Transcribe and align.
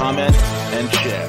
comment, 0.00 0.34
and 0.72 0.90
share. 0.94 1.28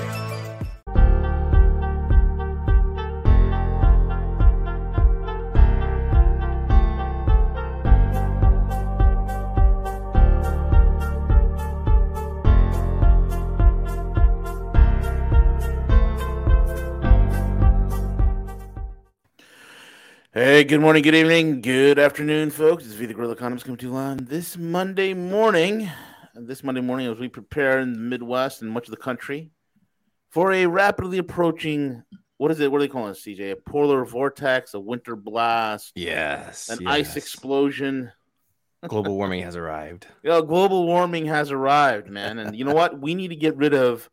Hey, 20.33 20.63
good 20.63 20.79
morning, 20.79 21.03
good 21.03 21.13
evening, 21.13 21.59
good 21.59 21.99
afternoon, 21.99 22.51
folks. 22.51 22.85
It's 22.85 22.93
V 22.93 23.05
the 23.05 23.13
Gorilla 23.13 23.33
Economist 23.33 23.65
coming 23.65 23.79
to 23.79 23.87
you 23.87 23.95
on 23.97 24.15
this 24.29 24.57
Monday 24.57 25.13
morning. 25.13 25.91
This 26.33 26.63
Monday 26.63 26.81
morning, 26.81 27.07
as 27.07 27.19
we 27.19 27.27
prepare 27.27 27.79
in 27.79 27.91
the 27.93 27.99
Midwest 27.99 28.61
and 28.61 28.71
much 28.71 28.87
of 28.87 28.91
the 28.91 28.97
country 28.97 29.51
for 30.29 30.53
a 30.53 30.65
rapidly 30.65 31.17
approaching 31.17 32.03
what 32.37 32.49
is 32.49 32.59
it? 32.59 32.71
What 32.71 32.77
are 32.77 32.85
they 32.85 32.87
calling 32.87 33.11
it, 33.11 33.17
CJ? 33.17 33.51
A 33.51 33.55
polar 33.55 34.03
vortex, 34.03 34.73
a 34.73 34.79
winter 34.79 35.15
blast, 35.15 35.91
Yes. 35.93 36.69
an 36.69 36.79
yes. 36.81 36.89
ice 36.91 37.15
explosion. 37.15 38.11
Global 38.87 39.15
warming 39.15 39.43
has 39.43 39.55
arrived. 39.55 40.07
You 40.23 40.31
know, 40.31 40.41
global 40.41 40.87
warming 40.87 41.27
has 41.27 41.51
arrived, 41.51 42.09
man. 42.09 42.39
And 42.39 42.55
you 42.55 42.65
know 42.65 42.73
what? 42.73 42.99
We 42.99 43.13
need 43.13 43.27
to 43.27 43.35
get 43.35 43.55
rid 43.57 43.75
of 43.75 44.09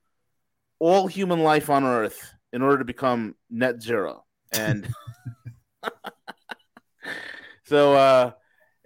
all 0.78 1.06
human 1.06 1.42
life 1.42 1.70
on 1.70 1.84
Earth 1.84 2.34
in 2.52 2.60
order 2.60 2.78
to 2.78 2.84
become 2.84 3.34
net 3.48 3.80
zero. 3.80 4.26
And 4.52 4.86
so, 7.64 7.94
uh, 7.94 8.32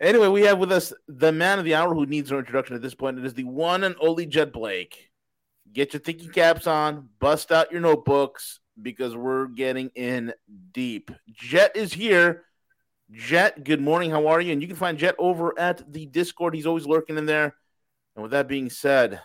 anyway, 0.03 0.29
we 0.29 0.43
have 0.43 0.59
with 0.59 0.73
us 0.73 0.93
the 1.09 1.33
man 1.33 1.59
of 1.59 1.65
the 1.65 1.75
hour 1.75 1.95
who 1.95 2.05
needs 2.07 2.31
no 2.31 2.39
introduction 2.39 2.77
at 2.77 2.83
this 2.83 2.95
point. 2.95 3.19
It 3.19 3.25
is 3.25 3.35
the 3.35 3.45
one 3.45 3.85
and 3.85 3.95
only 4.01 4.27
Jet 4.27 4.53
Blake. 4.53 5.11
Get 5.73 5.95
your 5.95 6.01
thinking 6.01 6.31
caps 6.31 6.67
on, 6.67 7.09
bust 7.19 7.51
out 7.51 7.73
your 7.73 7.81
notebooks 7.81 8.61
because 8.81 9.17
we're 9.17 9.47
getting 9.47 9.91
in 9.95 10.35
deep. 10.73 11.11
Jet 11.33 11.75
is 11.77 11.93
here. 11.93 12.45
Jet, 13.11 13.65
good 13.65 13.81
morning. 13.81 14.11
How 14.11 14.27
are 14.27 14.41
you? 14.41 14.53
And 14.53 14.61
you 14.61 14.69
can 14.69 14.77
find 14.77 14.99
Jet 14.99 15.15
over 15.19 15.59
at 15.59 15.91
the 15.93 16.07
Discord. 16.07 16.55
He's 16.55 16.67
always 16.67 16.87
lurking 16.87 17.17
in 17.17 17.27
there. 17.27 17.55
And 18.15 18.23
with 18.23 18.33
that 18.33 18.49
being 18.49 18.71
said, 18.71 19.21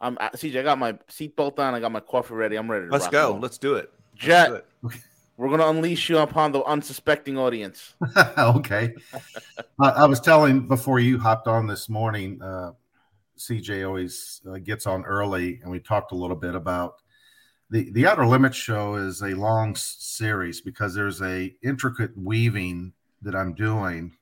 I'm 0.00 0.18
uh, 0.20 0.30
CJ. 0.30 0.60
I 0.60 0.62
got 0.62 0.78
my 0.78 0.92
seatbelt 1.10 1.58
on. 1.58 1.74
I 1.74 1.80
got 1.80 1.92
my 1.92 2.00
coffee 2.00 2.34
ready. 2.34 2.56
I'm 2.56 2.70
ready 2.70 2.86
to 2.86 2.92
Let's 2.92 3.08
go. 3.08 3.38
Let's 3.40 3.58
do 3.58 3.74
it. 3.74 3.90
Let's 4.12 4.24
Jet, 4.24 4.48
do 4.48 4.54
it. 4.54 4.66
We're 5.36 5.48
gonna 5.48 5.68
unleash 5.68 6.08
you 6.08 6.18
upon 6.18 6.52
the 6.52 6.62
unsuspecting 6.64 7.36
audience. 7.36 7.94
okay. 8.38 8.94
I, 9.80 9.88
I 9.90 10.04
was 10.06 10.20
telling 10.20 10.68
before 10.68 11.00
you 11.00 11.18
hopped 11.18 11.48
on 11.48 11.66
this 11.66 11.88
morning, 11.88 12.40
uh, 12.42 12.72
CJ 13.38 13.86
always 13.86 14.40
uh, 14.48 14.58
gets 14.58 14.86
on 14.86 15.04
early, 15.04 15.60
and 15.62 15.70
we 15.70 15.80
talked 15.80 16.12
a 16.12 16.16
little 16.16 16.36
bit 16.36 16.54
about 16.54 16.96
the 17.70 17.90
the 17.90 18.06
Outer 18.06 18.26
Limits 18.26 18.56
show 18.56 18.94
is 18.94 19.22
a 19.22 19.34
long 19.34 19.74
series 19.74 20.60
because 20.60 20.94
there's 20.94 21.20
a 21.22 21.54
intricate 21.62 22.16
weaving 22.16 22.92
that 23.22 23.34
I'm 23.34 23.54
doing 23.54 24.16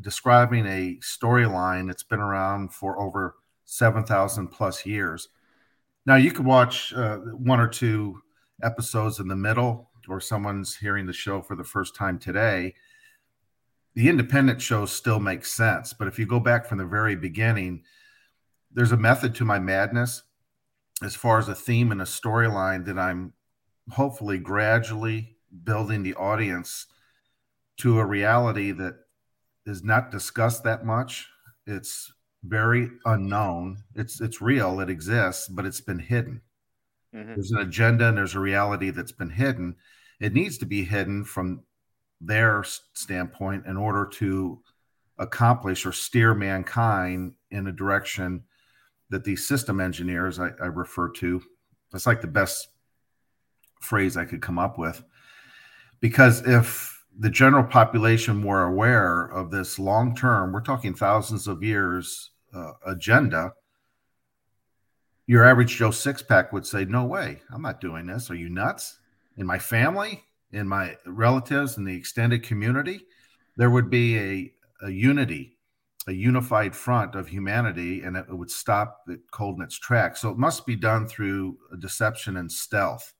describing 0.00 0.66
a 0.66 0.96
storyline 1.00 1.86
that's 1.86 2.02
been 2.02 2.20
around 2.20 2.72
for 2.72 3.00
over 3.00 3.36
seven 3.64 4.04
thousand 4.04 4.48
plus 4.48 4.84
years. 4.84 5.28
Now 6.06 6.16
you 6.16 6.30
could 6.30 6.46
watch 6.46 6.92
uh, 6.94 7.18
one 7.18 7.60
or 7.60 7.68
two 7.68 8.20
episodes 8.62 9.20
in 9.20 9.28
the 9.28 9.36
middle, 9.36 9.87
or 10.08 10.20
someone's 10.20 10.76
hearing 10.76 11.06
the 11.06 11.12
show 11.12 11.42
for 11.42 11.56
the 11.56 11.64
first 11.64 11.94
time 11.94 12.18
today 12.18 12.74
the 13.98 14.08
independent 14.08 14.62
shows 14.62 14.92
still 14.92 15.18
make 15.18 15.44
sense. 15.44 15.92
But 15.92 16.06
if 16.06 16.20
you 16.20 16.26
go 16.26 16.38
back 16.38 16.66
from 16.66 16.78
the 16.78 16.86
very 16.86 17.16
beginning, 17.16 17.82
there's 18.70 18.92
a 18.92 18.96
method 18.96 19.34
to 19.34 19.44
my 19.44 19.58
madness 19.58 20.22
as 21.02 21.16
far 21.16 21.40
as 21.40 21.48
a 21.48 21.54
theme 21.54 21.90
and 21.90 22.00
a 22.00 22.04
storyline 22.04 22.84
that 22.86 22.96
I'm 22.96 23.32
hopefully 23.90 24.38
gradually 24.38 25.36
building 25.64 26.04
the 26.04 26.14
audience 26.14 26.86
to 27.78 27.98
a 27.98 28.06
reality 28.06 28.70
that 28.70 28.94
is 29.66 29.82
not 29.82 30.12
discussed 30.12 30.62
that 30.62 30.84
much. 30.84 31.28
It's 31.66 32.12
very 32.44 32.90
unknown. 33.04 33.78
It's 33.96 34.20
it's 34.20 34.40
real, 34.40 34.78
it 34.78 34.90
exists, 34.90 35.48
but 35.48 35.66
it's 35.66 35.80
been 35.80 35.98
hidden. 35.98 36.40
Mhm. 37.12 37.34
There's 37.34 37.50
an 37.50 37.58
agenda 37.58 38.08
and 38.08 38.16
there's 38.16 38.36
a 38.36 38.40
reality 38.40 38.90
that's 38.90 39.10
been 39.10 39.30
hidden. 39.30 39.74
It 40.20 40.34
needs 40.34 40.58
to 40.58 40.66
be 40.66 40.84
hidden 40.84 41.24
from 41.24 41.62
their 42.20 42.64
standpoint 42.94 43.66
in 43.66 43.76
order 43.76 44.06
to 44.14 44.60
accomplish 45.18 45.86
or 45.86 45.92
steer 45.92 46.34
mankind 46.34 47.34
in 47.50 47.66
a 47.66 47.72
direction 47.72 48.44
that 49.10 49.24
these 49.24 49.46
system 49.46 49.80
engineers 49.80 50.38
I, 50.38 50.50
I 50.60 50.66
refer 50.66 51.08
to. 51.10 51.42
That's 51.92 52.06
like 52.06 52.20
the 52.20 52.26
best 52.26 52.68
phrase 53.80 54.16
I 54.16 54.24
could 54.24 54.42
come 54.42 54.58
up 54.58 54.78
with. 54.78 55.02
Because 56.00 56.46
if 56.46 57.04
the 57.18 57.30
general 57.30 57.64
population 57.64 58.42
were 58.42 58.64
aware 58.64 59.26
of 59.26 59.50
this 59.50 59.78
long 59.78 60.14
term, 60.14 60.52
we're 60.52 60.60
talking 60.60 60.94
thousands 60.94 61.48
of 61.48 61.62
years 61.62 62.30
uh, 62.54 62.72
agenda, 62.86 63.52
your 65.26 65.44
average 65.44 65.76
Joe 65.76 65.90
six 65.90 66.22
pack 66.22 66.52
would 66.52 66.66
say, 66.66 66.84
No 66.84 67.04
way, 67.04 67.40
I'm 67.52 67.62
not 67.62 67.80
doing 67.80 68.06
this. 68.06 68.30
Are 68.30 68.36
you 68.36 68.48
nuts? 68.48 68.97
In 69.38 69.46
my 69.46 69.58
family, 69.58 70.22
in 70.52 70.68
my 70.68 70.96
relatives, 71.06 71.78
in 71.78 71.84
the 71.84 71.96
extended 71.96 72.42
community, 72.42 73.06
there 73.56 73.70
would 73.70 73.88
be 73.88 74.18
a, 74.18 74.52
a 74.86 74.90
unity, 74.90 75.56
a 76.06 76.12
unified 76.12 76.74
front 76.74 77.14
of 77.14 77.28
humanity, 77.28 78.02
and 78.02 78.16
it 78.16 78.26
would 78.28 78.50
stop 78.50 79.02
it 79.08 79.20
cold 79.30 79.56
in 79.56 79.62
its 79.62 79.78
tracks. 79.78 80.20
So 80.20 80.30
it 80.30 80.38
must 80.38 80.66
be 80.66 80.76
done 80.76 81.06
through 81.06 81.56
deception 81.78 82.36
and 82.36 82.50
stealth 82.50 83.14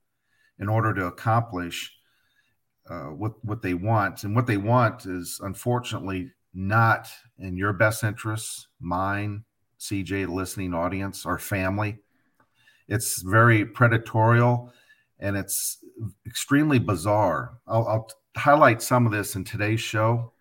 in 0.59 0.69
order 0.69 0.93
to 0.95 1.07
accomplish 1.07 1.95
uh, 2.91 3.07
what 3.07 3.33
what 3.45 3.63
they 3.63 3.75
want. 3.75 4.25
And 4.25 4.35
what 4.35 4.47
they 4.47 4.57
want 4.57 5.07
is 5.07 5.41
unfortunately 5.43 6.33
not 6.55 7.09
in 7.39 7.57
your 7.57 7.73
best 7.73 8.03
interests, 8.03 8.67
mine, 8.81 9.45
CJ, 9.79 10.29
listening 10.29 10.75
audience, 10.75 11.27
our 11.27 11.39
family. 11.39 11.99
It's 12.89 13.23
very 13.23 13.65
predatorial 13.67 14.71
and 15.21 15.37
it's 15.37 15.79
extremely 16.27 16.79
bizarre. 16.79 17.59
I'll, 17.67 17.87
I'll 17.89 18.09
highlight 18.37 18.83
some 18.83 19.07
of 19.07 19.13
this 19.13 19.37
in 19.37 19.45
today's 19.45 19.81
show. 19.81 20.33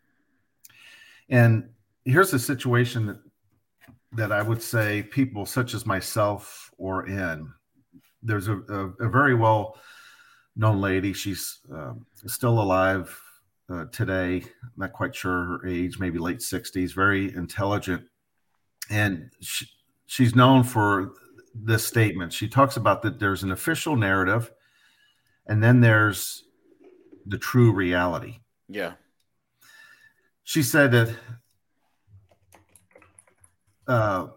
And 1.30 1.70
here's 2.06 2.34
a 2.34 2.40
situation 2.40 3.08
that 3.08 3.18
that 4.14 4.32
I 4.32 4.42
would 4.42 4.62
say 4.62 5.04
people 5.04 5.46
such 5.46 5.74
as 5.74 5.86
myself 5.86 6.72
or 6.78 7.08
in. 7.08 7.52
There's 8.24 8.48
a, 8.48 8.58
a, 8.58 9.06
a 9.06 9.10
very 9.10 9.36
well 9.36 9.78
known 10.56 10.82
lady. 10.82 11.14
She's 11.14 11.60
um, 11.72 12.06
still 12.26 12.62
alive 12.62 13.20
uh, 13.70 13.86
today. 13.92 14.44
not 14.78 14.94
quite 14.94 15.16
sure 15.16 15.44
her 15.46 15.68
age, 15.68 16.00
maybe 16.00 16.20
late 16.20 16.40
60s, 16.40 16.96
very 16.96 17.34
intelligent. 17.36 18.04
And 18.90 19.30
she, 19.42 19.68
she's 20.06 20.36
known 20.36 20.64
for 20.64 21.14
this 21.54 21.86
statement. 21.86 22.32
She 22.32 22.48
talks 22.48 22.78
about 22.78 23.02
that 23.04 23.20
there's 23.20 23.44
an 23.44 23.52
official 23.52 23.96
narrative 23.96 24.52
and 25.48 25.64
then 25.64 25.82
there's 25.82 26.44
the 27.26 27.38
true 27.38 27.72
reality. 27.72 28.40
Yeah. 28.70 28.94
She 30.44 30.64
said 30.64 30.92
that 30.92 31.16
uh, 33.88 34.28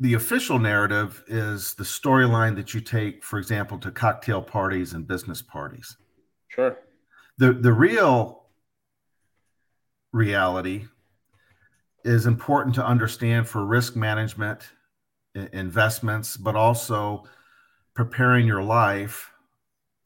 the 0.00 0.14
official 0.14 0.58
narrative 0.58 1.22
is 1.28 1.74
the 1.74 1.84
storyline 1.84 2.56
that 2.56 2.74
you 2.74 2.80
take, 2.80 3.24
for 3.24 3.38
example, 3.38 3.78
to 3.78 3.90
cocktail 3.90 4.42
parties 4.42 4.92
and 4.92 5.06
business 5.06 5.40
parties. 5.40 5.96
Sure. 6.48 6.78
The 7.38 7.52
the 7.52 7.72
real 7.72 8.44
reality 10.12 10.86
is 12.04 12.26
important 12.26 12.74
to 12.76 12.86
understand 12.86 13.48
for 13.48 13.64
risk 13.64 13.96
management, 13.96 14.70
investments, 15.34 16.36
but 16.36 16.56
also 16.56 17.24
preparing 17.94 18.46
your 18.46 18.62
life 18.62 19.32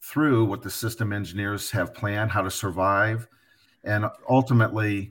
through 0.02 0.44
what 0.44 0.62
the 0.62 0.70
system 0.70 1.12
engineers 1.12 1.70
have 1.70 1.94
planned, 1.94 2.30
how 2.30 2.42
to 2.42 2.50
survive, 2.50 3.28
and 3.84 4.06
ultimately 4.28 5.10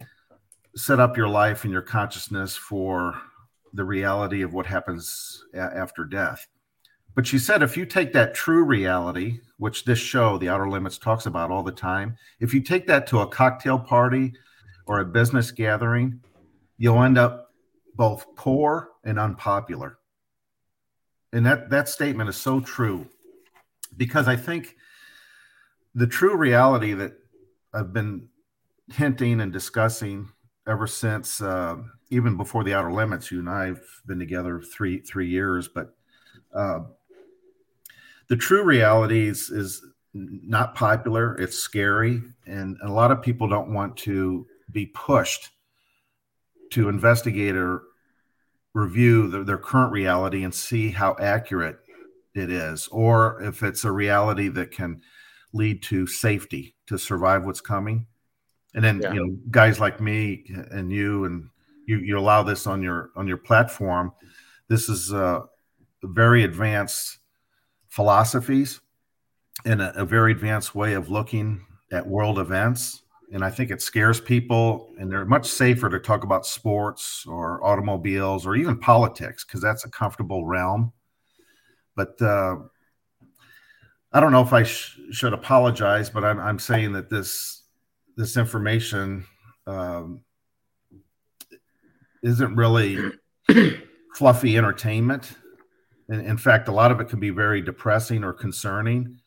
set 0.76 1.00
up 1.00 1.18
your 1.18 1.28
life 1.28 1.64
and 1.64 1.74
your 1.74 1.82
consciousness 1.82 2.56
for 2.56 3.20
the 3.74 3.84
reality 3.84 4.42
of 4.42 4.54
what 4.54 4.66
happens 4.66 5.44
a- 5.54 5.58
after 5.58 6.06
death. 6.06 6.48
But 7.16 7.28
she 7.28 7.38
said 7.38 7.62
if 7.62 7.76
you 7.76 7.86
take 7.86 8.14
that 8.14 8.34
true 8.34 8.64
reality, 8.64 9.40
which 9.58 9.86
this 9.86 10.00
show, 10.00 10.38
The 10.38 10.50
Outer 10.50 10.70
Limits, 10.70 10.98
talks 10.98 11.26
about 11.26 11.52
all 11.52 11.64
the 11.64 11.72
time, 11.72 12.18
if 12.40 12.54
you 12.54 12.62
take 12.62 12.88
that 12.88 13.08
to 13.08 13.20
a 13.20 13.28
cocktail 13.28 13.78
party 13.78 14.34
or 14.86 15.00
a 15.00 15.06
business 15.06 15.52
gathering, 15.52 16.22
you'll 16.78 17.04
end 17.04 17.18
up 17.18 17.52
both 17.96 18.26
poor 18.36 18.92
and 19.04 19.20
unpopular. 19.20 19.98
And 21.34 21.46
that, 21.46 21.70
that 21.70 21.90
statement 21.90 22.30
is 22.30 22.38
so 22.38 22.60
true 22.60 23.08
because 23.96 24.28
I 24.28 24.36
think 24.36 24.76
the 25.96 26.08
true 26.08 26.36
reality 26.36 26.94
that 26.94 27.14
I've 27.74 27.94
been 27.94 28.30
hinting 28.92 29.42
and 29.42 29.52
discussing 29.52 30.30
ever 30.68 30.88
since 30.88 31.42
uh, 31.42 31.78
even 32.10 32.38
before 32.38 32.64
the 32.64 32.74
outer 32.74 32.92
limits 32.92 33.32
you 33.32 33.38
and 33.40 33.50
i've 33.50 34.02
been 34.08 34.18
together 34.18 34.60
three 34.62 35.00
three 35.00 35.28
years 35.28 35.68
but 35.68 35.94
uh, 36.56 36.80
the 38.30 38.36
true 38.36 38.64
reality 38.64 39.28
is, 39.28 39.50
is 39.50 39.84
not 40.14 40.76
popular. 40.76 41.36
It's 41.36 41.58
scary 41.58 42.22
and 42.46 42.78
a 42.84 42.92
lot 42.92 43.12
of 43.12 43.22
people 43.22 43.48
don't 43.48 43.74
want 43.74 43.98
to 43.98 44.48
be 44.72 44.88
pushed 44.88 45.50
to 46.72 46.90
investigate 46.90 47.56
or 47.56 47.84
review 48.74 49.28
the, 49.28 49.44
their 49.44 49.58
current 49.58 49.92
reality 49.92 50.44
and 50.44 50.54
see 50.54 50.92
how 50.92 51.16
accurate 51.20 51.80
it 52.40 52.50
is 52.52 52.88
or 52.92 53.42
if 53.44 53.64
it's 53.64 53.84
a 53.84 53.92
reality 53.92 54.48
that 54.50 54.72
can 54.72 55.02
lead 55.54 55.82
to 55.84 56.08
safety 56.08 56.76
to 56.88 56.98
survive 56.98 57.44
what's 57.44 57.62
coming. 57.62 58.06
And 58.76 58.84
then 58.84 59.02
yeah. 59.02 59.14
you 59.14 59.26
know 59.26 59.38
guys 59.50 59.80
like 59.80 60.00
me 60.00 60.46
and 60.72 60.92
you 60.92 61.26
and 61.26 61.50
you 61.86 61.98
you 62.00 62.20
allow 62.20 62.44
this 62.44 62.68
on 62.68 62.84
your 62.84 63.10
on 63.16 63.28
your 63.28 63.38
platform. 63.38 64.12
This 64.68 64.90
is 64.90 65.12
uh, 65.12 65.42
very 66.04 66.44
advanced 66.44 67.18
philosophies 67.88 68.80
and 69.66 69.82
a, 69.82 70.00
a, 70.00 70.06
very 70.06 70.32
advanced 70.32 70.76
way 70.76 70.94
of 70.94 71.10
looking 71.10 71.66
at 71.92 72.06
world 72.06 72.38
events. 72.38 73.02
And 73.32 73.44
i 73.44 73.50
think 73.50 73.70
it 73.70 73.82
scares 73.82 74.20
people 74.20 74.94
and 74.98 75.12
they're 75.12 75.26
much 75.26 75.48
safer 75.48 75.90
to 75.90 76.00
talk 76.00 76.24
about 76.24 76.46
sports 76.46 77.26
or 77.28 77.64
automobiles 77.64 78.46
or 78.46 78.56
even 78.56 78.78
politics 78.80 79.44
because 79.44 79.62
that's 79.62 79.86
a 79.86 79.90
comfortable 79.90 80.46
realm 80.46 80.92
but 82.00 82.22
uh, 82.22 82.56
i 84.14 84.20
don't 84.20 84.32
know 84.32 84.42
if 84.42 84.54
i 84.54 84.64
sh- 84.64 85.00
should 85.12 85.34
apologize 85.34 86.10
but 86.10 86.24
I'm, 86.24 86.40
I'm 86.40 86.60
saying 86.60 86.94
that 86.94 87.10
this 87.10 87.60
this 88.20 88.36
information 88.36 89.26
um, 89.66 90.22
isn't 92.22 92.56
really 92.56 93.12
fluffy 94.16 94.58
entertainment. 94.58 95.38
In, 96.10 96.20
in, 96.20 96.38
fact, 96.38 96.68
a 96.68 96.72
lot 96.74 96.92
of 96.92 97.00
it 97.00 97.08
can 97.08 97.22
be 97.22 97.30
very 97.30 97.62
depressing 97.62 98.26
or 98.26 98.34
concerning. 98.34 99.20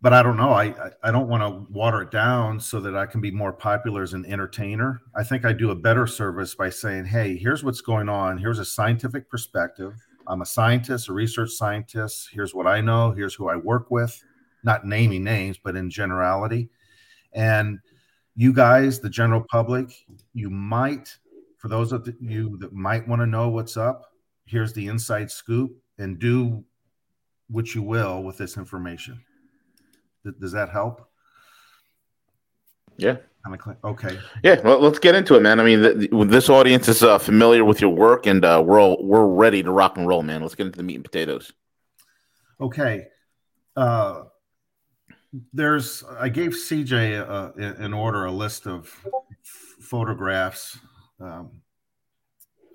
But 0.00 0.12
I 0.12 0.22
don't 0.22 0.36
know. 0.36 0.52
I, 0.52 0.74
I 1.02 1.10
don't 1.10 1.28
want 1.28 1.42
to 1.42 1.72
water 1.72 2.02
it 2.02 2.12
down 2.12 2.60
so 2.60 2.80
that 2.80 2.96
I 2.96 3.06
can 3.06 3.20
be 3.20 3.32
more 3.32 3.52
popular 3.52 4.02
as 4.02 4.14
an 4.14 4.24
entertainer. 4.26 5.00
I 5.16 5.24
think 5.24 5.44
I 5.44 5.52
do 5.52 5.70
a 5.70 5.76
better 5.76 6.06
service 6.06 6.54
by 6.54 6.70
saying, 6.70 7.06
hey, 7.06 7.36
here's 7.36 7.64
what's 7.64 7.80
going 7.80 8.08
on. 8.08 8.38
Here's 8.38 8.58
a 8.58 8.64
scientific 8.64 9.28
perspective. 9.28 9.94
I'm 10.26 10.42
a 10.42 10.46
scientist, 10.46 11.08
a 11.08 11.12
research 11.12 11.50
scientist. 11.50 12.28
Here's 12.32 12.54
what 12.54 12.66
I 12.66 12.80
know. 12.80 13.12
Here's 13.12 13.34
who 13.34 13.48
I 13.48 13.56
work 13.56 13.90
with. 13.90 14.22
Not 14.62 14.86
naming 14.86 15.24
names, 15.24 15.58
but 15.58 15.76
in 15.76 15.90
generality. 15.90 16.70
And 17.32 17.78
you 18.34 18.52
guys, 18.52 19.00
the 19.00 19.10
general 19.10 19.44
public, 19.50 19.92
you 20.32 20.50
might, 20.50 21.16
for 21.58 21.68
those 21.68 21.92
of 21.92 22.08
you 22.20 22.56
that 22.58 22.72
might 22.72 23.06
want 23.06 23.20
to 23.20 23.26
know 23.26 23.48
what's 23.48 23.76
up, 23.76 24.12
here's 24.46 24.72
the 24.72 24.86
inside 24.86 25.30
scoop 25.30 25.76
and 25.98 26.18
do 26.18 26.64
what 27.48 27.74
you 27.74 27.82
will 27.82 28.22
with 28.22 28.38
this 28.38 28.56
information. 28.56 29.20
Does 30.40 30.52
that 30.52 30.70
help? 30.70 31.08
Yeah. 32.96 33.16
Okay. 33.84 34.18
Yeah. 34.44 34.60
Well, 34.60 34.80
let's 34.80 34.98
get 34.98 35.14
into 35.14 35.34
it, 35.34 35.40
man. 35.40 35.58
I 35.58 35.64
mean, 35.64 35.82
th- 35.82 36.10
this 36.28 36.48
audience 36.48 36.88
is 36.88 37.02
uh, 37.02 37.18
familiar 37.18 37.64
with 37.64 37.80
your 37.80 37.90
work, 37.90 38.26
and 38.26 38.44
uh, 38.44 38.62
we're 38.64 38.80
all, 38.80 39.04
we're 39.04 39.26
ready 39.26 39.62
to 39.62 39.70
rock 39.70 39.96
and 39.96 40.06
roll, 40.06 40.22
man. 40.22 40.42
Let's 40.42 40.54
get 40.54 40.66
into 40.66 40.76
the 40.76 40.84
meat 40.84 40.96
and 40.96 41.04
potatoes. 41.04 41.52
Okay. 42.60 43.06
Uh, 43.76 44.24
there's 45.52 46.04
I 46.18 46.28
gave 46.28 46.50
CJ 46.50 47.28
uh, 47.28 47.82
in 47.82 47.92
order 47.92 48.26
a 48.26 48.30
list 48.30 48.66
of 48.66 48.94
photographs, 49.80 50.78
um, 51.20 51.62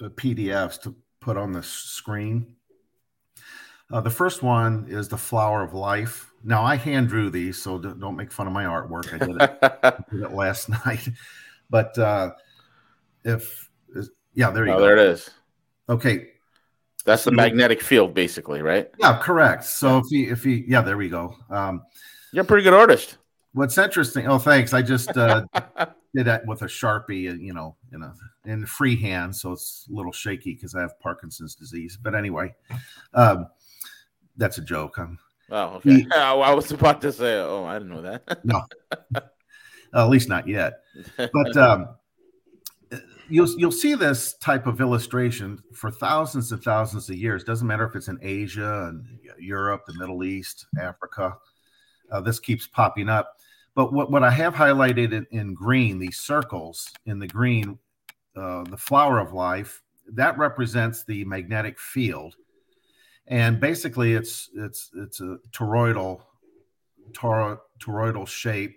PDFs 0.01 0.81
to 0.81 0.95
put 1.21 1.37
on 1.37 1.51
the 1.51 1.63
screen. 1.63 2.55
Uh, 3.91 4.01
the 4.01 4.09
first 4.09 4.43
one 4.43 4.85
is 4.89 5.07
the 5.07 5.17
flower 5.17 5.63
of 5.63 5.73
life. 5.73 6.31
Now 6.43 6.63
I 6.63 6.75
hand 6.75 7.07
drew 7.07 7.29
these, 7.29 7.61
so 7.61 7.77
don't 7.77 8.15
make 8.15 8.31
fun 8.31 8.47
of 8.47 8.53
my 8.53 8.65
artwork. 8.65 9.13
I 9.13 9.25
did 9.25 9.41
it, 9.41 9.59
I 9.83 10.03
did 10.11 10.23
it 10.23 10.31
last 10.33 10.69
night, 10.85 11.07
but 11.69 11.97
uh, 11.97 12.31
if 13.23 13.69
yeah, 14.33 14.51
there 14.51 14.65
you 14.65 14.73
oh, 14.73 14.77
go. 14.77 14.81
There 14.81 14.97
it 14.97 15.09
is. 15.09 15.29
Okay, 15.89 16.27
that's 17.05 17.23
the 17.23 17.31
magnetic 17.31 17.81
field, 17.81 18.13
basically, 18.13 18.61
right? 18.61 18.89
Yeah, 18.99 19.17
correct. 19.17 19.63
So 19.63 19.99
if 19.99 20.05
he, 20.09 20.23
if 20.25 20.43
he, 20.43 20.65
yeah, 20.67 20.81
there 20.81 20.97
we 20.97 21.07
go. 21.07 21.35
Um, 21.49 21.83
you're 22.33 22.43
a 22.43 22.45
pretty 22.45 22.63
good 22.63 22.73
artist. 22.73 23.17
What's 23.53 23.77
interesting? 23.77 24.27
Oh, 24.27 24.37
thanks. 24.37 24.73
I 24.73 24.81
just 24.81 25.15
uh, 25.17 25.45
did 26.13 26.25
that 26.25 26.45
with 26.45 26.61
a 26.63 26.65
sharpie, 26.65 27.31
uh, 27.31 27.35
you 27.35 27.53
know, 27.53 27.77
in 27.93 28.03
a 28.03 28.13
in 28.45 28.65
freehand, 28.65 29.35
so 29.35 29.53
it's 29.53 29.87
a 29.89 29.95
little 29.95 30.11
shaky 30.11 30.53
because 30.53 30.75
I 30.75 30.81
have 30.81 30.99
Parkinson's 30.99 31.55
disease. 31.55 31.97
But 32.01 32.13
anyway, 32.13 32.53
um, 33.13 33.47
that's 34.37 34.57
a 34.57 34.61
joke. 34.61 34.97
I'm, 34.97 35.17
oh, 35.51 35.75
okay. 35.75 36.01
He, 36.01 36.11
I 36.15 36.53
was 36.53 36.71
about 36.71 37.01
to 37.01 37.11
say, 37.11 37.37
oh, 37.37 37.65
I 37.65 37.73
didn't 37.73 37.89
know 37.89 38.01
that. 38.01 38.39
no, 38.45 38.63
at 39.93 40.09
least 40.09 40.29
not 40.29 40.47
yet. 40.47 40.81
But 41.17 41.57
um, 41.57 41.95
you'll 43.29 43.49
you'll 43.59 43.71
see 43.71 43.95
this 43.95 44.35
type 44.37 44.67
of 44.67 44.81
illustration 44.81 45.61
for 45.73 45.91
thousands 45.91 46.51
and 46.51 46.63
thousands 46.63 47.09
of 47.09 47.17
years. 47.17 47.43
Doesn't 47.43 47.67
matter 47.67 47.85
if 47.85 47.95
it's 47.95 48.07
in 48.07 48.19
Asia 48.21 48.89
and 48.89 49.05
Europe, 49.37 49.83
the 49.87 49.97
Middle 49.97 50.23
East, 50.23 50.65
Africa 50.79 51.35
uh, 52.11 52.21
this 52.21 52.39
keeps 52.39 52.67
popping 52.67 53.09
up. 53.09 53.37
But 53.75 53.93
what, 53.93 54.11
what 54.11 54.23
I 54.23 54.31
have 54.31 54.55
highlighted 54.55 55.13
in, 55.13 55.27
in 55.31 55.53
green, 55.53 55.99
these 55.99 56.17
circles 56.17 56.91
in 57.05 57.19
the 57.19 57.27
green, 57.27 57.77
uh, 58.35 58.63
the 58.63 58.77
flower 58.77 59.19
of 59.19 59.33
life, 59.33 59.81
that 60.13 60.37
represents 60.37 61.03
the 61.03 61.25
magnetic 61.25 61.79
field. 61.79 62.35
And 63.27 63.59
basically, 63.59 64.13
it's 64.13 64.49
it's 64.55 64.89
it's 64.95 65.19
a 65.19 65.37
toroidal 65.51 66.21
tor- 67.13 67.61
toroidal 67.79 68.27
shape, 68.27 68.75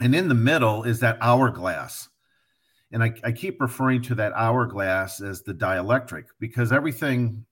and 0.00 0.14
in 0.14 0.28
the 0.28 0.34
middle 0.34 0.84
is 0.84 1.00
that 1.00 1.18
hourglass. 1.20 2.08
And 2.92 3.02
I, 3.02 3.14
I 3.22 3.32
keep 3.32 3.60
referring 3.60 4.02
to 4.02 4.16
that 4.16 4.32
hourglass 4.34 5.20
as 5.20 5.42
the 5.42 5.54
dielectric 5.54 6.24
because 6.40 6.72
everything, 6.72 7.46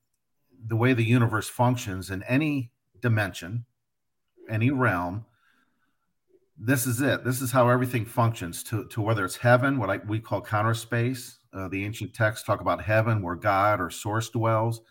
the 0.66 0.76
way 0.76 0.92
the 0.92 1.04
universe 1.04 1.48
functions 1.48 2.10
in 2.10 2.24
any 2.24 2.72
dimension, 3.00 3.64
any 4.50 4.70
realm 4.70 5.24
this 6.58 6.86
is 6.86 7.00
it. 7.00 7.24
This 7.24 7.40
is 7.40 7.52
how 7.52 7.68
everything 7.68 8.04
functions 8.04 8.62
to, 8.64 8.84
to 8.86 9.00
whether 9.00 9.24
it's 9.24 9.36
heaven 9.36 9.78
what 9.78 9.90
I, 9.90 9.98
we 9.98 10.18
call 10.18 10.40
counter 10.40 10.74
space. 10.74 11.38
Uh, 11.52 11.68
the 11.68 11.84
ancient 11.84 12.14
texts 12.14 12.44
talk 12.46 12.60
about 12.60 12.82
heaven 12.82 13.22
where 13.22 13.36
god 13.36 13.80
or 13.80 13.90
source 13.90 14.28
dwells 14.28 14.82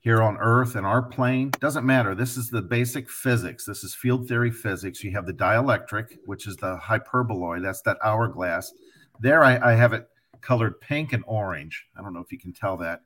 here 0.00 0.22
on 0.22 0.36
earth 0.38 0.76
in 0.76 0.84
our 0.84 1.02
plane 1.02 1.50
doesn't 1.60 1.86
matter 1.86 2.14
this 2.14 2.36
is 2.36 2.48
the 2.48 2.62
basic 2.62 3.10
physics 3.10 3.64
this 3.64 3.84
is 3.84 3.94
field 3.94 4.28
theory 4.28 4.50
physics 4.50 5.02
you 5.02 5.10
have 5.10 5.26
the 5.26 5.32
dielectric 5.32 6.16
which 6.24 6.46
is 6.46 6.56
the 6.56 6.76
hyperboloid 6.78 7.62
that's 7.62 7.82
that 7.82 7.98
hourglass 8.04 8.72
there 9.20 9.44
I, 9.44 9.72
I 9.72 9.74
have 9.74 9.92
it 9.92 10.08
colored 10.40 10.80
pink 10.80 11.12
and 11.12 11.24
orange 11.26 11.86
i 11.98 12.02
don't 12.02 12.14
know 12.14 12.20
if 12.20 12.32
you 12.32 12.38
can 12.38 12.52
tell 12.52 12.76
that 12.78 13.00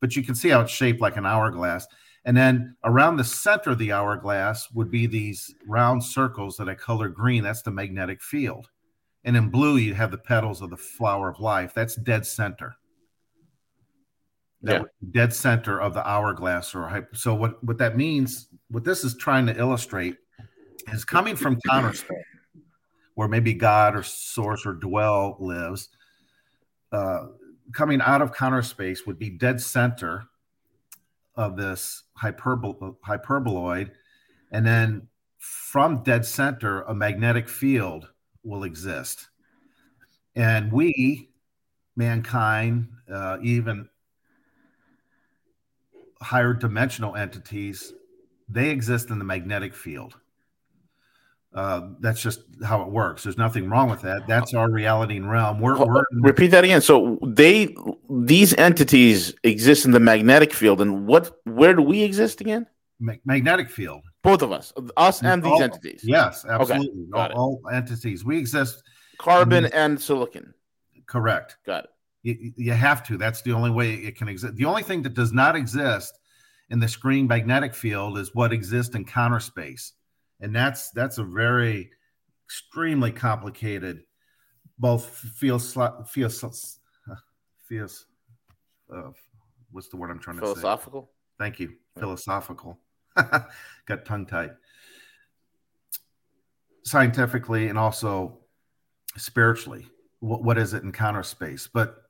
but 0.00 0.14
you 0.16 0.22
can 0.22 0.34
see 0.34 0.50
how 0.50 0.60
it's 0.60 0.72
shaped 0.72 1.00
like 1.00 1.16
an 1.16 1.26
hourglass 1.26 1.86
and 2.24 2.36
then 2.36 2.76
around 2.84 3.16
the 3.16 3.24
center 3.24 3.70
of 3.70 3.78
the 3.78 3.92
hourglass 3.92 4.70
would 4.72 4.90
be 4.90 5.06
these 5.06 5.54
round 5.66 6.02
circles 6.02 6.56
that 6.56 6.68
I 6.68 6.74
color 6.74 7.08
green. 7.08 7.42
That's 7.42 7.62
the 7.62 7.70
magnetic 7.70 8.22
field. 8.22 8.70
And 9.24 9.36
in 9.36 9.50
blue, 9.50 9.76
you 9.76 9.94
have 9.94 10.10
the 10.10 10.18
petals 10.18 10.62
of 10.62 10.70
the 10.70 10.76
flower 10.76 11.28
of 11.28 11.40
life. 11.40 11.72
That's 11.74 11.96
dead 11.96 12.26
center. 12.26 12.76
That 14.64 14.80
yeah. 14.80 15.10
dead 15.10 15.34
center 15.34 15.78
of 15.78 15.92
the 15.92 16.06
hourglass 16.08 16.74
or 16.74 16.88
hyper. 16.88 17.14
So 17.14 17.34
what, 17.34 17.62
what 17.62 17.76
that 17.78 17.98
means, 17.98 18.48
what 18.70 18.82
this 18.82 19.04
is 19.04 19.14
trying 19.14 19.46
to 19.46 19.58
illustrate 19.58 20.16
is 20.90 21.04
coming 21.04 21.36
from 21.36 21.58
counter 21.68 21.92
space, 21.92 22.24
where 23.14 23.28
maybe 23.28 23.52
God 23.52 23.94
or 23.94 24.02
source 24.02 24.64
or 24.64 24.72
dwell 24.72 25.36
lives. 25.38 25.90
Uh, 26.92 27.26
coming 27.72 28.00
out 28.00 28.22
of 28.22 28.32
counter 28.32 28.62
space 28.62 29.06
would 29.06 29.18
be 29.18 29.28
dead 29.28 29.60
center 29.60 30.24
of 31.36 31.56
this 31.56 32.04
hyperbol- 32.22 32.96
hyperboloid, 33.06 33.90
and 34.50 34.66
then 34.66 35.06
from 35.38 36.02
dead 36.02 36.24
center, 36.24 36.82
a 36.82 36.94
magnetic 36.94 37.50
field 37.50 38.08
will 38.44 38.64
exist. 38.64 39.28
And 40.36 40.72
we, 40.72 41.28
mankind, 41.96 42.88
uh, 43.12 43.38
even 43.42 43.88
higher 46.22 46.52
dimensional 46.54 47.16
entities, 47.16 47.92
they 48.48 48.70
exist 48.70 49.10
in 49.10 49.18
the 49.18 49.24
magnetic 49.24 49.74
field. 49.74 50.16
Uh, 51.54 51.90
that's 52.00 52.20
just 52.20 52.40
how 52.64 52.82
it 52.82 52.88
works. 52.88 53.22
There's 53.22 53.38
nothing 53.38 53.68
wrong 53.70 53.88
with 53.88 54.02
that. 54.02 54.26
That's 54.26 54.54
our 54.54 54.68
reality 54.68 55.16
and 55.16 55.30
realm. 55.30 55.60
We're, 55.60 55.78
we're 55.78 56.04
Repeat 56.10 56.48
that 56.48 56.64
again. 56.64 56.80
So 56.80 57.16
they 57.24 57.76
these 58.10 58.54
entities 58.54 59.32
exist 59.44 59.84
in 59.84 59.92
the 59.92 60.00
magnetic 60.00 60.52
field, 60.52 60.80
and 60.80 61.06
what? 61.06 61.38
Where 61.44 61.72
do 61.74 61.82
we 61.82 62.02
exist 62.02 62.40
again? 62.40 62.66
ma- 62.98 63.12
magnetic 63.24 63.70
field. 63.70 64.02
Both 64.22 64.42
of 64.42 64.50
us, 64.50 64.72
us 64.96 65.22
and 65.22 65.42
these 65.44 65.52
All- 65.52 65.62
entities. 65.62 66.00
Yes, 66.02 66.44
absolutely. 66.48 67.02
it. 67.02 67.14
all, 67.14 67.60
all 67.64 67.70
entities. 67.72 68.24
We 68.24 68.36
exist. 68.38 68.82
Carbon 69.18 69.64
Mhm. 69.64 69.70
and 69.74 70.00
silicon. 70.00 70.54
Correct. 71.06 71.56
Got 71.64 71.84
it. 71.84 71.90
You, 72.24 72.52
you 72.56 72.72
have 72.72 73.06
to. 73.06 73.16
That's 73.16 73.42
the 73.42 73.52
only 73.52 73.70
way 73.70 73.94
it 73.94 74.16
can 74.16 74.28
exist. 74.28 74.56
The 74.56 74.64
only 74.64 74.82
thing 74.82 75.02
that 75.02 75.14
does 75.14 75.32
not 75.32 75.54
exist 75.54 76.18
in 76.70 76.80
the 76.80 76.88
screen 76.88 77.28
magnetic 77.28 77.74
field 77.74 78.18
is 78.18 78.34
what 78.34 78.52
exists 78.52 78.96
in 78.96 79.04
counter 79.04 79.40
space, 79.40 79.92
and 80.40 80.56
that's 80.56 80.90
that's 80.90 81.18
a 81.18 81.22
very 81.24 81.90
extremely 82.46 83.12
complicated, 83.12 84.04
both 84.78 85.04
field 85.06 85.60
sli- 85.60 86.08
field 86.08 86.32
s- 86.32 86.78
uh, 87.10 87.14
feels 87.68 88.06
uh, 88.92 89.10
what's 89.70 89.88
the 89.88 89.96
word 89.96 90.10
I'm 90.10 90.18
trying 90.18 90.38
to 90.38 90.46
say? 90.46 90.52
Philosophical. 90.54 91.10
Thank 91.38 91.60
you. 91.60 91.74
Philosophical. 91.98 92.78
Got 93.16 94.04
tongue 94.04 94.26
tied. 94.26 94.52
Scientifically 96.84 97.68
and 97.68 97.78
also 97.78 98.38
spiritually, 99.16 99.86
what, 100.20 100.42
what 100.42 100.58
is 100.58 100.74
it 100.74 100.82
in 100.82 100.92
counter 100.92 101.22
space? 101.22 101.68
But 101.72 102.03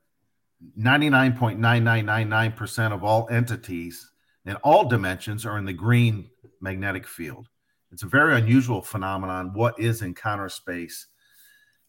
99.9999% 0.77 2.91
of 2.91 3.03
all 3.03 3.27
entities 3.29 4.09
in 4.45 4.55
all 4.57 4.87
dimensions 4.87 5.45
are 5.45 5.57
in 5.57 5.65
the 5.65 5.73
green 5.73 6.29
magnetic 6.61 7.07
field. 7.07 7.47
It's 7.91 8.03
a 8.03 8.07
very 8.07 8.35
unusual 8.35 8.81
phenomenon. 8.81 9.51
What 9.53 9.79
is 9.79 10.01
in 10.01 10.13
counter 10.13 10.49
space 10.49 11.07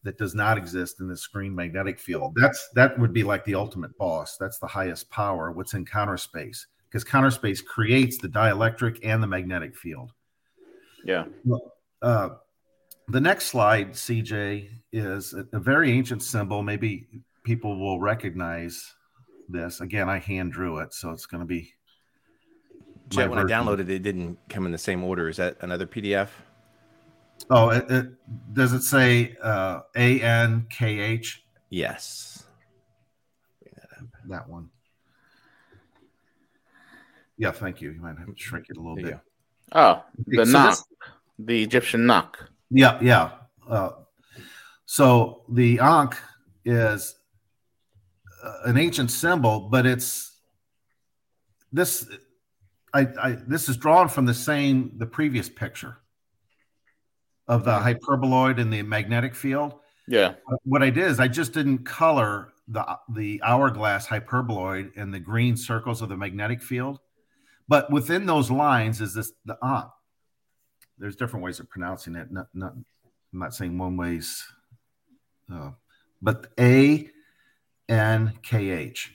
that 0.03 0.19
does 0.19 0.35
not 0.35 0.57
exist 0.57 1.01
in 1.01 1.09
the 1.09 1.21
green 1.33 1.55
magnetic 1.55 1.99
field? 1.99 2.35
That's 2.37 2.69
that 2.75 2.99
would 2.99 3.13
be 3.13 3.25
like 3.25 3.45
the 3.45 3.57
ultimate 3.57 3.97
boss. 3.99 4.37
That's 4.39 4.59
the 4.59 4.67
highest 4.67 5.11
power. 5.11 5.53
What's 5.53 5.75
in 5.75 5.85
counter 5.85 6.17
space? 6.17 6.67
Because 6.89 7.05
counter 7.05 7.31
space 7.31 7.61
creates 7.61 8.19
the 8.19 8.29
dielectric 8.29 9.01
and 9.03 9.23
the 9.23 9.27
magnetic 9.27 9.77
field. 9.77 10.13
Yeah. 11.05 11.25
Uh, 12.01 12.31
the 13.09 13.21
next 13.21 13.47
slide, 13.47 13.93
CJ, 13.93 14.69
is 14.93 15.35
a, 15.35 15.47
a 15.53 15.61
very 15.61 15.93
ancient 15.93 16.23
symbol. 16.23 16.63
Maybe 16.63 17.07
people 17.47 17.79
will 17.79 18.01
recognize 18.01 18.93
this. 19.49 19.81
Again, 19.81 20.11
I 20.11 20.19
hand 20.19 20.53
drew 20.53 20.79
it, 20.79 20.93
so 20.93 21.11
it's 21.11 21.27
going 21.27 21.41
to 21.41 21.47
be. 21.47 21.73
Jet, 23.09 23.31
my 23.31 23.37
when 23.37 23.39
I 23.39 23.45
downloaded 23.45 23.83
it, 23.83 23.91
it 23.91 24.03
didn't 24.03 24.37
come 24.49 24.67
in 24.67 24.73
the 24.73 24.79
same 24.79 25.05
order. 25.05 25.29
Is 25.29 25.37
that 25.37 25.57
another 25.61 25.87
PDF? 25.87 26.29
Oh, 27.49 27.71
it, 27.71 27.89
it, 27.89 28.07
does 28.53 28.73
it 28.73 28.83
say 28.83 29.37
uh, 29.41 29.81
A 29.95 30.21
N 30.21 30.67
K 30.69 30.99
H? 30.99 31.45
Yes. 31.71 32.45
That 34.29 34.49
one. 34.49 34.71
Yeah, 37.39 37.53
thank 37.53 37.81
you. 37.81 37.93
You 37.93 38.01
might 38.01 38.19
have 38.19 38.27
to 38.27 38.35
shrink 38.37 38.67
it 38.71 38.77
a 38.77 38.81
little 38.81 38.97
There 38.97 39.05
bit. 39.05 39.21
Oh, 39.73 40.03
the 40.27 40.45
So 40.45 40.51
knock, 40.53 40.71
this- 40.71 40.85
the 41.39 41.63
Egyptian 41.63 42.11
ankh. 42.11 42.39
Yeah, 42.71 42.99
yeah. 43.01 43.31
Uh, 43.69 43.91
so 44.87 45.43
the 45.49 45.79
Ankh 45.79 46.17
is 46.65 47.15
an 48.65 48.77
ancient 48.77 49.11
symbol, 49.11 49.69
but 49.71 49.87
it's 49.87 50.33
this. 51.73 52.09
I, 52.95 53.09
I 53.21 53.37
this 53.47 53.69
is 53.69 53.77
drawn 53.77 54.09
from 54.09 54.27
the 54.27 54.35
same 54.35 54.93
the 54.97 55.07
previous 55.07 55.49
picture 55.49 55.97
of 57.49 57.65
the 57.65 57.79
hyperboloid 57.79 58.61
and 58.61 58.73
the 58.73 58.83
magnetic 58.83 59.35
field. 59.35 59.75
Yeah. 60.09 60.35
What 60.65 60.83
I 60.83 60.91
did 60.91 61.05
is 61.05 61.21
I 61.21 61.29
just 61.29 61.53
didn't 61.53 61.85
color 61.85 62.53
the 62.69 62.99
the 63.15 63.41
hourglass 63.45 64.07
hyperboloid 64.07 64.93
and 64.97 65.13
the 65.13 65.21
green 65.21 65.57
circles 65.57 66.03
of 66.03 66.09
the 66.09 66.17
magnetic 66.17 66.63
field, 66.63 67.01
but 67.69 67.91
within 67.91 68.27
those 68.27 68.51
lines 68.51 69.01
is 69.01 69.15
this 69.15 69.33
the 69.45 69.59
Ankh 69.63 69.91
there's 70.99 71.17
different 71.17 71.45
ways 71.45 71.61
of 71.61 71.69
pronouncing 71.69 72.17
it. 72.17 72.31
Not, 72.31 72.49
not, 72.55 72.73
I'm 72.73 73.39
not 73.39 73.55
saying 73.55 73.77
one 73.77 73.97
way's, 73.97 74.45
uh, 75.53 75.73
but 76.23 76.49
A 76.59 77.11
N 77.89 78.35
K 78.43 78.71
H. 78.71 79.13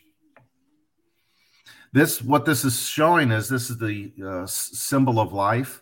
This, 1.93 2.21
what 2.21 2.45
this 2.45 2.63
is 2.63 2.87
showing 2.87 3.31
is 3.31 3.49
this 3.49 3.69
is 3.69 3.77
the 3.77 4.13
uh, 4.25 4.45
symbol 4.45 5.19
of 5.19 5.33
life. 5.33 5.81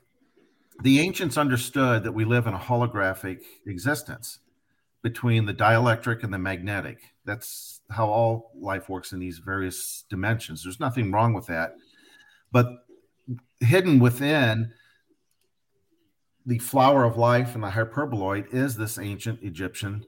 The 0.81 1.00
ancients 1.01 1.38
understood 1.38 2.03
that 2.03 2.13
we 2.13 2.25
live 2.25 2.48
in 2.48 2.53
a 2.53 2.60
holographic 2.60 3.41
existence 3.67 4.39
between 5.03 5.46
the 5.46 5.53
dielectric 5.53 6.24
and 6.24 6.34
the 6.34 6.39
magnetic. 6.39 7.00
That's 7.25 7.81
how 7.91 8.08
all 8.08 8.51
life 8.55 8.89
works 8.89 9.12
in 9.12 9.19
these 9.19 9.38
various 9.38 10.03
dimensions. 10.10 10.63
There's 10.63 10.79
nothing 10.79 11.12
wrong 11.12 11.34
with 11.34 11.46
that. 11.48 11.75
But 12.51 12.67
hidden 13.60 14.00
within 14.00 14.72
the 16.46 16.58
flower 16.58 17.03
of 17.03 17.17
life 17.17 17.53
and 17.53 17.63
the 17.63 17.69
hyperboloid 17.69 18.53
is 18.53 18.75
this 18.75 18.98
ancient 18.98 19.43
Egyptian 19.43 20.05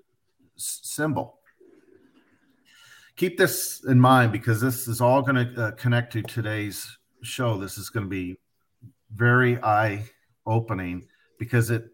symbol. 0.56 1.41
Keep 3.16 3.38
this 3.38 3.84
in 3.88 4.00
mind 4.00 4.32
because 4.32 4.62
this 4.62 4.88
is 4.88 5.02
all 5.02 5.22
going 5.22 5.54
to 5.54 5.64
uh, 5.64 5.72
connect 5.72 6.14
to 6.14 6.22
today's 6.24 6.98
show. 7.24 7.58
This 7.58 7.78
is 7.78 7.90
going 7.90 8.06
to 8.06 8.10
be 8.10 8.38
very 9.14 9.62
eye 9.62 10.04
opening 10.46 11.08
because 11.38 11.70
it 11.70 11.86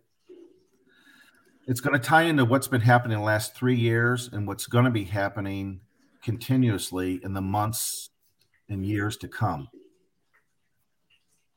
it's 1.67 1.81
going 1.81 1.99
to 1.99 1.99
tie 1.99 2.23
into 2.23 2.45
what's 2.45 2.67
been 2.67 2.81
happening 2.81 3.17
the 3.17 3.23
last 3.23 3.53
three 3.53 3.75
years 3.75 4.29
and 4.31 4.47
what's 4.47 4.67
going 4.67 4.85
to 4.85 4.91
be 4.91 5.03
happening 5.03 5.81
continuously 6.23 7.19
in 7.23 7.33
the 7.33 7.41
months 7.41 8.09
and 8.69 8.85
years 8.85 9.17
to 9.17 9.27
come 9.27 9.67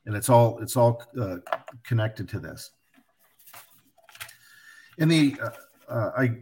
and 0.05 0.15
it's 0.15 0.29
all 0.29 0.59
it's 0.59 0.75
all 0.75 1.03
uh, 1.19 1.37
connected 1.83 2.27
to 2.29 2.39
this 2.39 2.71
in 4.97 5.07
the 5.07 5.35
uh, 5.41 5.49
uh, 5.91 6.11
i 6.17 6.37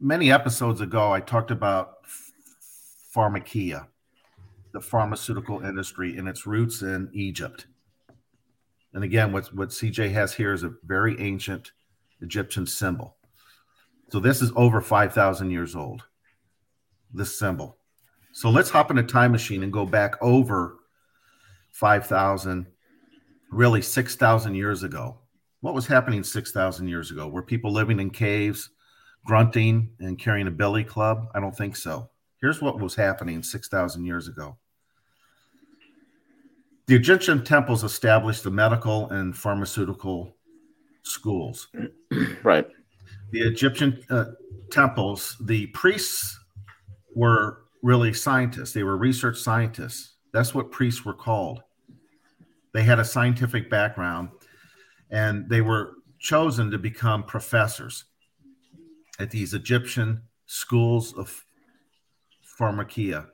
many 0.00 0.30
episodes 0.30 0.80
ago 0.80 1.12
i 1.12 1.20
talked 1.20 1.50
about 1.50 1.98
pharmakia 3.14 3.86
the 4.72 4.80
pharmaceutical 4.80 5.60
industry 5.60 6.16
and 6.16 6.28
its 6.28 6.46
roots 6.46 6.82
in 6.82 7.08
egypt 7.12 7.66
and 8.94 9.02
again 9.04 9.32
what, 9.32 9.46
what 9.54 9.70
cj 9.70 10.12
has 10.12 10.34
here 10.34 10.52
is 10.52 10.62
a 10.62 10.74
very 10.84 11.18
ancient 11.20 11.72
egyptian 12.20 12.66
symbol 12.66 13.16
so 14.10 14.20
this 14.20 14.42
is 14.42 14.52
over 14.54 14.80
5000 14.80 15.50
years 15.50 15.74
old 15.74 16.02
this 17.12 17.38
symbol 17.38 17.78
so 18.36 18.50
let's 18.50 18.68
hop 18.68 18.90
in 18.90 18.98
a 18.98 19.02
time 19.02 19.32
machine 19.32 19.62
and 19.62 19.72
go 19.72 19.86
back 19.86 20.16
over 20.20 20.76
5,000, 21.76 22.66
really 23.50 23.80
6,000 23.80 24.54
years 24.54 24.82
ago. 24.82 25.18
What 25.60 25.74
was 25.74 25.86
happening 25.86 26.22
6,000 26.22 26.86
years 26.86 27.10
ago? 27.10 27.28
Were 27.28 27.42
people 27.42 27.72
living 27.72 27.98
in 27.98 28.10
caves, 28.10 28.68
grunting, 29.26 29.90
and 30.00 30.18
carrying 30.18 30.46
a 30.46 30.50
billy 30.52 30.84
club? 30.84 31.28
I 31.34 31.40
don't 31.40 31.56
think 31.56 31.76
so. 31.76 32.08
Here's 32.40 32.62
what 32.62 32.80
was 32.80 32.94
happening 32.94 33.42
6,000 33.42 34.04
years 34.04 34.28
ago. 34.28 34.56
The 36.86 36.94
Egyptian 36.94 37.44
temples 37.44 37.82
established 37.82 38.44
the 38.44 38.50
medical 38.50 39.10
and 39.10 39.36
pharmaceutical 39.36 40.36
schools. 41.02 41.68
Right. 42.42 42.68
The 43.32 43.40
Egyptian 43.40 44.00
uh, 44.08 44.26
temples, 44.70 45.36
the 45.40 45.66
priests 45.68 46.38
were 47.16 47.64
really 47.82 48.12
scientists, 48.12 48.72
they 48.72 48.84
were 48.84 48.96
research 48.96 49.38
scientists. 49.38 50.14
That's 50.32 50.54
what 50.54 50.70
priests 50.70 51.04
were 51.04 51.14
called. 51.14 51.62
They 52.72 52.84
had 52.84 53.00
a 53.00 53.04
scientific 53.04 53.68
background 53.68 54.28
and 55.10 55.48
they 55.48 55.60
were 55.60 55.94
chosen 56.20 56.70
to 56.70 56.78
become 56.78 57.24
professors 57.24 58.04
at 59.18 59.30
these 59.30 59.54
Egyptian 59.54 60.22
schools 60.46 61.12
of 61.14 61.44
pharmakia. 62.58 63.26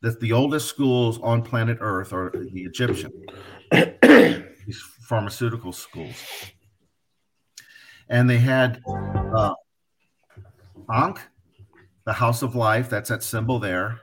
That 0.00 0.20
the 0.20 0.32
oldest 0.32 0.68
schools 0.68 1.18
on 1.22 1.42
planet 1.42 1.78
Earth 1.80 2.12
are 2.12 2.30
the 2.32 2.62
Egyptian, 2.62 3.10
these 3.72 4.80
pharmaceutical 5.08 5.72
schools. 5.72 6.16
And 8.08 8.30
they 8.30 8.38
had 8.38 8.80
uh, 8.86 9.54
Ankh, 10.90 11.20
the 12.04 12.12
House 12.12 12.42
of 12.42 12.54
Life, 12.54 12.88
that's 12.88 13.10
that 13.10 13.22
symbol 13.22 13.58
there. 13.58 14.00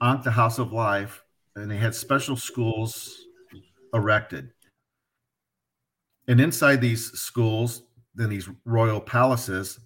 Ankh, 0.00 0.22
the 0.22 0.30
House 0.30 0.58
of 0.58 0.72
Life, 0.72 1.24
and 1.56 1.70
they 1.70 1.76
had 1.76 1.94
special 1.94 2.36
schools 2.36 3.26
erected. 3.92 4.52
And 6.28 6.40
inside 6.40 6.80
these 6.80 7.12
schools, 7.12 7.82
then 8.14 8.30
these 8.30 8.48
royal 8.64 9.00
palaces, 9.00 9.78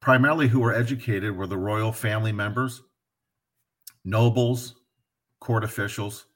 primarily 0.00 0.48
who 0.48 0.60
were 0.60 0.74
educated 0.74 1.36
were 1.36 1.46
the 1.46 1.56
royal 1.56 1.92
family 1.92 2.32
members, 2.32 2.82
nobles, 4.04 4.76
court 5.40 5.64
officials. 5.64 6.26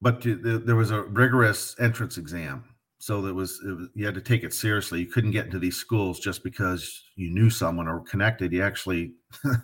But 0.00 0.22
there 0.22 0.76
was 0.76 0.90
a 0.90 1.02
rigorous 1.02 1.74
entrance 1.80 2.18
exam. 2.18 2.64
So 2.98 3.20
there 3.20 3.34
was, 3.34 3.60
was 3.62 3.88
you 3.94 4.06
had 4.06 4.14
to 4.14 4.20
take 4.20 4.44
it 4.44 4.52
seriously. 4.52 5.00
You 5.00 5.06
couldn't 5.06 5.30
get 5.30 5.46
into 5.46 5.58
these 5.58 5.76
schools 5.76 6.20
just 6.20 6.42
because 6.42 7.02
you 7.16 7.30
knew 7.30 7.50
someone 7.50 7.88
or 7.88 8.00
connected. 8.00 8.52
You 8.52 8.62
actually 8.62 9.14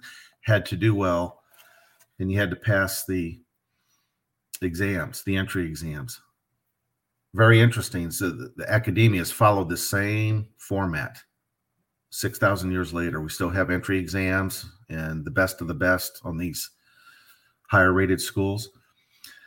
had 0.43 0.65
to 0.67 0.77
do 0.77 0.95
well 0.95 1.41
and 2.19 2.31
you 2.31 2.39
had 2.39 2.51
to 2.51 2.57
pass 2.57 3.05
the 3.07 3.41
exams, 4.63 5.23
the 5.25 5.37
entry 5.37 5.65
exams. 5.65 6.21
Very 7.35 7.61
interesting. 7.61 8.11
So 8.11 8.31
the, 8.31 8.53
the 8.57 9.31
followed 9.31 9.69
the 9.69 9.77
same 9.77 10.49
format. 10.59 11.23
6,000 12.11 12.73
years 12.73 12.93
later, 12.93 13.21
we 13.21 13.29
still 13.29 13.51
have 13.51 13.71
entry 13.71 13.99
exams 13.99 14.67
and 14.89 15.25
the 15.25 15.31
best 15.31 15.61
of 15.61 15.69
the 15.69 15.75
best 15.75 16.21
on 16.25 16.37
these 16.37 16.71
higher 17.69 17.93
rated 17.93 18.21
schools. 18.21 18.71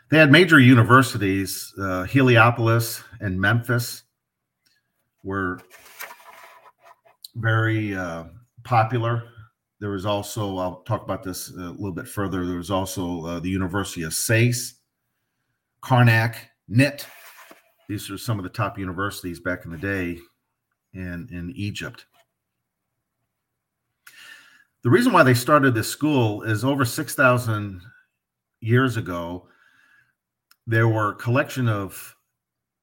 They 0.10 0.18
had 0.18 0.32
major 0.32 0.60
universities, 0.60 1.74
uh, 1.80 2.04
Heliopolis 2.04 3.04
and 3.20 3.40
Memphis 3.40 4.04
were 5.24 5.60
very 7.36 7.96
uh, 7.96 8.26
popular. 8.64 9.24
There 9.80 9.90
was 9.90 10.06
also, 10.06 10.58
I'll 10.58 10.84
talk 10.84 11.04
about 11.04 11.24
this 11.24 11.50
a 11.50 11.72
little 11.72 11.92
bit 11.92 12.08
further. 12.08 12.46
There 12.46 12.58
was 12.58 12.72
also 12.72 13.26
uh, 13.26 13.40
the 13.40 13.50
University 13.50 14.04
of 14.04 14.14
Sais, 14.14 14.76
Karnak, 15.82 16.36
NIT. 16.70 17.06
These 17.90 18.10
are 18.10 18.18
some 18.18 18.40
of 18.40 18.44
the 18.44 18.50
top 18.50 18.80
universities 18.80 19.42
back 19.42 19.66
in 19.66 19.72
the 19.72 19.78
day 19.78 20.20
in, 20.94 21.28
in 21.32 21.52
Egypt. 21.56 22.06
The 24.84 24.90
reason 24.90 25.14
why 25.14 25.24
they 25.24 25.34
started 25.34 25.74
this 25.74 25.88
school 25.88 26.42
is 26.44 26.66
over 26.66 26.84
6,000 26.84 27.82
years 28.60 28.98
ago, 28.98 29.48
there 30.68 30.90
were 30.90 31.12
a 31.12 31.16
collection 31.16 31.70
of 31.70 32.16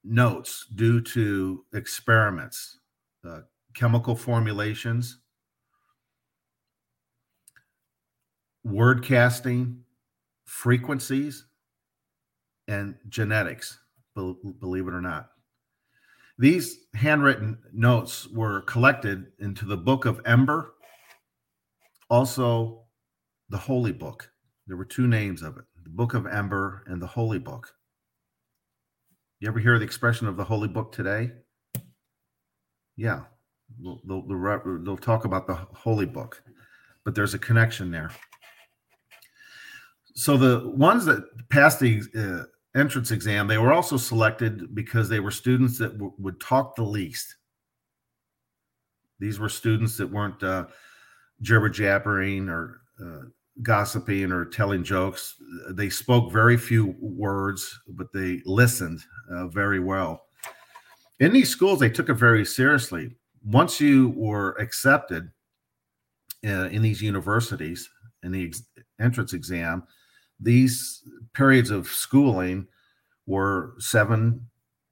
notes 0.03 0.67
due 0.75 1.03
to 1.03 1.65
experiments, 1.75 2.79
uh, 3.29 3.41
chemical 3.75 4.17
formulations, 4.17 5.19
word 8.65 9.05
casting, 9.05 9.83
frequencies, 10.47 11.45
and 12.67 12.95
genetics, 13.11 13.79
believe 14.15 14.89
it 14.89 14.95
or 14.95 15.03
not. 15.03 15.33
These 16.39 16.79
handwritten 16.95 17.59
notes 17.75 18.27
were 18.29 18.63
collected 18.63 19.33
into 19.39 19.67
the 19.67 19.77
Book 19.77 20.07
of 20.07 20.23
Ember 20.25 20.73
also, 22.11 22.85
the 23.49 23.59
Holy 23.59 23.93
Book. 23.93 24.31
There 24.67 24.77
were 24.77 24.85
two 24.85 25.07
names 25.07 25.43
of 25.43 25.57
it 25.57 25.65
the 25.83 25.91
Book 25.91 26.15
of 26.15 26.27
Ember 26.27 26.85
and 26.87 27.01
the 27.01 27.07
Holy 27.07 27.39
Book. 27.39 27.73
You 29.41 29.49
ever 29.49 29.59
hear 29.59 29.79
the 29.79 29.85
expression 29.85 30.27
of 30.27 30.37
the 30.37 30.45
Holy 30.45 30.69
Book 30.69 30.93
today? 30.93 31.33
Yeah, 32.97 33.23
they'll, 33.83 34.01
they'll, 34.07 34.79
they'll 34.85 34.97
talk 34.97 35.25
about 35.25 35.47
the 35.47 35.55
Holy 35.55 36.05
Book, 36.05 36.43
but 37.05 37.15
there's 37.15 37.35
a 37.35 37.39
connection 37.39 37.91
there. 37.91 38.11
So 40.15 40.37
the 40.37 40.69
ones 40.77 41.07
that 41.07 41.25
passed 41.49 41.81
the 41.81 42.03
uh, 42.15 42.79
entrance 42.79 43.11
exam, 43.11 43.47
they 43.47 43.59
were 43.59 43.73
also 43.73 43.97
selected 43.97 44.75
because 44.75 45.09
they 45.09 45.21
were 45.21 45.31
students 45.31 45.79
that 45.79 45.95
w- 45.95 46.13
would 46.19 46.41
talk 46.41 46.77
the 46.77 46.83
least. 46.83 47.37
These 49.19 49.39
were 49.39 49.49
students 49.49 49.97
that 49.97 50.07
weren't 50.07 50.43
uh, 50.43 50.67
jibber 51.43 51.69
jabbering 51.69 52.49
or 52.49 52.81
uh, 53.05 53.23
gossiping 53.63 54.33
or 54.33 54.45
telling 54.45 54.85
jokes. 54.85 55.37
They 55.71 55.91
spoke 55.91 56.33
very 56.33 56.57
few 56.57 56.95
words, 57.01 57.79
but 57.89 58.13
they 58.13 58.43
listened 58.45 59.01
uh, 59.31 59.49
very 59.49 59.81
well. 59.81 60.25
In 61.19 61.33
these 61.33 61.51
schools, 61.51 61.81
they 61.81 61.91
took 61.91 62.09
it 62.09 62.15
very 62.15 62.45
seriously. 62.45 63.17
Once 63.45 63.81
you 63.81 64.11
were 64.17 64.53
accepted 64.59 65.31
uh, 66.45 66.69
in 66.69 66.83
these 66.83 67.03
universities 67.03 67.89
in 68.23 68.33
the 68.33 68.47
ex- 68.47 68.63
entrance 68.99 69.33
exam, 69.33 69.83
these 70.39 71.03
periods 71.35 71.71
of 71.71 71.87
schooling 71.89 72.67
were 73.27 73.75
seven, 73.79 74.47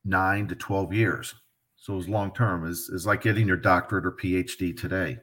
nine 0.04 0.46
to 0.48 0.54
12 0.54 0.92
years. 0.92 1.34
So 1.76 1.94
it 1.94 1.96
was 1.96 2.08
long 2.08 2.34
term, 2.34 2.66
is 2.66 2.90
is 2.90 3.06
like 3.06 3.22
getting 3.22 3.48
your 3.48 3.56
doctorate 3.56 4.04
or 4.04 4.12
PhD 4.12 4.78
today. 4.78 5.18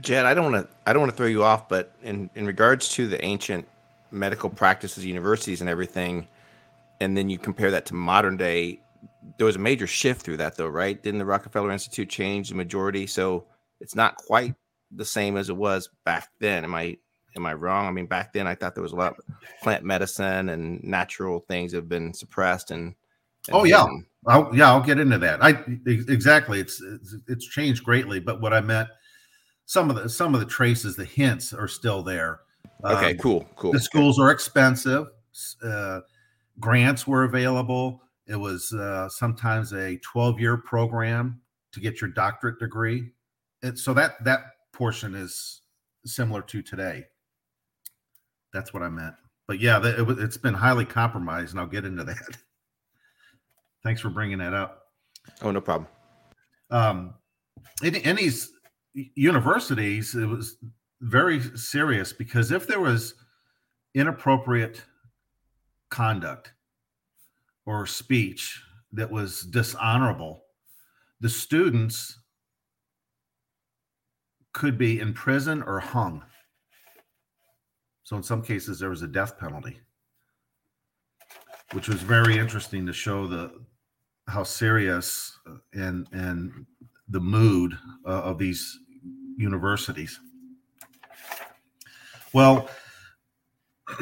Jet, 0.00 0.26
I 0.26 0.34
don't 0.34 0.52
want 0.52 0.66
to 0.66 0.76
I 0.86 0.92
don't 0.92 1.00
want 1.00 1.12
to 1.12 1.16
throw 1.16 1.26
you 1.26 1.44
off, 1.44 1.68
but 1.68 1.94
in 2.02 2.30
in 2.34 2.46
regards 2.46 2.88
to 2.90 3.06
the 3.06 3.22
ancient 3.24 3.66
medical 4.10 4.50
practices, 4.50 5.04
universities, 5.04 5.60
and 5.60 5.68
everything, 5.68 6.26
and 7.00 7.16
then 7.16 7.28
you 7.28 7.38
compare 7.38 7.70
that 7.70 7.86
to 7.86 7.94
modern 7.94 8.36
day, 8.36 8.80
there 9.36 9.46
was 9.46 9.56
a 9.56 9.60
major 9.60 9.86
shift 9.86 10.22
through 10.22 10.38
that, 10.38 10.56
though, 10.56 10.66
right? 10.66 11.02
Didn't 11.02 11.18
the 11.18 11.26
Rockefeller 11.26 11.70
Institute 11.70 12.08
change 12.08 12.48
the 12.48 12.54
majority? 12.54 13.06
So 13.06 13.44
it's 13.80 13.94
not 13.94 14.16
quite 14.16 14.54
the 14.90 15.04
same 15.04 15.36
as 15.36 15.48
it 15.50 15.56
was 15.56 15.88
back 16.04 16.28
then. 16.40 16.64
Am 16.64 16.74
I 16.74 16.96
am 17.36 17.46
I 17.46 17.54
wrong? 17.54 17.86
I 17.86 17.90
mean, 17.90 18.06
back 18.06 18.32
then 18.32 18.46
I 18.46 18.54
thought 18.54 18.74
there 18.74 18.82
was 18.82 18.92
a 18.92 18.96
lot 18.96 19.16
of 19.18 19.24
plant 19.62 19.84
medicine 19.84 20.48
and 20.48 20.82
natural 20.82 21.40
things 21.40 21.72
have 21.72 21.88
been 21.88 22.14
suppressed 22.14 22.70
and. 22.70 22.94
and 23.48 23.56
oh 23.56 23.64
yeah, 23.64 23.86
I'll, 24.26 24.50
yeah, 24.54 24.68
I'll 24.68 24.82
get 24.82 24.98
into 24.98 25.18
that. 25.18 25.42
I 25.42 25.62
exactly. 25.86 26.60
It's, 26.60 26.80
it's 26.82 27.16
it's 27.28 27.46
changed 27.46 27.84
greatly, 27.84 28.20
but 28.20 28.40
what 28.40 28.52
I 28.52 28.60
meant 28.60 28.88
some 29.68 29.90
of 29.90 29.96
the 29.96 30.08
some 30.08 30.32
of 30.32 30.40
the 30.40 30.46
traces, 30.46 30.96
the 30.96 31.04
hints 31.04 31.52
are 31.52 31.68
still 31.68 32.02
there. 32.02 32.40
Okay, 32.84 33.10
um, 33.10 33.18
cool, 33.18 33.46
cool. 33.54 33.70
The 33.70 33.80
schools 33.80 34.18
are 34.18 34.30
expensive. 34.30 35.08
Uh, 35.62 36.00
grants 36.58 37.06
were 37.06 37.24
available. 37.24 38.02
It 38.26 38.36
was 38.36 38.72
uh, 38.72 39.10
sometimes 39.10 39.74
a 39.74 39.98
12 39.98 40.40
year 40.40 40.56
program 40.56 41.42
to 41.72 41.80
get 41.80 42.00
your 42.00 42.08
doctorate 42.08 42.58
degree. 42.58 43.10
And 43.62 43.78
so 43.78 43.92
that 43.92 44.24
that 44.24 44.40
portion 44.72 45.14
is 45.14 45.60
similar 46.06 46.40
to 46.40 46.62
today. 46.62 47.04
That's 48.54 48.72
what 48.72 48.82
I 48.82 48.88
meant. 48.88 49.16
But 49.46 49.60
yeah, 49.60 49.84
it, 49.84 50.18
it's 50.18 50.38
been 50.38 50.54
highly 50.54 50.86
compromised, 50.86 51.50
and 51.50 51.60
I'll 51.60 51.66
get 51.66 51.84
into 51.84 52.04
that. 52.04 52.16
Thanks 53.82 54.00
for 54.00 54.08
bringing 54.08 54.38
that 54.38 54.54
up. 54.54 54.86
Oh, 55.42 55.50
no 55.50 55.60
problem. 55.60 55.88
Um, 56.70 57.14
in 57.82 58.16
these 58.16 58.52
universities, 59.14 60.14
it 60.14 60.26
was 60.26 60.56
very 61.00 61.40
serious 61.56 62.12
because 62.12 62.50
if 62.50 62.66
there 62.66 62.80
was 62.80 63.14
inappropriate 63.94 64.82
conduct 65.90 66.52
or 67.66 67.86
speech 67.86 68.62
that 68.92 69.10
was 69.10 69.42
dishonorable, 69.42 70.44
the 71.20 71.28
students 71.28 72.18
could 74.52 74.78
be 74.78 75.00
in 75.00 75.12
prison 75.12 75.62
or 75.62 75.78
hung. 75.78 76.22
So, 78.02 78.16
in 78.16 78.22
some 78.22 78.42
cases, 78.42 78.78
there 78.78 78.88
was 78.88 79.02
a 79.02 79.08
death 79.08 79.38
penalty, 79.38 79.78
which 81.72 81.88
was 81.88 82.00
very 82.00 82.38
interesting 82.38 82.86
to 82.86 82.92
show 82.92 83.26
the 83.26 83.52
how 84.28 84.42
serious 84.42 85.38
and 85.74 86.06
and 86.12 86.66
the 87.08 87.20
mood 87.20 87.76
uh, 88.06 88.22
of 88.22 88.38
these 88.38 88.78
universities. 89.38 90.20
Well, 92.34 92.68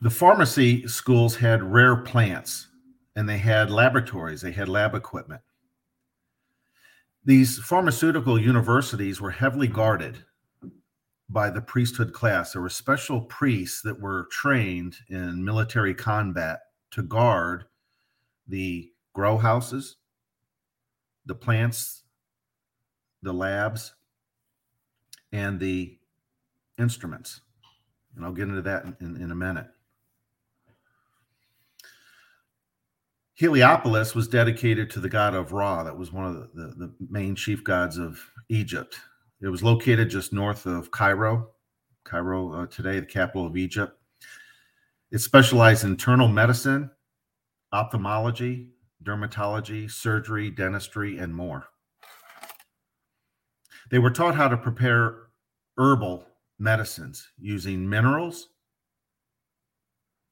the 0.00 0.10
pharmacy 0.10 0.86
schools 0.86 1.34
had 1.36 1.62
rare 1.62 1.96
plants 1.96 2.68
and 3.16 3.28
they 3.28 3.38
had 3.38 3.70
laboratories, 3.70 4.42
they 4.42 4.52
had 4.52 4.68
lab 4.68 4.94
equipment. 4.94 5.40
These 7.24 7.58
pharmaceutical 7.58 8.38
universities 8.38 9.20
were 9.20 9.32
heavily 9.32 9.66
guarded 9.66 10.18
by 11.28 11.50
the 11.50 11.60
priesthood 11.60 12.12
class. 12.12 12.52
There 12.52 12.62
were 12.62 12.68
special 12.68 13.22
priests 13.22 13.82
that 13.82 13.98
were 13.98 14.28
trained 14.30 14.96
in 15.08 15.44
military 15.44 15.94
combat 15.94 16.60
to 16.92 17.02
guard 17.02 17.64
the 18.46 18.92
grow 19.12 19.38
houses, 19.38 19.96
the 21.24 21.34
plants, 21.34 22.04
the 23.26 23.32
labs, 23.32 23.92
and 25.32 25.58
the 25.58 25.98
instruments. 26.78 27.40
And 28.14 28.24
I'll 28.24 28.32
get 28.32 28.48
into 28.48 28.62
that 28.62 28.84
in, 28.84 28.96
in, 29.00 29.22
in 29.22 29.30
a 29.32 29.34
minute. 29.34 29.66
Heliopolis 33.34 34.14
was 34.14 34.28
dedicated 34.28 34.88
to 34.90 35.00
the 35.00 35.10
god 35.10 35.34
of 35.34 35.52
Ra. 35.52 35.82
That 35.82 35.98
was 35.98 36.12
one 36.12 36.24
of 36.24 36.34
the, 36.34 36.50
the, 36.54 36.66
the, 36.76 36.92
main 37.10 37.34
chief 37.34 37.62
gods 37.62 37.98
of 37.98 38.18
Egypt. 38.48 38.96
It 39.42 39.48
was 39.48 39.62
located 39.62 40.08
just 40.08 40.32
north 40.32 40.64
of 40.64 40.90
Cairo, 40.90 41.50
Cairo 42.04 42.52
uh, 42.52 42.66
today, 42.66 43.00
the 43.00 43.06
capital 43.06 43.46
of 43.46 43.56
Egypt. 43.56 43.98
It 45.10 45.18
specialized 45.18 45.84
in 45.84 45.90
internal 45.90 46.28
medicine, 46.28 46.90
ophthalmology, 47.72 48.68
dermatology, 49.02 49.90
surgery, 49.90 50.50
dentistry, 50.50 51.18
and 51.18 51.34
more. 51.34 51.68
They 53.90 53.98
were 53.98 54.10
taught 54.10 54.34
how 54.34 54.48
to 54.48 54.56
prepare 54.56 55.28
herbal 55.78 56.26
medicines 56.58 57.28
using 57.38 57.88
minerals, 57.88 58.48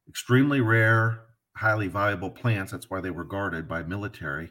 extremely 0.08 0.60
rare, 0.60 1.20
highly 1.56 1.88
valuable 1.88 2.30
plants. 2.30 2.72
That's 2.72 2.90
why 2.90 3.00
they 3.00 3.10
were 3.10 3.24
guarded 3.24 3.68
by 3.68 3.82
military 3.82 4.50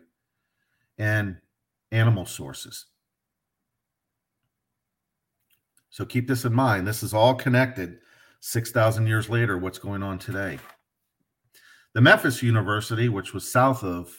and 0.98 1.38
animal 1.92 2.26
sources. 2.26 2.86
So 5.89 6.06
keep 6.06 6.28
this 6.28 6.46
in 6.46 6.54
mind. 6.54 6.88
This 6.88 7.04
is 7.04 7.13
all 7.13 7.36
connected 7.36 8.00
6,000 8.39 9.06
years 9.06 9.30
later, 9.30 9.58
what's 9.58 9.80
going 9.80 10.02
on 10.02 10.18
today. 10.18 10.60
The 11.94 12.02
Memphis 12.02 12.42
University, 12.42 13.10
which 13.10 13.34
was 13.34 13.50
south 13.50 13.84
of 13.84 14.12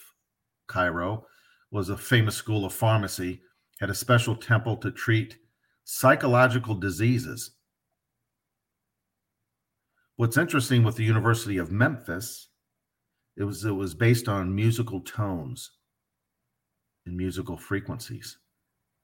Cairo, 0.68 1.26
was 1.72 1.88
a 1.88 1.96
famous 1.96 2.36
school 2.36 2.64
of 2.64 2.72
pharmacy, 2.72 3.42
had 3.84 3.90
a 3.90 3.94
special 3.94 4.34
temple 4.34 4.78
to 4.78 4.90
treat 4.90 5.36
psychological 5.84 6.74
diseases. 6.74 7.50
What's 10.16 10.38
interesting 10.38 10.84
with 10.84 10.96
the 10.96 11.04
University 11.04 11.58
of 11.58 11.70
Memphis, 11.70 12.48
it 13.36 13.44
was 13.44 13.62
it 13.62 13.72
was 13.72 13.94
based 13.94 14.26
on 14.26 14.54
musical 14.54 15.02
tones 15.02 15.72
and 17.04 17.14
musical 17.14 17.58
frequencies 17.58 18.38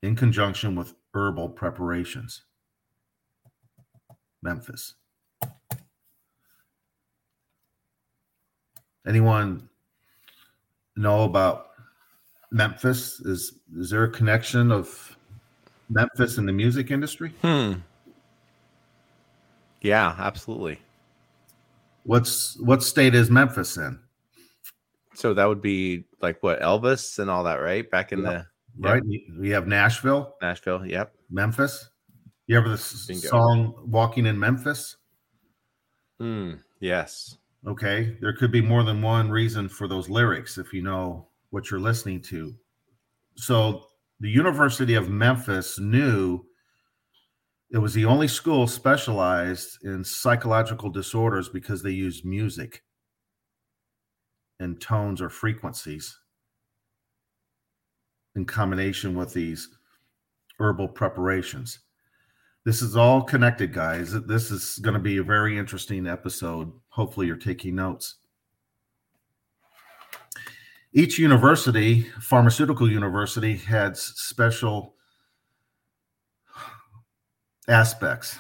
in 0.03 0.17
conjunction 0.17 0.75
with 0.75 0.95
herbal 1.13 1.51
preparations. 1.51 2.45
Memphis. 4.43 4.95
Anyone 9.07 9.69
know 10.97 11.25
about 11.25 11.70
Memphis? 12.51 13.21
Is 13.21 13.55
is 13.77 13.91
there 13.91 14.05
a 14.05 14.11
connection 14.11 14.71
of 14.73 15.17
Memphis 15.89 16.39
in 16.39 16.47
the 16.47 16.53
music 16.53 16.91
industry? 16.91 17.33
Hmm. 17.43 17.75
Yeah, 19.81 20.15
absolutely. 20.19 20.79
What's 22.05 22.59
what 22.61 22.83
state 22.83 23.15
is 23.15 23.31
Memphis 23.31 23.77
in? 23.77 23.99
So 25.15 25.35
that 25.35 25.45
would 25.47 25.63
be 25.63 26.05
like 26.21 26.43
what 26.43 26.61
Elvis 26.61 27.19
and 27.19 27.31
all 27.31 27.45
that, 27.45 27.57
right? 27.57 27.89
Back 27.91 28.13
in 28.13 28.21
Yep. 28.23 28.33
the 28.33 28.47
Right. 28.79 29.03
We 29.39 29.51
have 29.51 29.67
Nashville, 29.67 30.37
Nashville. 30.41 30.87
Yep. 30.87 31.13
Memphis. 31.31 31.91
You 32.47 32.57
ever 32.57 32.69
the 32.69 32.79
song 32.79 33.75
"Walking 33.87 34.27
in 34.27 34.39
Memphis"? 34.39 34.97
Hmm. 36.19 36.55
Yes. 36.81 37.37
Okay, 37.67 38.17
there 38.21 38.33
could 38.33 38.51
be 38.51 38.61
more 38.61 38.83
than 38.83 39.03
one 39.03 39.31
reason 39.31 39.69
for 39.69 39.87
those 39.87 40.09
lyrics 40.09 40.57
if 40.57 40.73
you 40.73 40.83
know 40.83 41.29
what 41.51 41.71
you're 41.71 41.81
listening 41.81 42.23
to. 42.23 42.55
So, 43.37 43.87
the 44.21 44.29
University 44.29 44.95
of 44.95 45.09
Memphis 45.09 45.79
knew 45.79 46.45
it 47.71 47.79
was 47.79 47.95
the 47.95 48.05
only 48.05 48.29
school 48.29 48.67
specialized 48.67 49.79
in 49.85 50.05
psychological 50.05 50.91
disorders 50.91 51.49
because 51.49 51.83
they 51.83 51.91
used 51.91 52.25
music 52.25 52.83
and 54.59 54.81
tones 54.81 55.23
or 55.23 55.31
frequencies 55.31 56.19
in 58.37 58.45
combination 58.45 59.17
with 59.17 59.33
these 59.33 59.69
herbal 60.59 60.89
preparations. 60.89 61.79
This 62.65 62.83
is 62.83 62.95
all 62.95 63.23
connected, 63.23 63.73
guys. 63.73 64.13
This 64.27 64.51
is 64.51 64.79
going 64.83 64.95
to 64.95 65.01
be 65.01 65.17
a 65.17 65.23
very 65.23 65.57
interesting 65.57 66.07
episode. 66.07 66.71
Hopefully, 66.89 67.27
you're 67.27 67.37
taking 67.37 67.77
notes. 67.77 68.17
Each 70.93 71.19
university, 71.19 72.03
pharmaceutical 72.21 72.91
university, 72.91 73.57
had 73.57 73.97
special 73.97 74.97
aspects. 77.69 78.39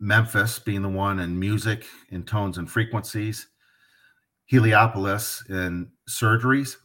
Memphis 0.00 0.58
being 0.58 0.82
the 0.82 0.88
one 0.88 1.20
in 1.20 1.38
music, 1.38 1.86
in 2.10 2.24
tones 2.24 2.58
and 2.58 2.70
frequencies, 2.70 3.46
Heliopolis 4.46 5.42
in 5.48 5.90
surgeries, 6.08 6.76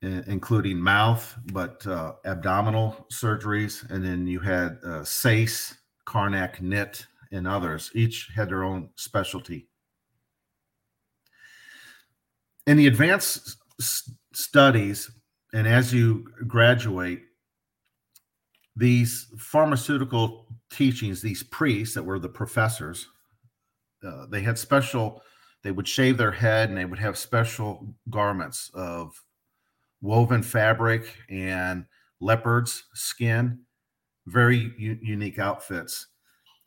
including 0.00 0.78
mouth, 0.78 1.36
but 1.52 1.86
uh, 1.86 2.14
abdominal 2.24 3.06
surgeries. 3.12 3.88
And 3.90 4.04
then 4.04 4.26
you 4.26 4.40
had 4.40 4.78
uh, 4.84 5.04
Sais, 5.04 5.76
Karnak, 6.06 6.60
knit, 6.60 7.06
and 7.30 7.46
others. 7.46 7.90
Each 7.94 8.30
had 8.34 8.48
their 8.48 8.64
own 8.64 8.90
specialty. 8.96 9.68
In 12.66 12.76
the 12.76 12.86
advanced 12.86 13.56
s- 13.80 14.10
studies, 14.32 15.10
and 15.52 15.66
as 15.66 15.92
you 15.92 16.26
graduate, 16.46 17.22
these 18.76 19.26
pharmaceutical 19.38 20.46
teachings, 20.70 21.20
these 21.20 21.42
priests 21.42 21.94
that 21.94 22.02
were 22.04 22.18
the 22.18 22.28
professors, 22.28 23.08
uh, 24.06 24.26
they 24.26 24.40
had 24.40 24.58
special, 24.58 25.22
they 25.62 25.72
would 25.72 25.86
shave 25.86 26.16
their 26.16 26.32
head 26.32 26.68
and 26.68 26.78
they 26.78 26.84
would 26.84 26.98
have 26.98 27.18
special 27.18 27.94
garments 28.10 28.70
of 28.74 29.12
woven 30.00 30.42
fabric 30.42 31.16
and 31.28 31.84
leopard's 32.20 32.84
skin, 32.94 33.60
very 34.26 34.72
u- 34.78 34.98
unique 35.02 35.38
outfits. 35.38 36.08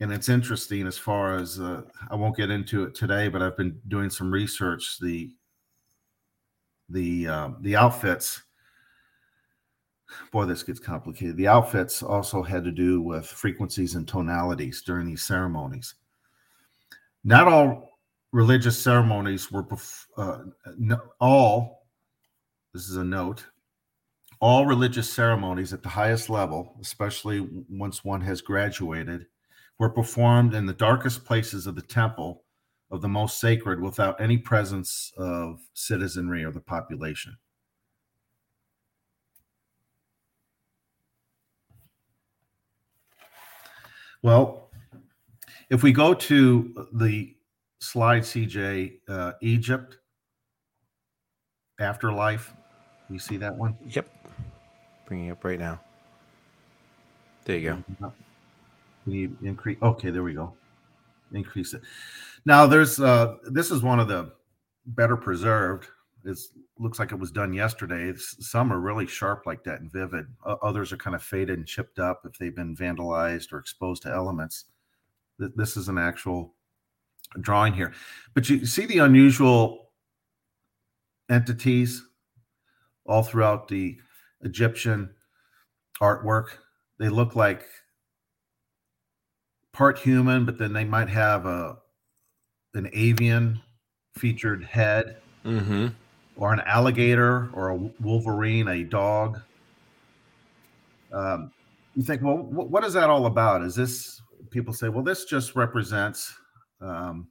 And 0.02 0.12
it's 0.12 0.30
interesting 0.30 0.88
as 0.88 0.98
far 0.98 1.38
as 1.38 1.60
uh, 1.60 1.82
I 2.10 2.16
won't 2.16 2.36
get 2.36 2.52
into 2.52 2.84
it 2.84 2.94
today, 2.94 3.30
but 3.30 3.42
I've 3.42 3.58
been 3.58 3.80
doing 3.88 4.10
some 4.10 4.30
research. 4.32 4.98
The 5.00 5.32
the 6.90 7.28
um, 7.28 7.58
the 7.62 7.76
outfits, 7.76 8.44
boy, 10.32 10.46
this 10.46 10.64
gets 10.64 10.80
complicated. 10.80 11.38
The 11.38 11.48
outfits 11.48 12.04
also 12.04 12.44
had 12.44 12.64
to 12.64 12.72
do 12.72 13.02
with 13.02 13.26
frequencies 13.26 13.96
and 13.96 14.08
tonalities 14.08 14.82
during 14.82 15.08
these 15.08 15.24
ceremonies. 15.24 15.96
Not 17.24 17.48
all 17.48 17.96
religious 18.36 18.78
ceremonies 18.78 19.50
were 19.50 19.66
uh, 20.18 20.40
no, 20.78 21.00
all 21.22 21.88
this 22.74 22.90
is 22.90 22.98
a 22.98 23.04
note 23.04 23.46
all 24.42 24.66
religious 24.66 25.10
ceremonies 25.10 25.72
at 25.72 25.82
the 25.82 25.88
highest 25.88 26.30
level 26.30 26.76
especially 26.82 27.48
once 27.70 28.04
one 28.04 28.20
has 28.20 28.42
graduated 28.42 29.26
were 29.80 29.90
performed 29.90 30.54
in 30.54 30.66
the 30.66 30.74
darkest 30.74 31.24
places 31.24 31.66
of 31.66 31.76
the 31.76 31.82
temple 31.82 32.44
of 32.96 33.02
the 33.02 33.08
most 33.08 33.40
sacred 33.40 33.80
without 33.82 34.20
any 34.20 34.38
presence 34.38 35.12
of 35.18 35.60
citizenry 35.74 36.44
or 36.44 36.52
the 36.52 36.60
population 36.60 37.38
well 44.22 44.70
if 45.70 45.84
we 45.84 45.92
go 45.92 46.14
to 46.14 46.88
the 46.94 47.36
slide 47.80 48.24
cj 48.24 48.94
uh, 49.08 49.34
egypt 49.42 49.98
afterlife 51.80 52.54
you 53.10 53.20
see 53.20 53.38
that 53.38 53.56
one 53.56 53.78
Yep. 53.88 54.10
Bringing 55.06 55.28
it 55.28 55.32
up 55.34 55.44
right 55.44 55.60
now. 55.60 55.80
There 57.46 57.58
you 57.58 57.84
go. 58.00 58.14
We 59.06 59.14
need 59.14 59.38
increase. 59.44 59.78
Okay, 59.82 60.10
there 60.10 60.24
we 60.24 60.34
go. 60.34 60.54
Increase 61.32 61.74
it. 61.76 61.82
Now 62.46 62.68
there's 62.68 63.00
uh 63.00 63.36
this 63.52 63.72
is 63.72 63.82
one 63.82 64.00
of 64.00 64.08
the 64.08 64.32
better 64.86 65.18
preserved. 65.18 65.88
It 66.24 66.38
looks 66.80 67.00
like 67.00 67.12
it 67.12 67.20
was 67.20 67.32
done 67.32 67.54
yesterday. 67.54 68.14
Some 68.18 68.72
are 68.74 68.80
really 68.80 69.08
sharp 69.08 69.46
like 69.46 69.64
that 69.64 69.82
and 69.82 69.92
vivid. 69.92 70.26
Others 70.46 70.92
are 70.92 70.98
kind 70.98 71.16
of 71.16 71.24
faded 71.24 71.58
and 71.58 71.68
chipped 71.68 72.00
up 72.00 72.22
if 72.26 72.38
they've 72.38 72.56
been 72.56 72.76
vandalized 72.76 73.52
or 73.54 73.60
exposed 73.60 74.04
to 74.04 74.10
elements. 74.10 74.66
Th- 75.40 75.52
This 75.56 75.78
is 75.78 75.88
an 75.88 75.98
actual 75.98 76.56
drawing 77.42 77.74
here, 77.74 77.94
but 78.34 78.50
you 78.50 78.66
see 78.66 78.86
the 78.86 79.00
unusual 79.00 79.92
entities 81.30 82.04
all 83.06 83.24
throughout 83.24 83.68
the 83.68 83.98
Egyptian 84.42 85.10
artwork. 86.02 86.48
They 87.00 87.10
look 87.10 87.36
like 87.36 87.66
part 89.74 89.98
human, 90.00 90.46
but 90.46 90.58
then 90.58 90.74
they 90.74 90.86
might 90.86 91.10
have 91.10 91.46
a 91.46 91.78
an 92.76 92.90
avian 92.94 93.62
featured 94.18 94.64
head, 94.64 95.18
Mm-hmm. 95.46 95.88
or 96.38 96.54
an 96.54 96.62
alligator, 96.66 97.50
or 97.54 97.70
a 97.70 97.76
wolverine, 98.02 98.68
a 98.68 98.84
dog. 98.84 99.40
Um, 101.14 101.52
you 101.96 102.04
think, 102.04 102.22
well, 102.24 102.38
wh- 102.38 102.70
what 102.72 102.84
is 102.84 102.94
that 102.94 103.10
all 103.12 103.28
about? 103.28 103.62
Is 103.62 103.76
this 103.76 104.22
people 104.50 104.74
say, 104.74 104.90
well, 104.90 105.04
this 105.04 105.26
just 105.26 105.56
represents 105.56 106.34
um, 106.82 107.28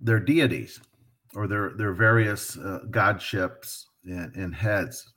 their 0.00 0.18
deities 0.18 0.80
or 1.34 1.46
their 1.46 1.70
their 1.76 1.92
various 1.92 2.56
uh, 2.58 2.80
godships 2.90 3.86
and, 4.04 4.34
and 4.34 4.54
heads. 4.54 5.12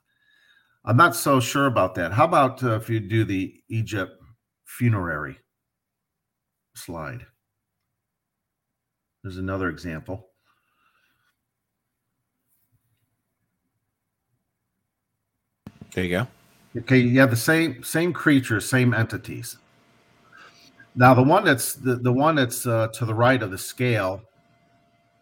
I'm 0.85 0.97
not 0.97 1.15
so 1.15 1.39
sure 1.39 1.65
about 1.65 1.95
that. 1.95 2.11
How 2.11 2.25
about 2.25 2.63
uh, 2.63 2.75
if 2.75 2.89
you 2.89 2.99
do 2.99 3.23
the 3.23 3.55
Egypt 3.69 4.21
funerary 4.65 5.37
slide? 6.75 7.25
There's 9.23 9.37
another 9.37 9.69
example. 9.69 10.27
There 15.93 16.03
you 16.03 16.09
go. 16.09 16.27
Okay, 16.77 16.97
you 16.97 17.19
have 17.21 17.29
the 17.29 17.37
same 17.37 17.83
same 17.83 18.11
creatures, 18.11 18.69
same 18.69 18.93
entities. 18.93 19.57
Now, 20.95 21.13
the 21.13 21.23
one 21.23 21.43
that's 21.43 21.73
the, 21.73 21.95
the 21.95 22.11
one 22.11 22.35
that's 22.35 22.67
uh, 22.67 22.89
to 22.93 23.05
the 23.05 23.13
right 23.13 23.41
of 23.41 23.51
the 23.51 23.57
scale 23.57 24.21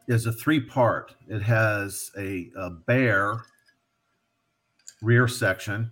is 0.07 0.25
a 0.25 0.31
three 0.31 0.59
part. 0.59 1.15
It 1.27 1.41
has 1.41 2.11
a, 2.17 2.49
a 2.57 2.69
bear 2.69 3.43
rear 5.01 5.27
section. 5.27 5.91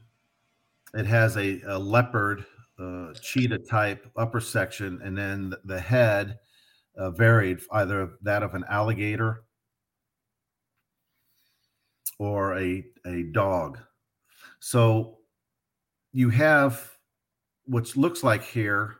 It 0.93 1.05
has 1.05 1.37
a, 1.37 1.61
a 1.67 1.79
leopard 1.79 2.45
uh, 2.81 3.13
cheetah 3.21 3.59
type 3.59 4.09
upper 4.17 4.39
section, 4.39 4.99
and 5.03 5.17
then 5.17 5.53
the 5.65 5.79
head 5.79 6.39
uh, 6.97 7.11
varied, 7.11 7.59
either 7.71 8.13
that 8.21 8.43
of 8.43 8.55
an 8.55 8.65
alligator 8.69 9.43
or 12.19 12.57
a, 12.57 12.83
a 13.05 13.23
dog. 13.31 13.79
So 14.59 15.17
you 16.13 16.29
have 16.29 16.91
what 17.65 17.95
looks 17.95 18.23
like 18.23 18.43
here 18.43 18.97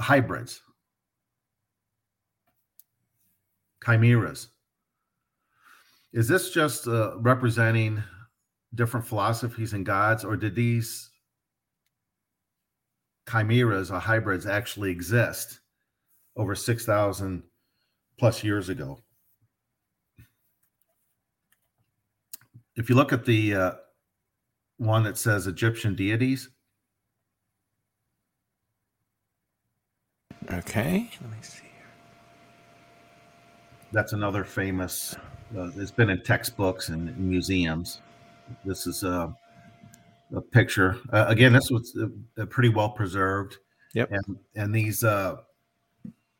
hybrids, 0.00 0.62
chimeras. 3.84 4.48
Is 6.12 6.28
this 6.28 6.50
just 6.50 6.86
uh, 6.88 7.18
representing 7.18 8.02
different 8.74 9.06
philosophies 9.06 9.72
and 9.72 9.86
gods, 9.86 10.24
or 10.24 10.36
did 10.36 10.54
these 10.54 11.11
chimeras 13.30 13.90
or 13.90 13.98
hybrids 13.98 14.46
actually 14.46 14.90
exist 14.90 15.60
over 16.36 16.54
6,000 16.54 17.42
plus 18.18 18.42
years 18.44 18.68
ago? 18.68 18.98
If 22.76 22.88
you 22.88 22.94
look 22.94 23.12
at 23.12 23.24
the 23.24 23.54
uh, 23.54 23.72
one 24.82 25.04
that 25.04 25.16
says 25.16 25.46
Egyptian 25.46 25.94
deities. 25.94 26.48
Okay, 30.50 31.08
let 31.20 31.30
me 31.30 31.36
see. 31.42 31.62
That's 33.92 34.12
another 34.12 34.44
famous. 34.44 35.14
Uh, 35.56 35.70
it's 35.76 35.90
been 35.90 36.10
in 36.10 36.22
textbooks 36.22 36.88
and 36.88 37.10
in 37.10 37.28
museums. 37.28 38.00
This 38.64 38.86
is 38.86 39.04
a, 39.04 39.08
a 39.08 39.36
picture. 40.40 40.98
Uh, 41.12 41.26
again, 41.28 41.52
this 41.52 41.70
was 41.70 41.96
uh, 42.38 42.46
pretty 42.46 42.68
well 42.68 42.90
preserved. 42.90 43.58
Yep. 43.94 44.10
And 44.10 44.36
and 44.54 44.74
these 44.74 45.04
uh, 45.04 45.36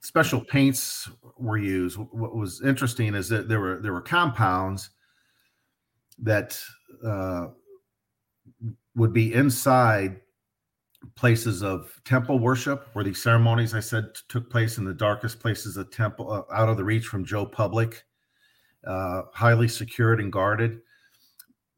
special 0.00 0.40
paints 0.40 1.10
were 1.38 1.58
used. 1.58 1.98
What 1.98 2.34
was 2.34 2.62
interesting 2.62 3.14
is 3.14 3.28
that 3.28 3.48
there 3.48 3.60
were 3.60 3.80
there 3.80 3.92
were 3.92 4.00
compounds 4.00 4.90
that 6.18 6.58
uh, 7.04 7.48
would 8.94 9.12
be 9.12 9.34
inside 9.34 10.20
places 11.16 11.62
of 11.62 12.00
temple 12.04 12.38
worship 12.38 12.88
where 12.92 13.04
these 13.04 13.20
ceremonies 13.20 13.74
i 13.74 13.80
said 13.80 14.04
took 14.28 14.48
place 14.48 14.78
in 14.78 14.84
the 14.84 14.94
darkest 14.94 15.40
places 15.40 15.76
of 15.76 15.90
temple 15.90 16.30
uh, 16.30 16.54
out 16.54 16.68
of 16.68 16.76
the 16.76 16.84
reach 16.84 17.06
from 17.06 17.24
joe 17.24 17.44
public 17.44 18.04
uh, 18.86 19.22
highly 19.32 19.66
secured 19.66 20.20
and 20.20 20.32
guarded 20.32 20.80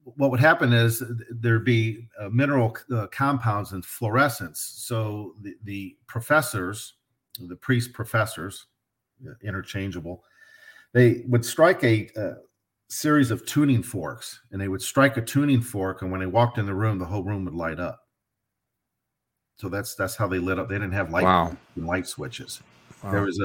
what 0.04 0.30
would 0.30 0.40
happen 0.40 0.72
is 0.72 1.02
there'd 1.30 1.64
be 1.64 2.06
uh, 2.20 2.28
mineral 2.28 2.76
uh, 2.94 3.06
compounds 3.08 3.72
and 3.72 3.84
fluorescence 3.84 4.60
so 4.76 5.34
the, 5.40 5.54
the 5.64 5.96
professors 6.06 6.94
the 7.48 7.56
priest 7.56 7.92
professors 7.92 8.66
uh, 9.28 9.32
interchangeable 9.42 10.22
they 10.92 11.24
would 11.26 11.44
strike 11.44 11.82
a, 11.84 12.08
a 12.16 12.20
uh, 12.20 12.34
series 12.88 13.30
of 13.30 13.44
tuning 13.46 13.82
forks 13.82 14.40
and 14.52 14.60
they 14.60 14.68
would 14.68 14.82
strike 14.82 15.16
a 15.16 15.22
tuning 15.22 15.60
fork 15.60 16.02
and 16.02 16.10
when 16.10 16.20
they 16.20 16.26
walked 16.26 16.58
in 16.58 16.66
the 16.66 16.74
room 16.74 16.98
the 16.98 17.04
whole 17.04 17.24
room 17.24 17.44
would 17.44 17.54
light 17.54 17.80
up 17.80 18.00
so 19.56 19.68
that's 19.68 19.94
that's 19.94 20.16
how 20.16 20.28
they 20.28 20.38
lit 20.38 20.58
up 20.58 20.68
they 20.68 20.74
didn't 20.74 20.92
have 20.92 21.10
light 21.10 21.24
Wow. 21.24 21.56
light 21.76 22.06
switches 22.06 22.60
Wow. 23.02 23.10
there 23.10 23.22
was 23.22 23.40
a, 23.40 23.44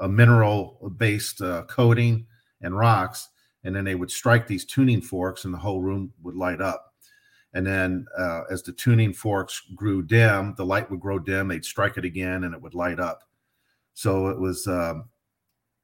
a, 0.00 0.04
a 0.04 0.08
mineral 0.08 0.92
based 0.96 1.40
uh, 1.40 1.64
coating 1.64 2.26
and 2.62 2.76
rocks 2.76 3.28
and 3.64 3.74
then 3.74 3.84
they 3.84 3.94
would 3.94 4.10
strike 4.10 4.46
these 4.46 4.64
tuning 4.64 5.00
forks 5.00 5.44
and 5.44 5.52
the 5.52 5.58
whole 5.58 5.80
room 5.80 6.12
would 6.22 6.36
light 6.36 6.60
up. 6.60 6.94
And 7.54 7.66
then 7.66 8.06
uh, 8.16 8.42
as 8.50 8.62
the 8.62 8.72
tuning 8.72 9.12
forks 9.12 9.62
grew 9.74 10.02
dim 10.02 10.54
the 10.56 10.66
light 10.66 10.90
would 10.90 11.00
grow 11.00 11.18
dim 11.18 11.48
they'd 11.48 11.64
strike 11.64 11.96
it 11.96 12.04
again 12.04 12.44
and 12.44 12.54
it 12.54 12.62
would 12.62 12.74
light 12.74 13.00
up. 13.00 13.24
So 13.94 14.28
it 14.28 14.38
was 14.38 14.66
um, 14.66 15.08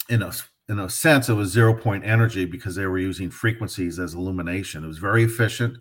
in 0.08 0.22
a 0.22 0.32
in 0.68 0.78
a 0.78 0.88
sense 0.88 1.28
it 1.28 1.34
was 1.34 1.50
zero 1.50 1.74
point 1.74 2.04
energy 2.04 2.44
because 2.44 2.76
they 2.76 2.86
were 2.86 2.98
using 2.98 3.30
frequencies 3.30 3.98
as 3.98 4.14
illumination. 4.14 4.84
It 4.84 4.88
was 4.88 4.98
very 4.98 5.24
efficient. 5.24 5.78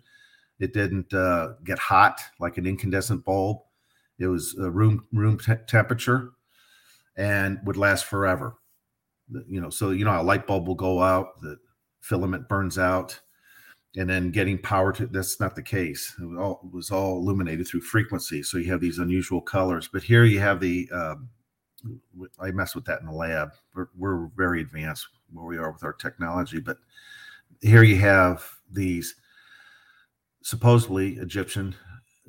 It 0.58 0.72
didn't 0.72 1.12
uh, 1.12 1.54
get 1.64 1.78
hot 1.78 2.20
like 2.40 2.58
an 2.58 2.66
incandescent 2.66 3.24
bulb. 3.24 3.58
It 4.18 4.26
was 4.26 4.54
room 4.58 5.06
room 5.12 5.38
te- 5.38 5.54
temperature 5.66 6.32
and 7.16 7.58
would 7.64 7.76
last 7.76 8.06
forever. 8.06 8.56
You 9.48 9.60
know 9.60 9.70
so 9.70 9.90
you 9.90 10.04
know 10.04 10.20
a 10.20 10.22
light 10.22 10.46
bulb 10.46 10.66
will 10.66 10.74
go 10.74 11.02
out 11.02 11.40
the 11.40 11.58
filament 12.04 12.48
burns 12.48 12.78
out 12.78 13.18
and 13.96 14.10
then 14.10 14.30
getting 14.30 14.58
power 14.58 14.92
to 14.92 15.06
that's 15.06 15.40
not 15.40 15.54
the 15.54 15.62
case 15.62 16.14
it 16.20 16.24
was 16.24 16.38
all, 16.38 16.60
it 16.64 16.74
was 16.74 16.90
all 16.90 17.18
illuminated 17.18 17.66
through 17.66 17.80
frequency 17.80 18.42
so 18.42 18.58
you 18.58 18.70
have 18.70 18.80
these 18.80 18.98
unusual 18.98 19.40
colors 19.40 19.88
but 19.92 20.02
here 20.02 20.24
you 20.24 20.40
have 20.40 20.60
the 20.60 20.88
um, 20.92 21.28
I 22.40 22.50
mess 22.50 22.74
with 22.74 22.84
that 22.86 23.00
in 23.00 23.06
the 23.06 23.12
lab. 23.12 23.52
We're, 23.74 23.88
we're 23.96 24.26
very 24.36 24.60
advanced 24.60 25.06
where 25.32 25.46
we 25.46 25.58
are 25.58 25.70
with 25.70 25.84
our 25.84 25.92
technology, 25.92 26.60
but 26.60 26.78
here 27.60 27.82
you 27.82 27.96
have 27.96 28.44
these 28.70 29.14
supposedly 30.42 31.14
Egyptian 31.14 31.74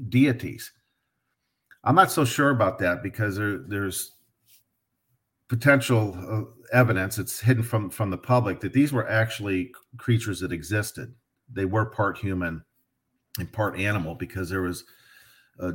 deities. 0.09 0.71
I'm 1.83 1.95
not 1.95 2.11
so 2.11 2.25
sure 2.25 2.49
about 2.49 2.79
that 2.79 3.03
because 3.03 3.35
there, 3.35 3.59
there's 3.59 4.13
potential 5.47 6.17
uh, 6.29 6.75
evidence 6.75 7.17
it's 7.17 7.39
hidden 7.39 7.63
from 7.63 7.89
from 7.89 8.09
the 8.09 8.17
public 8.17 8.59
that 8.59 8.73
these 8.73 8.91
were 8.91 9.07
actually 9.09 9.71
creatures 9.97 10.39
that 10.39 10.51
existed. 10.51 11.13
They 11.51 11.65
were 11.65 11.85
part 11.85 12.17
human 12.17 12.63
and 13.37 13.51
part 13.51 13.79
animal 13.79 14.15
because 14.15 14.49
there 14.49 14.61
was 14.61 14.83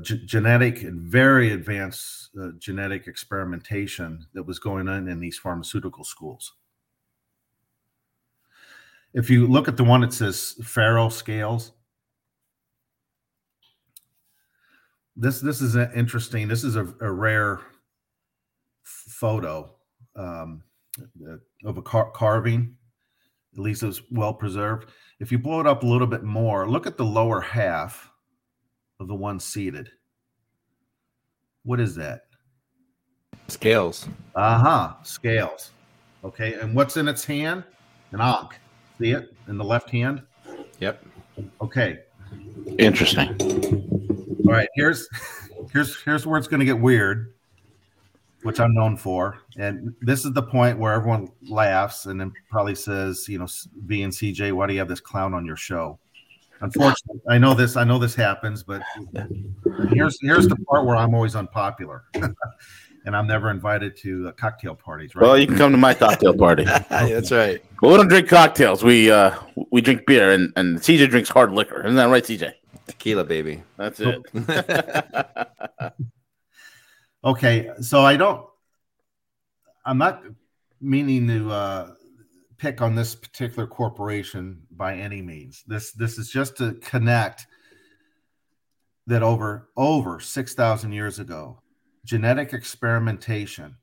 ge- 0.02 0.24
genetic 0.26 0.82
and 0.82 1.00
very 1.00 1.52
advanced 1.52 2.30
uh, 2.40 2.50
genetic 2.58 3.06
experimentation 3.06 4.26
that 4.34 4.42
was 4.42 4.58
going 4.58 4.88
on 4.88 5.08
in 5.08 5.20
these 5.20 5.38
pharmaceutical 5.38 6.04
schools. 6.04 6.52
If 9.12 9.30
you 9.30 9.46
look 9.46 9.68
at 9.68 9.76
the 9.76 9.84
one 9.84 10.02
that 10.02 10.12
says 10.12 10.54
Pharaoh 10.62 11.08
scales, 11.08 11.72
this 15.16 15.40
this 15.40 15.60
is 15.60 15.76
interesting. 15.76 16.48
This 16.48 16.64
is 16.64 16.76
a, 16.76 16.92
a 17.00 17.10
rare 17.10 17.60
photo 19.08 19.74
um, 20.16 20.62
of 21.64 21.76
a 21.78 21.82
car- 21.82 22.10
carving. 22.10 22.76
At 23.54 23.58
least 23.58 23.82
it 23.82 23.86
was 23.86 24.02
well 24.10 24.34
preserved. 24.34 24.90
If 25.18 25.32
you 25.32 25.38
blow 25.38 25.60
it 25.60 25.66
up 25.66 25.82
a 25.82 25.86
little 25.86 26.06
bit 26.06 26.22
more, 26.22 26.68
look 26.68 26.86
at 26.86 26.96
the 26.96 27.04
lower 27.04 27.40
half 27.40 28.10
of 29.00 29.08
the 29.08 29.14
one 29.14 29.40
seated. 29.40 29.90
What 31.64 31.80
is 31.80 31.94
that? 31.96 32.22
Scales. 33.48 34.08
Uh 34.34 34.58
huh. 34.58 34.94
Scales. 35.02 35.72
Okay. 36.24 36.54
And 36.54 36.74
what's 36.74 36.96
in 36.96 37.08
its 37.08 37.24
hand? 37.24 37.64
An 38.12 38.20
ankh. 38.20 38.58
See 38.98 39.10
it 39.10 39.34
in 39.48 39.58
the 39.58 39.64
left 39.64 39.90
hand? 39.90 40.22
Yep. 40.78 41.04
Okay. 41.60 41.98
Interesting. 42.78 43.36
All 44.46 44.52
right. 44.52 44.68
Here's 44.74 45.08
here's 45.72 46.00
here's 46.02 46.26
where 46.26 46.38
it's 46.38 46.48
going 46.48 46.60
to 46.60 46.66
get 46.66 46.78
weird, 46.78 47.34
which 48.42 48.60
I'm 48.60 48.74
known 48.74 48.96
for. 48.96 49.38
And 49.56 49.94
this 50.00 50.24
is 50.24 50.32
the 50.32 50.42
point 50.42 50.78
where 50.78 50.92
everyone 50.92 51.28
laughs 51.48 52.06
and 52.06 52.20
then 52.20 52.32
probably 52.50 52.74
says, 52.74 53.28
you 53.28 53.38
know, 53.38 53.46
V 53.84 54.02
and 54.02 54.12
CJ, 54.12 54.52
why 54.52 54.66
do 54.66 54.72
you 54.72 54.78
have 54.78 54.88
this 54.88 55.00
clown 55.00 55.34
on 55.34 55.44
your 55.44 55.56
show? 55.56 55.98
Unfortunately, 56.62 57.20
I 57.28 57.38
know 57.38 57.54
this. 57.54 57.76
I 57.76 57.84
know 57.84 57.98
this 57.98 58.14
happens, 58.14 58.62
but 58.62 58.82
here's 59.88 60.18
here's 60.20 60.46
the 60.46 60.56
part 60.68 60.84
where 60.84 60.94
I'm 60.94 61.14
always 61.14 61.34
unpopular, 61.34 62.04
and 62.14 63.16
I'm 63.16 63.26
never 63.26 63.50
invited 63.50 63.96
to 63.98 64.28
uh, 64.28 64.32
cocktail 64.32 64.74
parties. 64.74 65.14
Right? 65.14 65.22
Well, 65.22 65.38
you 65.38 65.46
can 65.46 65.56
come 65.56 65.72
to 65.72 65.78
my 65.78 65.94
cocktail 65.94 66.34
party. 66.34 66.64
That's 66.90 67.32
right. 67.32 67.64
Well, 67.80 67.92
we 67.92 67.96
don't 67.96 68.08
drink 68.08 68.28
cocktails. 68.28 68.84
We 68.84 69.10
uh 69.10 69.34
we 69.70 69.80
drink 69.80 70.04
beer, 70.06 70.32
and 70.32 70.52
and 70.56 70.78
CJ 70.78 71.08
drinks 71.08 71.30
hard 71.30 71.52
liquor. 71.52 71.80
Isn't 71.80 71.96
that 71.96 72.10
right, 72.10 72.22
CJ? 72.22 72.52
Tequila, 72.86 73.24
baby. 73.24 73.62
That's 73.78 74.00
it. 74.00 74.20
Okay, 77.22 77.70
so 77.80 78.00
I 78.00 78.16
don't. 78.16 78.46
I'm 79.84 79.98
not 79.98 80.22
meaning 80.80 81.26
to 81.28 81.50
uh, 81.50 81.90
pick 82.56 82.80
on 82.80 82.94
this 82.94 83.14
particular 83.14 83.66
corporation 83.66 84.62
by 84.70 84.96
any 84.96 85.20
means. 85.20 85.62
This 85.66 85.92
this 85.92 86.16
is 86.18 86.30
just 86.30 86.56
to 86.58 86.74
connect 86.74 87.46
that 89.06 89.22
over 89.22 89.68
over 89.76 90.18
six 90.18 90.54
thousand 90.54 90.92
years 90.92 91.18
ago, 91.18 91.60
genetic 92.06 92.54
experimentation 92.54 93.76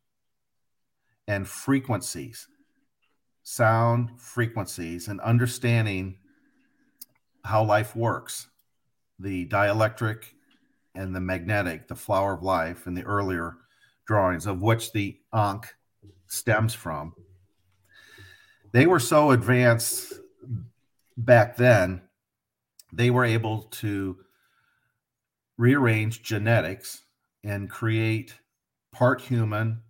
and 1.28 1.48
frequencies, 1.48 2.48
sound 3.44 4.20
frequencies, 4.20 5.10
and 5.10 5.22
understanding 5.22 6.18
how 7.46 7.64
life 7.64 7.96
works, 7.96 8.48
the 9.20 9.48
dielectric 9.48 10.24
and 10.98 11.16
the 11.16 11.22
magnetic, 11.22 11.88
the 11.88 11.96
flower 11.96 12.34
of 12.34 12.44
life, 12.44 12.88
and 12.88 12.98
the 12.98 13.04
earlier 13.04 13.56
drawings, 14.06 14.46
of 14.46 14.62
which 14.62 14.92
the 14.92 15.18
Ankh 15.34 15.74
stems 16.28 16.74
from. 16.74 17.14
They 18.72 18.86
were 18.86 19.00
so 19.00 19.32
advanced 19.32 20.14
back 21.16 21.58
then, 21.58 22.02
they 22.94 23.10
were 23.10 23.26
able 23.26 23.64
to 23.64 24.18
rearrange 25.58 26.22
genetics 26.22 27.04
and 27.44 27.70
create 27.70 28.36
part 28.92 29.22
human, 29.22 29.82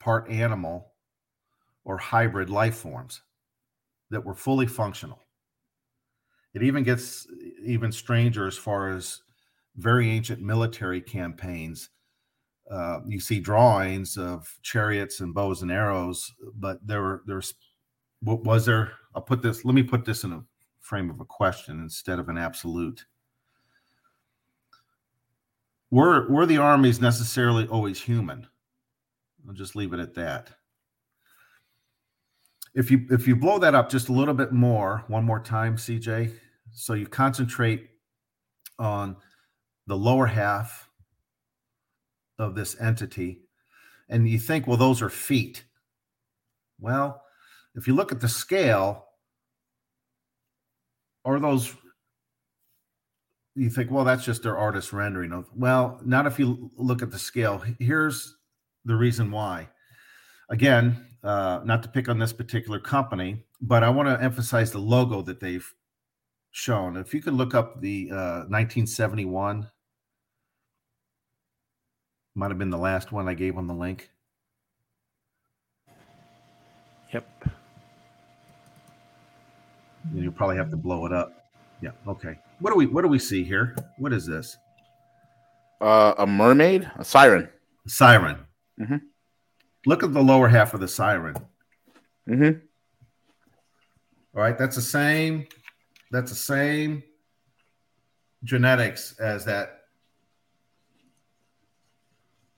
part 0.00 0.28
animal, 0.30 0.92
or 1.84 1.98
hybrid 1.98 2.50
life 2.50 2.76
forms 2.76 3.22
that 4.10 4.24
were 4.24 4.34
fully 4.34 4.66
functional. 4.66 5.20
It 6.54 6.62
even 6.62 6.84
gets 6.84 7.26
even 7.64 7.92
stranger 7.92 8.46
as 8.46 8.56
far 8.56 8.90
as 8.90 9.20
very 9.76 10.10
ancient 10.10 10.40
military 10.40 11.00
campaigns. 11.00 11.90
Uh, 12.70 13.00
you 13.06 13.20
see 13.20 13.40
drawings 13.40 14.16
of 14.16 14.58
chariots 14.62 15.20
and 15.20 15.34
bows 15.34 15.62
and 15.62 15.70
arrows, 15.70 16.32
but 16.54 16.78
there 16.86 17.02
were 17.02 17.22
there's 17.26 17.54
what 18.22 18.44
was 18.44 18.64
there? 18.64 18.92
I'll 19.14 19.22
put 19.22 19.42
this. 19.42 19.64
Let 19.64 19.74
me 19.74 19.82
put 19.82 20.04
this 20.04 20.24
in 20.24 20.32
a 20.32 20.42
frame 20.80 21.10
of 21.10 21.20
a 21.20 21.24
question 21.24 21.80
instead 21.80 22.18
of 22.18 22.28
an 22.28 22.38
absolute. 22.38 23.04
Were 25.90 26.28
were 26.28 26.46
the 26.46 26.58
armies 26.58 27.00
necessarily 27.00 27.66
always 27.68 28.00
human? 28.00 28.46
I'll 29.46 29.54
just 29.54 29.76
leave 29.76 29.92
it 29.92 30.00
at 30.00 30.14
that. 30.14 30.50
If 32.74 32.90
you 32.90 33.06
if 33.10 33.28
you 33.28 33.36
blow 33.36 33.58
that 33.58 33.74
up 33.74 33.90
just 33.90 34.08
a 34.08 34.12
little 34.12 34.34
bit 34.34 34.52
more, 34.52 35.04
one 35.08 35.24
more 35.24 35.40
time, 35.40 35.76
CJ. 35.76 36.34
So 36.72 36.94
you 36.94 37.06
concentrate 37.06 37.90
on 38.78 39.16
the 39.86 39.96
lower 39.96 40.26
half 40.26 40.88
of 42.38 42.54
this 42.54 42.78
entity. 42.80 43.40
And 44.08 44.28
you 44.28 44.38
think, 44.38 44.66
well, 44.66 44.76
those 44.76 45.02
are 45.02 45.10
feet. 45.10 45.64
Well, 46.78 47.22
if 47.74 47.86
you 47.86 47.94
look 47.94 48.12
at 48.12 48.20
the 48.20 48.28
scale, 48.28 49.06
are 51.24 51.38
those 51.40 51.74
you 53.56 53.70
think, 53.70 53.90
well, 53.90 54.04
that's 54.04 54.24
just 54.24 54.42
their 54.42 54.56
artist 54.56 54.92
rendering 54.92 55.32
of. 55.32 55.48
Well, 55.54 56.00
not 56.04 56.26
if 56.26 56.38
you 56.38 56.70
look 56.76 57.02
at 57.02 57.10
the 57.10 57.18
scale. 57.18 57.62
Here's 57.78 58.36
the 58.84 58.96
reason 58.96 59.30
why. 59.30 59.68
Again, 60.50 61.06
uh, 61.22 61.60
not 61.64 61.82
to 61.84 61.88
pick 61.88 62.08
on 62.08 62.18
this 62.18 62.32
particular 62.32 62.80
company, 62.80 63.44
but 63.60 63.84
I 63.84 63.90
want 63.90 64.08
to 64.08 64.22
emphasize 64.22 64.72
the 64.72 64.80
logo 64.80 65.22
that 65.22 65.40
they've 65.40 65.72
shown. 66.50 66.96
If 66.96 67.14
you 67.14 67.22
could 67.22 67.34
look 67.34 67.54
up 67.54 67.80
the 67.80 68.10
uh, 68.10 68.44
1971 68.48 69.70
might 72.34 72.50
have 72.50 72.58
been 72.58 72.70
the 72.70 72.78
last 72.78 73.12
one 73.12 73.28
I 73.28 73.34
gave 73.34 73.56
on 73.56 73.66
the 73.66 73.74
link. 73.74 74.10
Yep. 77.12 77.26
You'll 80.12 80.32
probably 80.32 80.56
have 80.56 80.70
to 80.70 80.76
blow 80.76 81.06
it 81.06 81.12
up. 81.12 81.32
Yeah. 81.80 81.92
Okay. 82.08 82.38
What 82.58 82.70
do 82.70 82.76
we 82.76 82.86
What 82.86 83.02
do 83.02 83.08
we 83.08 83.18
see 83.18 83.44
here? 83.44 83.76
What 83.98 84.12
is 84.12 84.26
this? 84.26 84.56
Uh, 85.80 86.14
a 86.18 86.26
mermaid, 86.26 86.90
a 86.96 87.04
siren. 87.04 87.48
A 87.86 87.88
siren. 87.88 88.38
Mm-hmm. 88.80 88.96
Look 89.86 90.02
at 90.02 90.12
the 90.12 90.22
lower 90.22 90.48
half 90.48 90.74
of 90.74 90.80
the 90.80 90.88
siren. 90.88 91.36
Mm-hmm. 92.28 92.58
All 94.34 94.42
right, 94.42 94.58
that's 94.58 94.76
the 94.76 94.82
same. 94.82 95.46
That's 96.10 96.30
the 96.30 96.36
same 96.36 97.02
genetics 98.42 99.18
as 99.18 99.44
that 99.44 99.83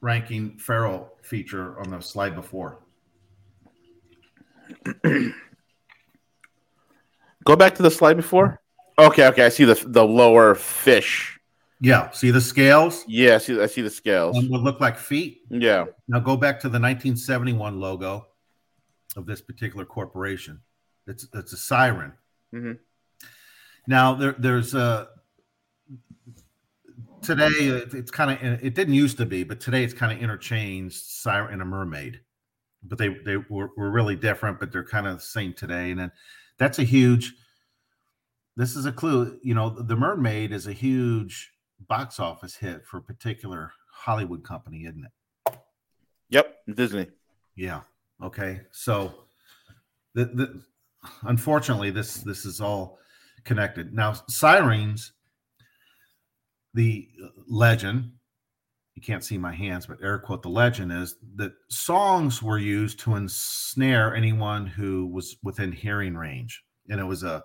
ranking 0.01 0.59
feral 0.59 1.13
feature 1.23 1.79
on 1.81 1.91
the 1.91 2.01
slide 2.01 2.35
before. 2.35 2.79
Go 7.45 7.55
back 7.57 7.75
to 7.77 7.83
the 7.83 7.91
slide 7.91 8.15
before. 8.15 8.61
Okay, 8.99 9.27
okay, 9.29 9.45
I 9.47 9.49
see 9.51 9.65
the 9.65 9.83
the 9.87 10.05
lower 10.05 10.55
fish. 10.55 11.39
Yeah, 11.81 12.11
see 12.11 12.31
the 12.31 12.41
scales. 12.41 13.05
Yeah, 13.07 13.35
I 13.35 13.39
see 13.39 13.61
I 13.61 13.67
see 13.67 13.83
the 13.83 13.91
scales. 13.91 14.37
And 14.37 14.51
would 14.51 14.63
look 14.63 14.81
like 14.81 14.97
feet. 14.99 15.43
Yeah. 15.51 15.87
Now 16.09 16.21
go 16.21 16.37
back 16.37 16.59
to 16.61 16.69
the 16.69 16.81
1971 16.81 17.79
logo 17.79 18.27
of 19.17 19.27
this 19.27 19.41
particular 19.41 19.85
corporation. 19.85 20.61
It's 21.07 21.27
it's 21.35 21.53
a 21.53 21.57
siren. 21.57 22.13
Mm-hmm. 22.55 22.73
Now 23.87 24.15
there 24.15 24.35
there's 24.39 24.75
a 24.75 25.09
today 27.27 27.47
it, 27.47 27.95
it's 27.95 28.11
kind 28.11 28.31
of 28.31 28.65
it 28.65 28.75
didn't 28.75 28.95
used 28.95 29.19
to 29.19 29.27
be, 29.27 29.43
but 29.43 29.61
today 29.61 29.85
it's 29.85 29.95
kind 29.95 30.13
of 30.13 30.23
interchanged 30.23 30.97
siren 30.97 31.53
and 31.55 31.63
a 31.63 31.65
mermaid. 31.65 32.21
But 32.83 32.99
they 32.99 33.09
they 33.09 33.37
were, 33.37 33.71
were 33.77 33.91
really 33.91 34.17
different, 34.17 34.61
but 34.61 34.73
they're 34.73 34.85
kind 34.85 35.07
of 35.07 35.17
the 35.17 35.23
same 35.23 35.53
today. 35.53 35.91
And 35.91 36.01
then 36.01 36.13
that's 36.59 36.79
a 36.79 36.85
huge. 36.85 37.35
This 38.57 38.77
is 38.77 38.87
a 38.87 38.93
clue. 38.93 39.39
You 39.43 39.55
know, 39.55 39.69
the 39.69 39.97
mermaid 39.97 40.53
is 40.53 40.67
a 40.67 40.73
huge 40.73 41.53
box 41.89 42.21
office 42.21 42.55
hit 42.55 42.87
for 42.87 42.99
a 42.99 43.03
particular 43.03 43.73
Hollywood 43.93 44.45
company, 44.45 44.85
isn't 44.85 45.05
it? 45.05 45.59
Yep, 46.31 46.57
Disney. 46.75 47.09
Yeah. 47.57 47.81
Okay. 48.23 48.61
So, 48.71 49.15
the, 50.15 50.27
the 50.27 50.63
unfortunately, 51.23 51.91
this 51.91 52.19
this 52.19 52.47
is 52.47 52.61
all 52.61 52.99
connected. 53.45 53.93
Now, 53.93 54.15
sirens 54.29 55.13
the 56.77 57.09
legend 57.49 58.13
you 58.95 59.03
can't 59.03 59.25
see 59.25 59.39
my 59.39 59.53
hands 59.53 59.87
but 59.87 60.03
air 60.03 60.19
quote 60.19 60.43
the 60.43 60.49
legend 60.49 60.93
is 60.93 61.17
that 61.37 61.53
songs 61.69 62.43
were 62.43 62.59
used 62.59 62.99
to 63.01 63.15
ensnare 63.15 64.15
anyone 64.15 64.67
who 64.67 65.07
was 65.07 65.37
within 65.43 65.71
hearing 65.71 66.17
range. 66.17 66.63
And 66.89 67.01
it 67.01 67.05
was 67.05 67.23
a 67.23 67.45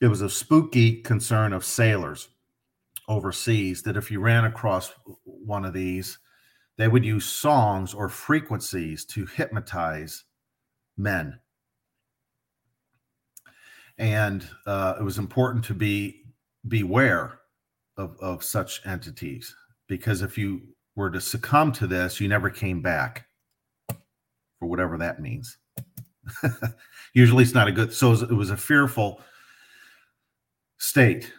it 0.00 0.08
was 0.08 0.22
a 0.22 0.30
spooky 0.30 1.02
concern 1.02 1.52
of 1.52 1.64
sailors 1.64 2.28
overseas 3.08 3.82
that 3.82 3.96
if 3.96 4.10
you 4.10 4.20
ran 4.20 4.44
across 4.44 4.92
one 5.24 5.64
of 5.64 5.72
these 5.72 6.18
they 6.76 6.88
would 6.88 7.04
use 7.04 7.26
songs 7.26 7.92
or 7.92 8.08
frequencies 8.08 9.04
to 9.04 9.26
hypnotize 9.26 10.24
men. 10.96 11.38
And 13.98 14.46
uh, 14.66 14.94
it 14.98 15.02
was 15.02 15.18
important 15.18 15.64
to 15.66 15.74
be 15.74 16.22
beware 16.68 17.39
of, 18.00 18.16
of 18.20 18.42
such 18.42 18.80
entities 18.86 19.54
because 19.88 20.22
if 20.22 20.38
you 20.38 20.62
were 20.96 21.10
to 21.10 21.20
succumb 21.20 21.70
to 21.72 21.86
this, 21.86 22.20
you 22.20 22.28
never 22.28 22.48
came 22.48 22.80
back 22.80 23.26
for 23.88 24.66
whatever 24.66 24.96
that 24.96 25.20
means. 25.20 25.58
Usually 27.14 27.44
it's 27.44 27.54
not 27.54 27.68
a 27.68 27.72
good, 27.72 27.92
so 27.92 28.12
it 28.12 28.32
was 28.32 28.50
a 28.50 28.56
fearful 28.56 29.20
state. 30.78 31.32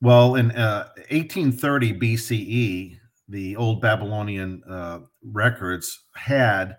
Well, 0.00 0.34
in 0.34 0.50
uh, 0.52 0.88
1830 1.10 1.94
BCE, 1.94 2.96
the 3.28 3.54
old 3.56 3.80
Babylonian 3.80 4.62
uh, 4.68 5.00
records 5.22 6.06
had 6.14 6.76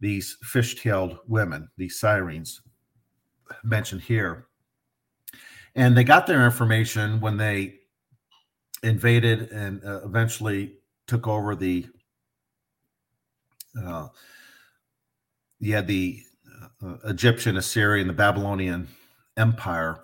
these 0.00 0.36
fish 0.42 0.80
tailed 0.80 1.18
women, 1.26 1.68
these 1.76 1.98
sirens 1.98 2.60
mentioned 3.64 4.02
here. 4.02 4.46
And 5.74 5.96
they 5.96 6.04
got 6.04 6.26
their 6.26 6.44
information 6.44 7.20
when 7.20 7.36
they 7.36 7.78
invaded 8.82 9.50
and 9.52 9.84
uh, 9.84 10.00
eventually 10.04 10.74
took 11.06 11.26
over 11.26 11.54
the 11.54 11.86
uh, 13.80 14.08
yeah 15.60 15.80
the 15.80 16.22
uh, 16.82 16.86
uh, 16.86 16.96
Egyptian, 17.04 17.56
Assyrian, 17.56 18.06
the 18.06 18.12
Babylonian 18.12 18.88
Empire. 19.36 20.00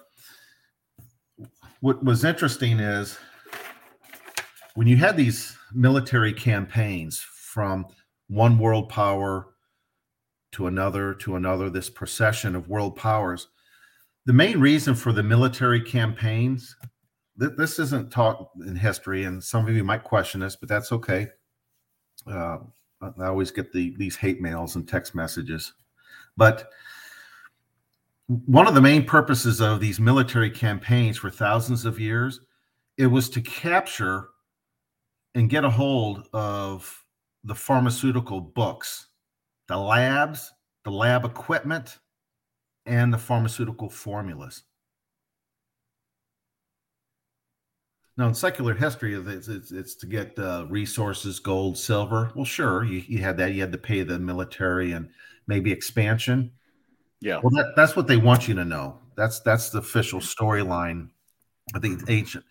What 1.81 2.03
was 2.05 2.24
interesting 2.24 2.81
is 2.81 3.18
when 4.74 4.87
you 4.87 4.97
had 4.97 5.16
these 5.16 5.57
military 5.72 6.33
campaigns 6.33 7.20
from 7.20 7.87
one 8.29 8.59
world 8.59 8.89
power 8.89 9.49
to 10.53 10.66
another 10.66 11.14
to 11.14 11.37
another, 11.37 11.70
this 11.70 11.91
procession 11.91 12.55
of 12.55 12.68
world 12.68 12.97
powers. 12.97 13.49
The 14.26 14.33
main 14.33 14.61
reason 14.61 14.95
for 14.95 15.12
the 15.12 15.22
military 15.22 15.81
campaigns 15.81 16.76
th- 17.39 17.53
this 17.57 17.78
isn't 17.78 18.11
taught 18.11 18.51
in 18.66 18.76
history, 18.76 19.24
and 19.24 19.43
some 19.43 19.66
of 19.66 19.74
you 19.74 19.84
might 19.84 20.05
question 20.05 20.41
this, 20.41 20.57
but 20.57 20.68
that's 20.68 20.93
okay. 20.93 21.28
Uh, 22.26 22.59
I 23.01 23.26
always 23.26 23.51
get 23.51 23.72
the 23.72 23.95
these 23.97 24.16
hate 24.16 24.41
mails 24.41 24.76
and 24.76 24.89
text 24.89 25.14
messages, 25.14 25.72
but 26.36 26.70
one 28.26 28.68
of 28.68 28.74
the 28.74 28.80
main 28.80 29.05
purposes 29.05 29.61
of 29.61 29.80
these 29.80 29.99
military 29.99 30.51
campaigns 30.51 31.16
for 31.16 31.30
thousands 31.30 31.84
of 31.86 31.99
years 31.99 32.41
it 32.99 33.07
was 33.07 33.30
to 33.30 33.41
capture 33.41 34.28
and 35.34 35.49
get 35.49 35.64
a 35.64 35.70
hold 35.70 36.28
of 36.34 37.05
the 37.45 37.55
pharmaceutical 37.55 38.41
books 38.41 39.09
the 39.68 39.76
labs 39.76 40.53
the 40.84 40.91
lab 40.91 41.24
equipment 41.24 41.99
and 42.84 43.12
the 43.12 43.18
pharmaceutical 43.18 43.89
formulas 43.89 44.64
Now, 48.19 48.27
in 48.27 48.35
secular 48.35 48.75
history, 48.75 49.14
it's, 49.14 49.47
it's, 49.47 49.71
it's 49.71 49.95
to 49.95 50.07
get 50.07 50.37
uh, 50.41 50.66
resources, 50.69 51.39
gold, 51.39 51.79
silver. 51.79 52.33
Well, 52.35 52.45
sure, 52.45 52.83
you, 52.83 53.05
you 53.07 53.19
had 53.19 53.37
that. 53.37 53.55
You 53.55 53.61
had 53.61 53.71
to 53.71 53.79
pay 53.79 54.03
the 54.03 54.19
military 54.19 54.91
and 54.91 55.09
maybe 55.47 55.71
expansion. 55.71 56.51
Yeah. 57.21 57.39
Well, 57.41 57.51
that, 57.51 57.75
that's 57.77 57.95
what 57.95 58.09
they 58.09 58.16
want 58.16 58.49
you 58.49 58.55
to 58.57 58.64
know. 58.64 58.99
That's 59.16 59.39
that's 59.41 59.71
the 59.71 59.79
official 59.79 60.19
storyline. 60.19 61.11
I 61.77 61.79
think 61.79 62.01
it's 62.01 62.11
ancient. 62.11 62.45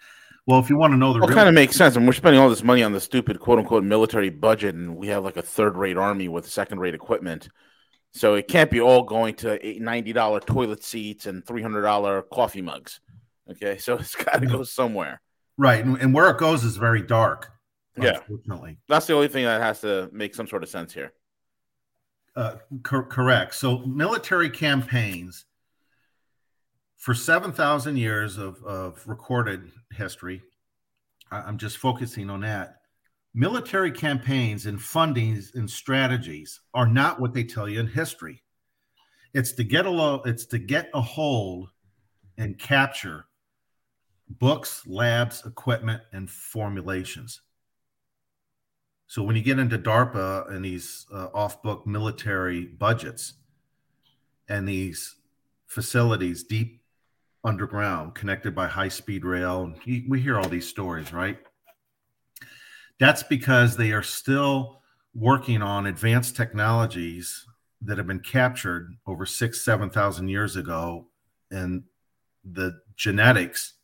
Well, 0.45 0.59
if 0.59 0.69
you 0.69 0.77
want 0.77 0.93
to 0.93 0.97
know 0.97 1.11
the 1.11 1.19
Well, 1.19 1.27
real, 1.27 1.35
kind 1.35 1.49
of 1.49 1.55
makes 1.55 1.75
sense. 1.75 1.97
And 1.97 2.07
we're 2.07 2.13
spending 2.13 2.41
all 2.41 2.49
this 2.49 2.63
money 2.63 2.81
on 2.81 2.93
the 2.93 3.01
stupid 3.01 3.41
quote 3.41 3.59
unquote 3.59 3.83
military 3.83 4.29
budget, 4.29 4.73
and 4.73 4.95
we 4.95 5.07
have 5.07 5.25
like 5.25 5.35
a 5.35 5.41
third 5.41 5.75
rate 5.75 5.97
army 5.97 6.29
with 6.29 6.49
second 6.49 6.79
rate 6.79 6.95
equipment. 6.95 7.49
So 8.13 8.35
it 8.35 8.47
can't 8.47 8.71
be 8.71 8.79
all 8.79 9.03
going 9.03 9.35
to 9.35 9.59
$90 9.59 10.45
toilet 10.45 10.81
seats 10.81 11.25
and 11.25 11.45
$300 11.45 12.23
coffee 12.31 12.61
mugs. 12.61 13.01
Okay. 13.51 13.77
So 13.77 13.95
it's 13.95 14.15
got 14.15 14.39
to 14.39 14.47
go 14.47 14.63
somewhere. 14.63 15.21
Right, 15.57 15.83
and, 15.83 15.97
and 16.01 16.13
where 16.13 16.29
it 16.29 16.37
goes 16.37 16.63
is 16.63 16.77
very 16.77 17.01
dark. 17.01 17.51
Yeah. 17.99 18.17
unfortunately. 18.17 18.77
That's 18.87 19.07
the 19.07 19.13
only 19.13 19.27
thing 19.27 19.45
that 19.45 19.59
has 19.61 19.81
to 19.81 20.09
make 20.13 20.35
some 20.35 20.47
sort 20.47 20.61
of 20.63 20.69
sense 20.69 20.93
here. 20.93 21.13
Uh, 22.35 22.57
cor- 22.83 23.07
correct. 23.07 23.55
So 23.55 23.79
military 23.79 24.51
campaigns 24.51 25.45
for 26.95 27.15
7,000 27.15 27.97
years 27.97 28.37
of, 28.37 28.63
of 28.63 29.01
recorded 29.07 29.71
history, 29.91 30.43
I- 31.31 31.41
I'm 31.41 31.57
just 31.57 31.77
focusing 31.77 32.29
on 32.29 32.41
that. 32.41 32.75
Military 33.33 33.91
campaigns 33.91 34.67
and 34.67 34.77
fundings 34.77 35.55
and 35.55 35.69
strategies 35.69 36.59
are 36.75 36.87
not 36.87 37.19
what 37.19 37.33
they 37.33 37.43
tell 37.43 37.67
you 37.67 37.79
in 37.79 37.87
history. 37.87 38.43
It's 39.33 39.51
to 39.53 39.63
get 39.63 39.85
a 39.85 39.89
lo- 39.89 40.21
it's 40.25 40.45
to 40.47 40.59
get 40.59 40.89
a 40.93 41.01
hold 41.01 41.69
and 42.37 42.57
capture 42.57 43.25
books, 44.29 44.83
labs, 44.85 45.45
equipment, 45.45 46.01
and 46.13 46.29
formulations. 46.29 47.41
So 49.07 49.23
when 49.23 49.35
you 49.35 49.41
get 49.41 49.59
into 49.59 49.77
DARPA 49.77 50.51
and 50.51 50.65
these 50.65 51.05
uh, 51.13 51.27
off-book 51.33 51.87
military 51.87 52.65
budgets 52.65 53.35
and 54.49 54.67
these 54.67 55.15
facilities 55.65 56.43
deep 56.43 56.81
underground 57.43 58.15
connected 58.15 58.53
by 58.53 58.67
high-speed 58.67 59.23
rail, 59.23 59.73
we 59.85 60.19
hear 60.19 60.37
all 60.37 60.49
these 60.49 60.67
stories, 60.67 61.13
right? 61.13 61.37
That's 62.99 63.23
because 63.23 63.77
they 63.77 63.91
are 63.91 64.03
still 64.03 64.81
working 65.13 65.61
on 65.61 65.85
advanced 65.85 66.35
technologies 66.35 67.45
that 67.81 67.97
have 67.97 68.07
been 68.07 68.19
captured 68.19 68.93
over 69.05 69.25
six, 69.25 69.63
seven 69.63 69.89
thousand 69.89 70.27
years 70.27 70.55
ago, 70.55 71.07
and 71.51 71.83
the 72.43 72.81
genetics 72.95 73.75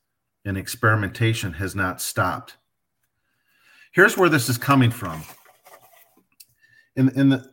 and 0.45 0.57
experimentation 0.57 1.53
has 1.53 1.75
not 1.75 2.01
stopped 2.01 2.57
here's 3.93 4.17
where 4.17 4.29
this 4.29 4.49
is 4.49 4.57
coming 4.57 4.91
from. 4.91 5.23
In 6.95 7.09
in 7.09 7.29
the 7.29 7.45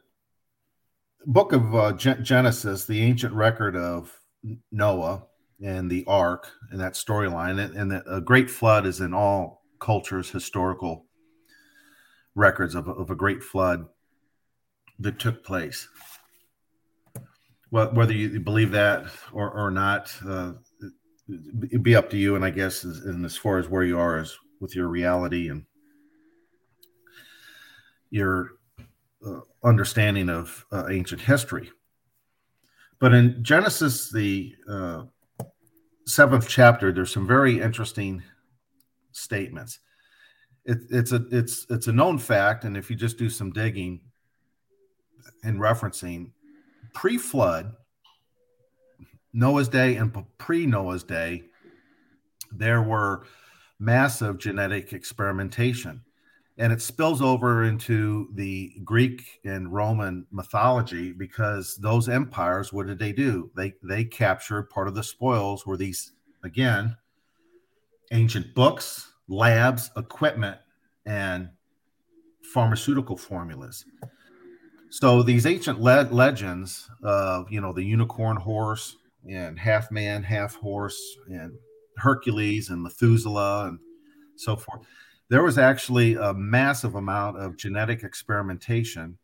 book 1.26 1.52
of 1.52 1.74
uh, 1.74 1.92
Gen- 1.92 2.24
Genesis, 2.24 2.86
the 2.86 3.00
ancient 3.02 3.32
record 3.32 3.76
of 3.76 4.18
Noah 4.72 5.24
and 5.62 5.90
the 5.90 6.04
ark 6.06 6.50
and 6.70 6.80
that 6.80 6.94
storyline, 6.94 7.62
and, 7.62 7.92
and 7.92 8.02
a 8.06 8.20
great 8.20 8.50
flood 8.50 8.86
is 8.86 9.00
in 9.00 9.14
all 9.14 9.62
cultures 9.78 10.30
historical 10.30 11.06
records 12.34 12.74
of, 12.74 12.88
of 12.88 13.10
a 13.10 13.14
great 13.14 13.42
flood 13.42 13.86
that 14.98 15.18
took 15.18 15.44
place. 15.44 15.88
Well, 17.70 17.92
whether 17.92 18.12
you 18.12 18.40
believe 18.40 18.72
that 18.72 19.06
or, 19.32 19.50
or 19.50 19.70
not, 19.70 20.12
uh, 20.26 20.54
it'd 21.64 21.82
be 21.82 21.96
up 21.96 22.10
to 22.10 22.16
you. 22.16 22.36
And 22.36 22.44
I 22.44 22.50
guess, 22.50 22.84
as, 22.84 22.98
and 23.00 23.24
as 23.24 23.36
far 23.36 23.58
as 23.58 23.68
where 23.68 23.84
you 23.84 23.98
are 23.98 24.18
is 24.18 24.38
with 24.60 24.74
your 24.76 24.88
reality 24.88 25.48
and 25.48 25.64
your 28.10 28.52
uh, 29.26 29.40
understanding 29.62 30.28
of 30.28 30.64
uh, 30.72 30.88
ancient 30.88 31.20
history. 31.20 31.70
But 32.98 33.14
in 33.14 33.42
Genesis, 33.42 34.10
the 34.10 34.54
uh, 34.68 35.04
seventh 36.06 36.48
chapter, 36.48 36.92
there's 36.92 37.12
some 37.12 37.26
very 37.26 37.60
interesting 37.60 38.22
statements. 39.12 39.78
It, 40.66 40.78
it's 40.90 41.12
a 41.12 41.24
it's 41.30 41.66
it's 41.70 41.86
a 41.86 41.92
known 41.92 42.18
fact, 42.18 42.64
and 42.64 42.76
if 42.76 42.90
you 42.90 42.96
just 42.96 43.16
do 43.16 43.30
some 43.30 43.50
digging 43.52 44.00
and 45.42 45.58
referencing, 45.58 46.32
pre-flood, 46.92 47.74
Noah's 49.32 49.68
day 49.68 49.96
and 49.96 50.16
pre-Noah's 50.38 51.04
day, 51.04 51.44
there 52.52 52.82
were 52.82 53.26
massive 53.78 54.38
genetic 54.38 54.92
experimentation 54.92 56.02
and 56.60 56.74
it 56.74 56.82
spills 56.82 57.22
over 57.22 57.64
into 57.64 58.28
the 58.34 58.70
Greek 58.84 59.40
and 59.46 59.72
Roman 59.72 60.26
mythology 60.30 61.10
because 61.10 61.74
those 61.76 62.06
empires, 62.06 62.70
what 62.70 62.86
did 62.86 62.98
they 62.98 63.12
do? 63.12 63.50
They 63.56 63.72
they 63.82 64.04
captured 64.04 64.68
part 64.68 64.86
of 64.86 64.94
the 64.94 65.02
spoils 65.02 65.64
were 65.64 65.78
these 65.78 66.12
again 66.44 66.96
ancient 68.12 68.54
books, 68.54 69.10
labs, 69.26 69.90
equipment, 69.96 70.58
and 71.06 71.48
pharmaceutical 72.52 73.16
formulas. 73.16 73.86
So 74.90 75.22
these 75.22 75.46
ancient 75.46 75.80
le- 75.80 76.08
legends 76.10 76.90
of 77.02 77.50
you 77.50 77.62
know 77.62 77.72
the 77.72 77.84
unicorn 77.84 78.36
horse 78.36 78.96
and 79.28 79.58
half 79.58 79.90
man, 79.90 80.22
half 80.22 80.54
horse, 80.56 81.00
and 81.28 81.52
Hercules 81.96 82.70
and 82.70 82.82
Methuselah 82.82 83.68
and 83.68 83.78
so 84.36 84.56
forth 84.56 84.86
there 85.30 85.44
was 85.44 85.58
actually 85.58 86.16
a 86.16 86.34
massive 86.34 86.96
amount 86.96 87.38
of 87.38 87.56
genetic 87.56 88.02
experimentation 88.02 89.16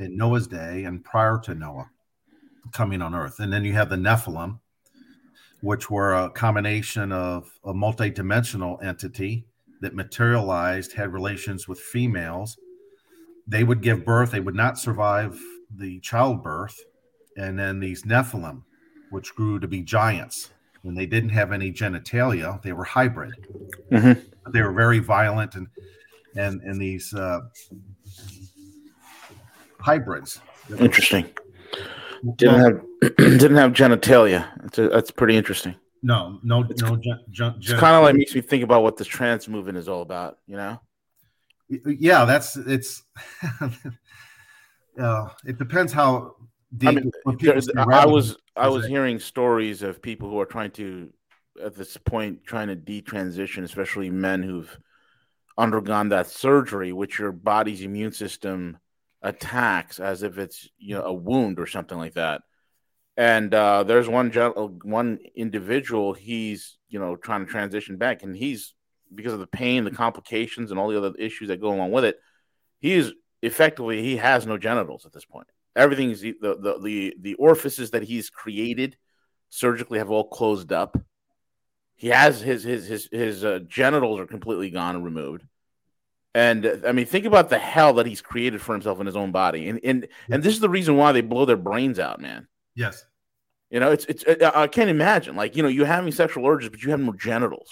in 0.00 0.16
Noah's 0.16 0.46
day 0.46 0.84
and 0.84 1.04
prior 1.04 1.38
to 1.44 1.54
Noah 1.54 1.90
coming 2.72 3.02
on 3.02 3.14
Earth. 3.14 3.38
And 3.38 3.52
then 3.52 3.62
you 3.62 3.74
have 3.74 3.90
the 3.90 3.96
Nephilim, 3.96 4.58
which 5.60 5.90
were 5.90 6.14
a 6.14 6.30
combination 6.30 7.12
of 7.12 7.50
a 7.64 7.74
multidimensional 7.74 8.82
entity 8.82 9.44
that 9.82 9.94
materialized, 9.94 10.94
had 10.94 11.12
relations 11.12 11.68
with 11.68 11.78
females. 11.78 12.56
They 13.46 13.62
would 13.62 13.82
give 13.82 14.06
birth, 14.06 14.30
they 14.30 14.40
would 14.40 14.54
not 14.54 14.78
survive 14.78 15.38
the 15.70 16.00
childbirth. 16.00 16.82
And 17.36 17.58
then 17.58 17.78
these 17.78 18.04
Nephilim, 18.04 18.62
which 19.10 19.34
grew 19.34 19.58
to 19.60 19.68
be 19.68 19.82
giants. 19.82 20.50
When 20.82 20.94
they 20.94 21.06
didn't 21.06 21.30
have 21.30 21.52
any 21.52 21.72
genitalia, 21.72 22.62
they 22.62 22.72
were 22.72 22.84
hybrid 22.84 23.34
Mhm. 23.90 24.22
but 24.44 24.52
they 24.52 24.62
were 24.62 24.72
very 24.72 24.98
violent 25.00 25.54
and 25.54 25.66
and 26.36 26.60
and 26.62 26.80
these 26.80 27.12
uh, 27.14 27.40
hybrids. 29.80 30.40
Interesting. 30.78 31.26
Didn't 32.36 32.60
have 32.60 33.16
didn't 33.16 33.56
have 33.56 33.72
genitalia. 33.72 34.46
That's, 34.62 34.78
a, 34.78 34.88
that's 34.88 35.10
pretty 35.10 35.36
interesting. 35.36 35.74
No, 36.02 36.38
no, 36.42 36.62
no. 36.62 36.96
Gen, 36.96 37.20
gen, 37.30 37.54
It's 37.58 37.72
kind 37.72 37.96
of 37.96 38.02
like 38.04 38.14
makes 38.14 38.34
me 38.34 38.40
think 38.40 38.62
about 38.62 38.82
what 38.82 38.96
the 38.96 39.04
trans 39.04 39.48
movement 39.48 39.78
is 39.78 39.88
all 39.88 40.02
about. 40.02 40.38
You 40.46 40.56
know? 40.56 40.80
yeah. 41.68 42.24
That's 42.24 42.56
it's. 42.56 43.02
uh, 45.00 45.28
it 45.44 45.58
depends 45.58 45.92
how 45.92 46.36
deep. 46.76 46.88
I 46.88 46.92
mean, 46.92 47.10
when 47.24 47.36
people 47.36 47.52
There's- 47.54 47.66
say 47.66 47.72
I 47.76 48.06
was 48.06 48.36
I 48.56 48.68
was 48.68 48.86
hearing 48.86 49.18
stories 49.18 49.82
of 49.82 50.00
people 50.00 50.30
who 50.30 50.40
are 50.40 50.46
trying 50.46 50.70
to, 50.72 51.12
at 51.62 51.74
this 51.74 51.96
point, 51.96 52.44
trying 52.44 52.68
to 52.68 52.76
detransition, 52.76 53.64
especially 53.64 54.10
men 54.10 54.42
who've 54.42 54.78
undergone 55.58 56.10
that 56.10 56.26
surgery, 56.28 56.92
which 56.92 57.18
your 57.18 57.32
body's 57.32 57.82
immune 57.82 58.12
system 58.12 58.78
attacks 59.22 59.98
as 59.98 60.22
if 60.22 60.38
it's 60.38 60.68
you 60.78 60.94
know 60.94 61.02
a 61.02 61.12
wound 61.12 61.58
or 61.58 61.66
something 61.66 61.98
like 61.98 62.14
that. 62.14 62.42
And 63.16 63.52
uh, 63.54 63.82
there's 63.84 64.08
one 64.08 64.36
uh, 64.36 64.50
one 64.50 65.18
individual. 65.34 66.12
He's 66.12 66.78
you 66.88 66.98
know 66.98 67.16
trying 67.16 67.44
to 67.46 67.50
transition 67.50 67.96
back, 67.96 68.22
and 68.22 68.36
he's 68.36 68.74
because 69.14 69.32
of 69.32 69.38
the 69.38 69.46
pain, 69.46 69.84
the 69.84 69.90
complications, 69.90 70.70
and 70.70 70.80
all 70.80 70.88
the 70.88 70.98
other 70.98 71.14
issues 71.18 71.48
that 71.48 71.60
go 71.60 71.68
along 71.72 71.92
with 71.92 72.04
it. 72.04 72.18
He's 72.80 73.12
effectively 73.42 74.02
he 74.02 74.16
has 74.16 74.46
no 74.46 74.58
genitals 74.58 75.06
at 75.06 75.12
this 75.12 75.24
point 75.24 75.46
everything 75.76 76.10
is 76.10 76.22
the, 76.22 76.34
the 76.40 76.78
the 76.82 77.16
the 77.20 77.34
orifices 77.34 77.92
that 77.92 78.02
he's 78.02 78.30
created 78.30 78.96
surgically 79.48 79.98
have 79.98 80.10
all 80.10 80.28
closed 80.28 80.72
up. 80.72 80.98
He 81.94 82.08
has 82.08 82.40
his 82.40 82.64
his 82.64 82.86
his 82.86 83.08
his 83.12 83.44
uh, 83.44 83.60
genitals 83.66 84.18
are 84.20 84.26
completely 84.26 84.70
gone 84.70 84.96
and 84.96 85.04
removed. 85.04 85.44
And 86.34 86.66
uh, 86.66 86.76
I 86.86 86.92
mean, 86.92 87.06
think 87.06 87.24
about 87.24 87.48
the 87.48 87.58
hell 87.58 87.94
that 87.94 88.06
he's 88.06 88.20
created 88.20 88.60
for 88.60 88.72
himself 88.74 89.00
in 89.00 89.06
his 89.06 89.16
own 89.16 89.32
body, 89.32 89.68
and 89.68 89.80
and 89.84 90.08
and 90.30 90.42
this 90.42 90.54
is 90.54 90.60
the 90.60 90.68
reason 90.68 90.96
why 90.96 91.12
they 91.12 91.20
blow 91.20 91.44
their 91.44 91.56
brains 91.56 91.98
out, 91.98 92.20
man. 92.20 92.48
Yes. 92.74 93.04
You 93.70 93.80
know, 93.80 93.90
it's 93.90 94.04
it's 94.06 94.24
I 94.42 94.62
I 94.62 94.66
can't 94.68 94.90
imagine 94.90 95.36
like 95.36 95.56
you 95.56 95.62
know 95.62 95.68
you're 95.68 95.86
having 95.86 96.12
sexual 96.12 96.46
urges, 96.46 96.68
but 96.68 96.82
you 96.82 96.90
have 96.90 97.00
no 97.00 97.12
genitals. 97.12 97.70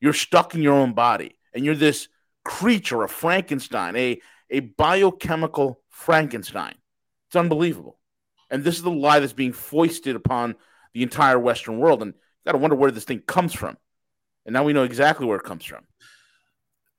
You're 0.00 0.12
stuck 0.12 0.54
in 0.54 0.62
your 0.62 0.74
own 0.74 0.92
body, 0.92 1.38
and 1.54 1.64
you're 1.64 1.74
this 1.74 2.08
creature, 2.44 3.02
a 3.02 3.08
Frankenstein, 3.08 3.96
a 3.96 4.20
a 4.50 4.60
biochemical 4.60 5.80
Frankenstein. 5.88 6.74
It's 7.28 7.36
unbelievable. 7.36 7.98
And 8.50 8.64
this 8.64 8.76
is 8.76 8.82
the 8.82 8.90
lie 8.90 9.20
that's 9.20 9.32
being 9.32 9.52
foisted 9.52 10.16
upon 10.16 10.56
the 10.94 11.02
entire 11.02 11.38
Western 11.38 11.78
world. 11.78 12.02
And 12.02 12.14
you 12.14 12.20
got 12.46 12.52
to 12.52 12.58
wonder 12.58 12.76
where 12.76 12.90
this 12.90 13.04
thing 13.04 13.20
comes 13.20 13.54
from. 13.54 13.76
and 14.46 14.52
now 14.52 14.64
we 14.64 14.72
know 14.72 14.84
exactly 14.84 15.26
where 15.26 15.36
it 15.36 15.44
comes 15.44 15.64
from. 15.64 15.84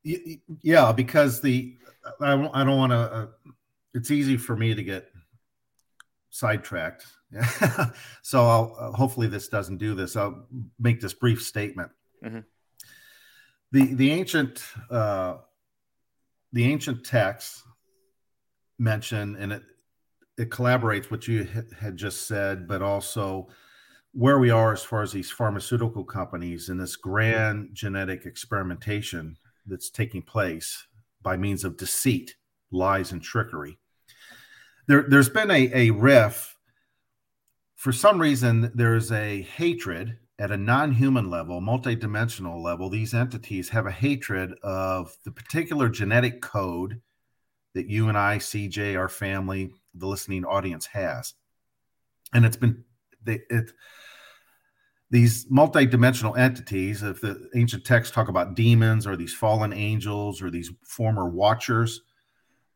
Yeah, 0.03 0.91
because 0.91 1.41
the 1.41 1.77
I 2.21 2.35
don't, 2.35 2.55
I 2.55 2.63
don't 2.63 2.77
want 2.77 2.91
to. 2.91 2.97
Uh, 2.97 3.27
it's 3.93 4.11
easy 4.11 4.37
for 4.37 4.55
me 4.55 4.73
to 4.73 4.83
get 4.83 5.09
sidetracked. 6.29 7.05
so 8.21 8.47
I'll 8.47 8.75
uh, 8.79 8.91
hopefully 8.91 9.27
this 9.27 9.49
doesn't 9.49 9.77
do 9.77 9.95
this. 9.95 10.15
I'll 10.15 10.47
make 10.79 11.01
this 11.01 11.13
brief 11.13 11.43
statement. 11.43 11.91
Mm-hmm. 12.23 12.39
The 13.71 13.93
the 13.93 14.11
ancient 14.11 14.63
uh, 14.89 15.37
the 16.53 16.65
ancient 16.65 17.05
texts 17.05 17.63
mention, 18.77 19.35
and 19.35 19.51
it 19.53 19.63
it 20.39 20.49
collaborates 20.49 21.11
what 21.11 21.27
you 21.27 21.47
had 21.77 21.97
just 21.97 22.25
said, 22.25 22.65
but 22.65 22.81
also 22.81 23.49
where 24.13 24.39
we 24.39 24.49
are 24.49 24.71
as 24.71 24.83
far 24.83 25.01
as 25.01 25.11
these 25.11 25.29
pharmaceutical 25.29 26.03
companies 26.05 26.69
and 26.69 26.79
this 26.79 26.95
grand 26.95 27.69
genetic 27.73 28.25
experimentation 28.25 29.37
that's 29.65 29.89
taking 29.89 30.21
place 30.21 30.87
by 31.21 31.35
means 31.35 31.65
of 31.65 31.75
deceit, 31.75 32.35
lies, 32.71 33.11
and 33.11 33.21
trickery. 33.21 33.77
There, 34.87 35.05
there's 35.07 35.29
been 35.29 35.51
a, 35.51 35.69
a 35.73 35.91
riff. 35.91 36.55
For 37.75 37.91
some 37.91 38.19
reason, 38.19 38.71
there's 38.73 39.11
a 39.11 39.41
hatred 39.41 40.17
at 40.39 40.51
a 40.51 40.57
non 40.57 40.93
human 40.93 41.29
level, 41.29 41.61
multidimensional 41.61 42.63
level. 42.63 42.89
These 42.89 43.13
entities 43.13 43.67
have 43.69 43.85
a 43.85 43.91
hatred 43.91 44.53
of 44.63 45.15
the 45.25 45.31
particular 45.31 45.89
genetic 45.89 46.41
code 46.41 47.01
that 47.73 47.87
you 47.87 48.07
and 48.07 48.17
I, 48.17 48.37
CJ, 48.37 48.97
our 48.97 49.09
family, 49.09 49.73
the 49.93 50.07
listening 50.07 50.45
audience 50.45 50.85
has. 50.87 51.33
And 52.33 52.45
it's 52.45 52.57
been, 52.57 52.83
they, 53.23 53.41
it, 53.49 53.73
these 55.11 55.45
multidimensional 55.47 56.37
entities, 56.37 57.01
if 57.01 57.19
the 57.21 57.49
ancient 57.55 57.83
texts 57.83 58.13
talk 58.13 58.27
about 58.27 58.55
demons 58.55 59.07
or 59.07 59.15
these 59.15 59.33
fallen 59.33 59.73
angels 59.73 60.41
or 60.41 60.51
these 60.51 60.71
former 60.83 61.27
watchers 61.27 62.01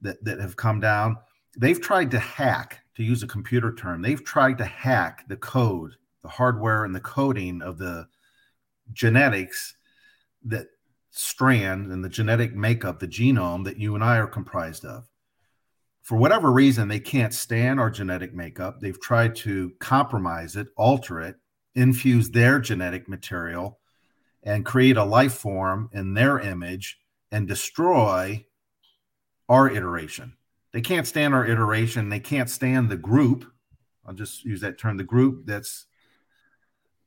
that, 0.01 0.23
that 0.25 0.39
have 0.39 0.55
come 0.55 0.79
down, 0.79 1.17
they've 1.57 1.79
tried 1.79 2.09
to 2.11 2.19
hack, 2.19 2.79
to 2.95 3.03
use 3.03 3.23
a 3.23 3.27
computer 3.27 3.73
term, 3.73 4.01
they've 4.01 4.23
tried 4.23 4.57
to 4.57 4.65
hack 4.65 5.25
the 5.27 5.37
code, 5.37 5.95
the 6.23 6.29
hardware 6.29 6.85
and 6.85 6.95
the 6.95 6.99
coding 6.99 7.61
of 7.61 7.77
the 7.77 8.07
genetics 8.91 9.75
that 10.45 10.67
strand 11.11 11.91
and 11.91 12.03
the 12.03 12.09
genetic 12.09 12.55
makeup, 12.55 12.99
the 12.99 13.07
genome 13.07 13.63
that 13.63 13.77
you 13.77 13.93
and 13.93 14.03
I 14.03 14.17
are 14.17 14.27
comprised 14.27 14.85
of. 14.85 15.07
For 16.03 16.17
whatever 16.17 16.51
reason, 16.51 16.89
they 16.89 16.99
can't 16.99 17.33
stand 17.33 17.79
our 17.79 17.89
genetic 17.89 18.33
makeup. 18.33 18.81
They've 18.81 18.99
tried 18.99 19.35
to 19.37 19.71
compromise 19.79 20.57
it, 20.57 20.67
alter 20.75 21.21
it, 21.21 21.37
infuse 21.75 22.29
their 22.29 22.59
genetic 22.59 23.07
material 23.07 23.79
and 24.43 24.65
create 24.65 24.97
a 24.97 25.03
life 25.03 25.33
form 25.33 25.89
in 25.93 26.13
their 26.13 26.39
image 26.39 26.99
and 27.31 27.47
destroy 27.47 28.45
our 29.47 29.69
iteration. 29.69 30.35
They 30.73 30.81
can't 30.81 31.07
stand 31.07 31.33
our 31.33 31.45
iteration. 31.45 32.09
They 32.09 32.19
can't 32.19 32.49
stand 32.49 32.89
the 32.89 32.97
group. 32.97 33.45
I'll 34.05 34.13
just 34.13 34.43
use 34.43 34.59
that 34.59 34.77
term 34.77 34.97
the 34.97 35.03
group 35.05 35.45
that's 35.45 35.85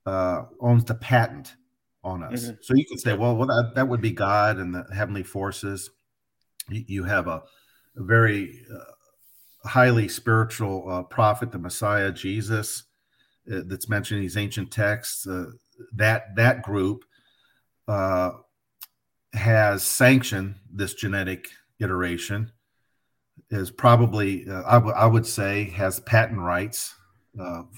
uh, 0.06 0.44
owns 0.58 0.84
the 0.84 0.94
patent 0.94 1.54
on 2.02 2.22
us. 2.22 2.44
Mm-hmm. 2.44 2.54
So 2.62 2.74
you 2.74 2.86
can 2.86 2.96
say, 2.96 3.12
well, 3.14 3.36
well 3.36 3.48
that, 3.48 3.72
that 3.74 3.88
would 3.88 4.00
be 4.00 4.12
God 4.12 4.56
and 4.56 4.74
the 4.74 4.86
heavenly 4.94 5.24
forces. 5.24 5.90
You, 6.70 6.84
you 6.86 7.04
have 7.04 7.26
a 7.26 7.42
very 7.96 8.60
uh, 8.72 9.68
highly 9.68 10.08
spiritual 10.08 10.88
uh, 10.90 11.02
prophet, 11.02 11.52
the 11.52 11.58
Messiah, 11.58 12.12
Jesus 12.12 12.84
uh, 13.52 13.62
that's 13.66 13.88
mentioned 13.88 14.18
in 14.18 14.24
these 14.24 14.36
ancient 14.36 14.70
texts, 14.70 15.26
uh, 15.26 15.46
that 15.94 16.34
that 16.36 16.62
group 16.62 17.04
uh, 17.88 18.32
has 19.32 19.82
sanctioned 19.82 20.56
this 20.72 20.94
genetic 20.94 21.48
iteration. 21.80 22.52
Is 23.50 23.70
probably 23.70 24.48
uh, 24.48 24.62
I, 24.66 24.74
w- 24.74 24.94
I 24.94 25.06
would 25.06 25.26
say 25.26 25.64
has 25.70 26.00
patent 26.00 26.40
rights 26.40 26.94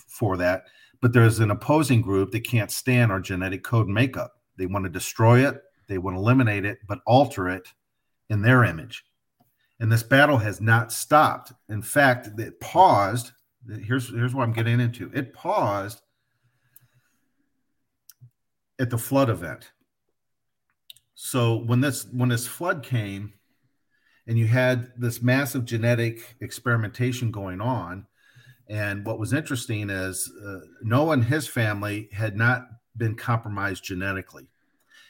for 0.07 0.37
that, 0.37 0.65
but 1.03 1.13
there's 1.13 1.41
an 1.41 1.51
opposing 1.51 2.01
group 2.01 2.31
that 2.31 2.47
can't 2.47 2.71
stand 2.71 3.11
our 3.11 3.21
genetic 3.21 3.65
code 3.65 3.89
makeup. 3.89 4.35
They 4.57 4.67
want 4.67 4.85
to 4.85 4.91
destroy 4.91 5.47
it, 5.47 5.61
they 5.89 5.99
want 5.99 6.17
to 6.17 6.21
eliminate 6.21 6.65
it, 6.65 6.79
but 6.87 7.01
alter 7.07 7.49
it 7.49 7.69
in 8.31 8.41
their 8.41 8.65
image. 8.65 9.05
And 9.81 9.93
this 9.93 10.03
battle 10.03 10.39
has 10.39 10.61
not 10.61 10.93
stopped. 10.93 11.53
In 11.69 11.83
fact, 11.83 12.29
it 12.39 12.61
paused 12.61 13.33
here's 13.83 14.09
here's 14.11 14.35
what 14.35 14.45
I'm 14.45 14.53
getting 14.53 14.81
into. 14.81 15.11
It 15.15 15.33
paused 15.33 16.01
at 18.79 18.91
the 18.91 18.99
flood 18.99 19.31
event. 19.31 19.71
So 21.15 21.57
when 21.57 21.81
this 21.81 22.07
when 22.13 22.29
this 22.29 22.47
flood 22.47 22.83
came 22.83 23.35
and 24.27 24.39
you 24.39 24.47
had 24.47 24.93
this 24.97 25.23
massive 25.23 25.65
genetic 25.65 26.37
experimentation 26.41 27.31
going 27.31 27.61
on 27.61 28.07
and 28.69 29.05
what 29.05 29.19
was 29.19 29.33
interesting 29.33 29.91
is 29.91 30.31
uh, 30.47 30.61
Noah 30.83 31.15
and 31.15 31.25
his 31.25 31.49
family 31.49 32.09
had 32.13 32.37
not 32.37 32.69
been 32.97 33.15
compromised 33.15 33.85
genetically. 33.85 34.49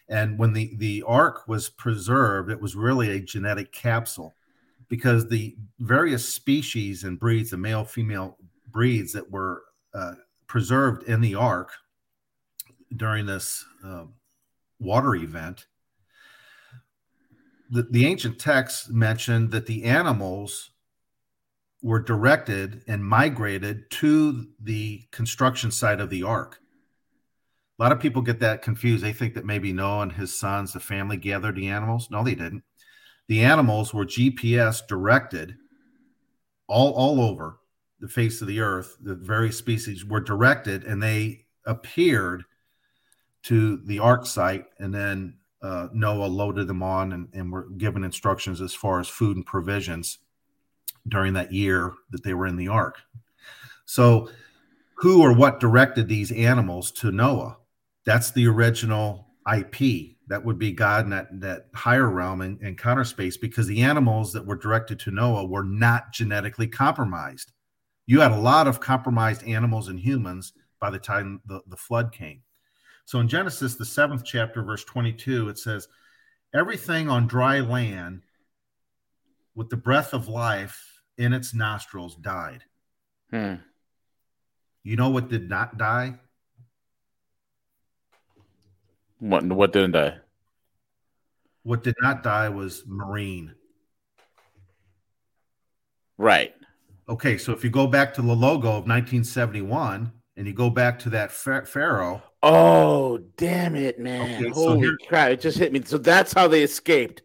And 0.09 0.39
when 0.39 0.53
the, 0.53 0.75
the 0.77 1.03
ark 1.07 1.47
was 1.49 1.69
preserved, 1.69 2.51
it 2.51 2.61
was 2.61 2.77
really 2.77 3.11
a 3.11 3.21
genetic 3.21 3.73
capsule 3.73 4.37
because 4.89 5.29
the 5.29 5.57
various 5.81 6.29
species 6.29 7.05
and 7.05 7.19
breeds, 7.19 7.51
the 7.51 7.57
male 7.57 7.85
female 7.85 8.37
breeds 8.71 9.13
that 9.13 9.31
were 9.31 9.63
uh, 9.95 10.15
preserved 10.47 11.05
in 11.05 11.21
the 11.21 11.35
ark 11.35 11.71
during 12.97 13.27
this 13.27 13.65
uh, 13.85 14.05
water 14.81 15.15
event, 15.15 15.67
the, 17.71 17.83
the 17.91 18.07
ancient 18.07 18.39
texts 18.39 18.89
mentioned 18.89 19.51
that 19.51 19.67
the 19.67 19.85
animals 19.85 20.71
were 21.83 22.01
directed 22.01 22.83
and 22.89 23.05
migrated 23.05 23.91
to 23.91 24.47
the 24.61 25.03
construction 25.13 25.71
site 25.71 26.01
of 26.01 26.11
the 26.11 26.23
ark. 26.23 26.59
A 27.79 27.83
lot 27.83 27.93
of 27.93 28.01
people 28.01 28.23
get 28.23 28.41
that 28.41 28.63
confused. 28.63 29.05
They 29.05 29.13
think 29.13 29.35
that 29.35 29.45
maybe 29.45 29.73
Noah 29.73 30.03
and 30.03 30.13
his 30.13 30.37
sons, 30.37 30.73
the 30.73 30.81
family, 30.81 31.17
gathered 31.17 31.55
the 31.55 31.69
animals. 31.69 32.09
No, 32.11 32.25
they 32.25 32.35
didn't. 32.35 32.65
The 33.29 33.45
animals 33.45 33.95
were 33.95 34.07
GPS 34.07 34.87
directed 34.87 35.57
all, 36.67 36.93
all 36.93 37.21
over 37.21 37.59
the 38.01 38.09
face 38.09 38.41
of 38.41 38.49
the 38.49 38.61
earth, 38.61 38.97
the 39.01 39.15
various 39.15 39.59
species 39.59 40.05
were 40.05 40.21
directed 40.21 40.85
and 40.85 41.03
they 41.03 41.47
appeared 41.67 42.45
to 43.45 43.79
the 43.79 43.99
ark 43.99 44.27
site. 44.27 44.67
And 44.79 44.95
then 44.95 45.35
uh, 45.63 45.89
Noah 45.93 46.27
loaded 46.27 46.69
them 46.69 46.83
on 46.83 47.13
and, 47.13 47.29
and 47.33 47.51
were 47.51 47.69
given 47.77 48.05
instructions 48.05 48.61
as 48.61 48.75
far 48.75 49.01
as 49.01 49.09
food 49.09 49.37
and 49.37 49.45
provisions 49.45 50.19
during 51.09 51.33
that 51.33 51.53
year 51.53 51.95
that 52.11 52.23
they 52.23 52.35
were 52.35 52.47
in 52.47 52.57
the 52.57 52.69
ark. 52.69 52.99
So, 53.85 54.31
who 54.95 55.23
or 55.23 55.33
what 55.33 55.61
directed 55.61 56.09
these 56.09 56.33
animals 56.33 56.91
to 56.93 57.13
Noah? 57.13 57.57
That's 58.05 58.33
the 58.33 58.47
original 58.49 59.29
IP. 59.51 60.18
That 60.29 60.45
would 60.45 60.59
be 60.59 60.73
God 60.73 61.05
in 61.05 61.11
that, 61.11 61.41
that 61.41 61.67
higher 61.75 62.09
realm 62.09 62.43
and, 62.43 62.61
and 62.61 62.79
counter 62.79 63.05
space 63.05 63.37
because 63.37 63.67
the 63.67 63.83
animals 63.83 64.33
that 64.35 64.47
were 64.47 64.57
directed 64.57 64.99
to 65.01 65.11
Noah 65.11 65.47
were 65.47 65.65
not 65.65 66.13
genetically 66.13 66.69
compromised 66.69 67.53
you 68.09 68.23
had 68.23 68.33
a 68.33 68.41
lot 68.41 68.67
of 68.67 68.81
compromised 68.81 69.47
animals 69.47 69.89
and 69.89 70.01
humans 70.01 70.55
by 70.81 70.89
the 70.89 70.99
time 70.99 71.43
the, 71.45 71.61
the 71.67 71.77
flood 71.77 72.11
came. 72.11 72.41
So 73.05 73.21
in 73.21 73.29
Genesis, 73.29 73.75
the 73.75 73.85
seventh 73.85 74.25
chapter, 74.25 74.63
verse 74.63 74.83
22, 74.85 75.51
it 75.51 75.59
says, 75.59 75.89
Everything 76.55 77.11
on 77.11 77.27
dry 77.27 77.61
land 77.61 78.23
with 79.55 79.69
the 79.69 79.77
breath 79.77 80.15
of 80.15 80.27
life 80.27 81.03
in 81.19 81.35
its 81.35 81.53
nostrils 81.53 82.17
died. 82.17 82.65
Hmm. 83.31 83.57
You 84.85 84.97
know 84.97 85.11
what 85.11 85.29
did 85.29 85.51
not 85.51 85.77
die? 85.77 86.19
What 89.19 89.45
what 89.45 89.73
didn't 89.73 89.93
die? 89.93 90.19
What 91.63 91.83
did 91.83 91.97
not 92.01 92.23
die 92.23 92.49
was 92.49 92.85
marine. 92.87 93.55
Right. 96.17 96.55
Okay, 97.09 97.39
so 97.39 97.53
if 97.53 97.65
you 97.65 97.71
go 97.71 97.87
back 97.87 98.15
to 98.15 98.23
the 98.23 98.35
logo 98.35 98.69
of 98.69 98.87
1971 98.87 100.13
and 100.37 100.47
you 100.47 100.53
go 100.53 100.71
back 100.71 100.99
to 101.01 101.11
that 101.11 101.33
pharaoh. 101.33 102.23
Oh, 102.43 103.19
damn 103.37 103.75
it, 103.75 103.99
man! 103.99 104.45
Okay, 104.45 104.51
Holy 104.51 104.87
so 104.87 104.97
crap! 105.09 105.31
It 105.31 105.41
just 105.41 105.59
hit 105.59 105.73
me. 105.73 105.83
So 105.85 105.99
that's 105.99 106.33
how 106.33 106.47
they 106.47 106.63
escaped 106.63 107.23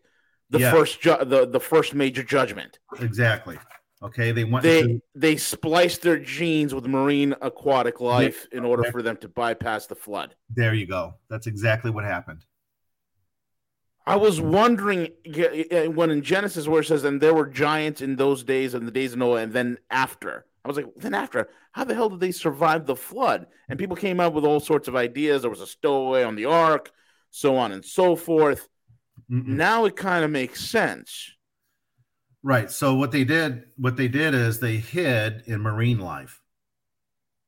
the 0.49 0.59
yeah. 0.59 0.71
first 0.71 1.01
ju- 1.01 1.23
the 1.23 1.45
the 1.45 1.59
first 1.59 1.93
major 1.93 2.23
judgment. 2.23 2.79
Exactly. 2.99 3.57
Okay, 4.03 4.31
they 4.33 4.43
went. 4.43 4.63
They 4.63 4.81
to- 4.83 5.01
they 5.15 5.37
spliced 5.37 6.01
their 6.01 6.19
genes 6.19 6.73
with 6.73 6.85
marine 6.85 7.33
aquatic 7.41 8.01
life 8.01 8.47
in 8.51 8.65
order 8.65 8.83
for 8.91 9.01
them 9.01 9.17
to 9.17 9.29
bypass 9.29 9.87
the 9.87 9.95
flood. 9.95 10.35
There 10.53 10.73
you 10.73 10.85
go. 10.85 11.15
That's 11.29 11.47
exactly 11.47 11.89
what 11.89 12.03
happened. 12.03 12.45
I 14.05 14.17
was 14.17 14.41
wondering 14.41 15.13
when 15.95 16.11
in 16.11 16.21
Genesis 16.23 16.67
where 16.67 16.81
it 16.81 16.85
says, 16.85 17.05
"And 17.05 17.21
there 17.21 17.33
were 17.33 17.47
giants 17.47 18.01
in 18.01 18.17
those 18.17 18.43
days, 18.43 18.73
and 18.73 18.85
the 18.85 18.91
days 18.91 19.13
of 19.13 19.19
Noah, 19.19 19.41
and 19.41 19.53
then 19.53 19.77
after." 19.89 20.45
I 20.65 20.67
was 20.67 20.75
like, 20.75 20.93
"Then 20.97 21.13
after? 21.13 21.49
How 21.71 21.85
the 21.85 21.95
hell 21.95 22.09
did 22.09 22.19
they 22.19 22.31
survive 22.33 22.85
the 22.85 22.97
flood?" 22.97 23.47
And 23.69 23.79
people 23.79 23.95
came 23.95 24.19
up 24.19 24.33
with 24.33 24.43
all 24.43 24.59
sorts 24.59 24.89
of 24.89 24.95
ideas. 24.97 25.41
There 25.41 25.49
was 25.49 25.61
a 25.61 25.67
stowaway 25.67 26.23
on 26.23 26.35
the 26.35 26.45
ark. 26.45 26.91
so 27.35 27.55
on 27.55 27.71
and 27.71 27.83
so 27.83 28.15
forth. 28.15 28.69
Mm-mm. 29.31 29.47
Now 29.47 29.85
it 29.85 29.95
kind 29.95 30.23
of 30.23 30.29
makes 30.29 30.63
sense. 30.63 31.32
Right. 32.43 32.69
So 32.69 32.93
what 32.95 33.11
they 33.11 33.23
did, 33.23 33.63
what 33.77 33.95
they 33.95 34.09
did 34.09 34.33
is 34.33 34.59
they 34.59 34.77
hid 34.77 35.43
in 35.45 35.61
marine 35.61 35.99
life. 35.99 36.41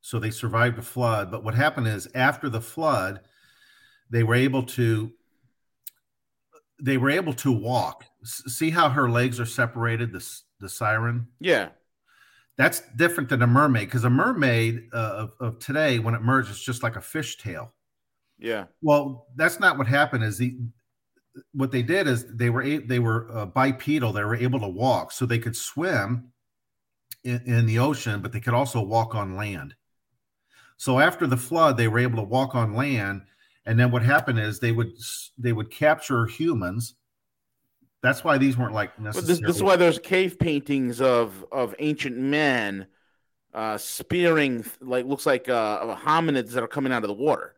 So 0.01 0.19
they 0.19 0.31
survived 0.31 0.79
a 0.79 0.81
flood. 0.81 1.31
But 1.31 1.43
what 1.43 1.53
happened 1.53 1.87
is 1.87 2.07
after 2.15 2.49
the 2.49 2.61
flood, 2.61 3.19
they 4.09 4.23
were 4.23 4.35
able 4.35 4.63
to 4.63 5.11
they 6.81 6.97
were 6.97 7.09
able 7.09 7.33
to 7.33 7.51
walk. 7.51 8.05
See 8.23 8.69
how 8.69 8.89
her 8.89 9.09
legs 9.09 9.39
are 9.39 9.45
separated, 9.45 10.11
the, 10.11 10.25
the 10.59 10.69
siren? 10.69 11.27
Yeah. 11.39 11.69
That's 12.57 12.81
different 12.97 13.29
than 13.29 13.41
a 13.41 13.47
mermaid 13.47 13.87
because 13.87 14.03
a 14.03 14.09
mermaid 14.09 14.87
uh, 14.93 14.97
of, 14.97 15.31
of 15.39 15.59
today, 15.59 15.99
when 15.99 16.15
it 16.15 16.21
merges, 16.21 16.61
just 16.61 16.83
like 16.83 16.95
a 16.95 17.01
fish 17.01 17.37
tail. 17.37 17.73
Yeah. 18.37 18.65
Well, 18.81 19.27
that's 19.35 19.59
not 19.59 19.77
what 19.77 19.87
happened. 19.87 20.23
Is 20.23 20.37
the 20.37 20.57
what 21.53 21.71
they 21.71 21.81
did 21.81 22.07
is 22.07 22.25
they 22.35 22.49
were 22.49 22.63
a, 22.63 22.77
they 22.77 22.99
were 22.99 23.29
uh, 23.33 23.45
bipedal. 23.45 24.13
They 24.13 24.23
were 24.23 24.35
able 24.35 24.59
to 24.59 24.67
walk, 24.67 25.11
so 25.11 25.25
they 25.25 25.39
could 25.39 25.55
swim 25.55 26.31
in, 27.23 27.41
in 27.45 27.65
the 27.65 27.79
ocean, 27.79 28.21
but 28.21 28.31
they 28.31 28.39
could 28.39 28.53
also 28.53 28.81
walk 28.81 29.15
on 29.15 29.35
land. 29.35 29.75
So 30.77 30.99
after 30.99 31.27
the 31.27 31.37
flood, 31.37 31.77
they 31.77 31.87
were 31.87 31.99
able 31.99 32.17
to 32.17 32.23
walk 32.23 32.55
on 32.55 32.73
land, 32.73 33.23
and 33.65 33.79
then 33.79 33.91
what 33.91 34.03
happened 34.03 34.39
is 34.39 34.59
they 34.59 34.71
would 34.71 34.91
they 35.37 35.53
would 35.53 35.71
capture 35.71 36.25
humans. 36.25 36.95
That's 38.01 38.23
why 38.23 38.37
these 38.37 38.57
weren't 38.57 38.73
like 38.73 38.99
necessarily. 38.99 39.33
this, 39.33 39.47
this 39.47 39.55
is 39.57 39.63
why 39.63 39.75
there's 39.77 39.99
cave 39.99 40.37
paintings 40.37 41.01
of 41.01 41.45
of 41.51 41.73
ancient 41.79 42.17
men 42.17 42.87
uh, 43.53 43.77
spearing 43.77 44.65
like 44.81 45.05
looks 45.05 45.25
like 45.25 45.49
uh, 45.49 45.95
hominids 45.95 46.51
that 46.51 46.63
are 46.63 46.67
coming 46.67 46.91
out 46.91 47.03
of 47.03 47.07
the 47.07 47.13
water. 47.13 47.55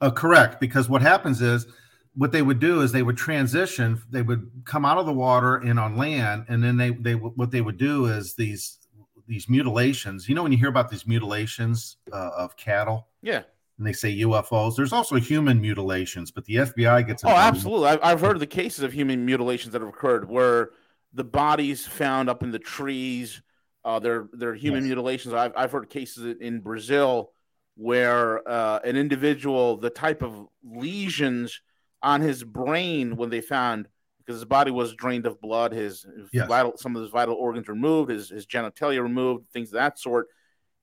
Uh, 0.00 0.10
correct, 0.10 0.60
because 0.60 0.88
what 0.88 1.02
happens 1.02 1.42
is 1.42 1.66
what 2.14 2.32
they 2.32 2.42
would 2.42 2.58
do 2.58 2.82
is 2.82 2.92
they 2.92 3.02
would 3.02 3.16
transition. 3.16 4.00
They 4.10 4.22
would 4.22 4.50
come 4.64 4.84
out 4.84 4.98
of 4.98 5.06
the 5.06 5.12
water 5.12 5.56
and 5.56 5.78
on 5.80 5.96
land, 5.96 6.44
and 6.48 6.62
then 6.62 6.76
they 6.76 6.90
they 6.90 7.14
what 7.14 7.50
they 7.50 7.60
would 7.60 7.78
do 7.78 8.06
is 8.06 8.34
these 8.34 8.78
these 9.26 9.48
mutilations. 9.48 10.28
You 10.28 10.34
know, 10.34 10.42
when 10.42 10.52
you 10.52 10.58
hear 10.58 10.68
about 10.68 10.90
these 10.90 11.06
mutilations 11.06 11.96
uh, 12.12 12.30
of 12.36 12.56
cattle, 12.56 13.08
Yeah. 13.22 13.42
and 13.78 13.86
they 13.86 13.92
say 13.92 14.14
UFOs. 14.18 14.76
There's 14.76 14.92
also 14.92 15.16
human 15.16 15.60
mutilations, 15.60 16.30
but 16.30 16.44
the 16.44 16.56
FBI 16.56 17.06
gets 17.06 17.24
Oh, 17.24 17.28
absolutely. 17.28 17.88
I've, 17.88 18.00
I've 18.02 18.20
heard 18.20 18.34
of 18.36 18.40
the 18.40 18.46
cases 18.46 18.82
of 18.84 18.92
human 18.92 19.24
mutilations 19.24 19.72
that 19.72 19.80
have 19.80 19.88
occurred 19.88 20.28
where 20.28 20.70
the 21.14 21.24
bodies 21.24 21.86
found 21.86 22.28
up 22.28 22.42
in 22.42 22.50
the 22.50 22.58
trees. 22.58 23.40
Uh, 23.84 23.98
they're 24.00 24.28
they're 24.32 24.54
human 24.54 24.82
Yes. 24.82 24.88
mutilations. 24.88 25.32
I've 25.34 25.52
I've 25.56 25.72
heard 25.72 25.88
cases 25.88 26.36
in 26.40 26.60
Brazil 26.60 27.32
where 27.76 28.46
uh, 28.46 28.80
an 28.84 28.96
individual, 28.96 29.78
the 29.78 29.88
type 29.90 30.22
of 30.22 30.46
lesions 30.62 31.60
on 32.02 32.20
his 32.20 32.44
brain 32.44 33.16
when 33.16 33.30
they 33.30 33.40
found 33.40 33.88
because 34.18 34.36
his 34.36 34.44
body 34.44 34.70
was 34.70 34.94
drained 34.94 35.26
of 35.26 35.40
blood, 35.40 35.72
his 35.72 36.06
Yes. 36.32 36.48
vital 36.48 36.76
some 36.76 36.94
of 36.96 37.02
his 37.02 37.10
vital 37.10 37.34
organs 37.34 37.68
removed, 37.68 38.10
his 38.10 38.30
his 38.30 38.46
genitalia 38.46 39.02
removed, 39.02 39.50
things 39.52 39.68
of 39.68 39.74
that 39.74 39.98
sort. 39.98 40.28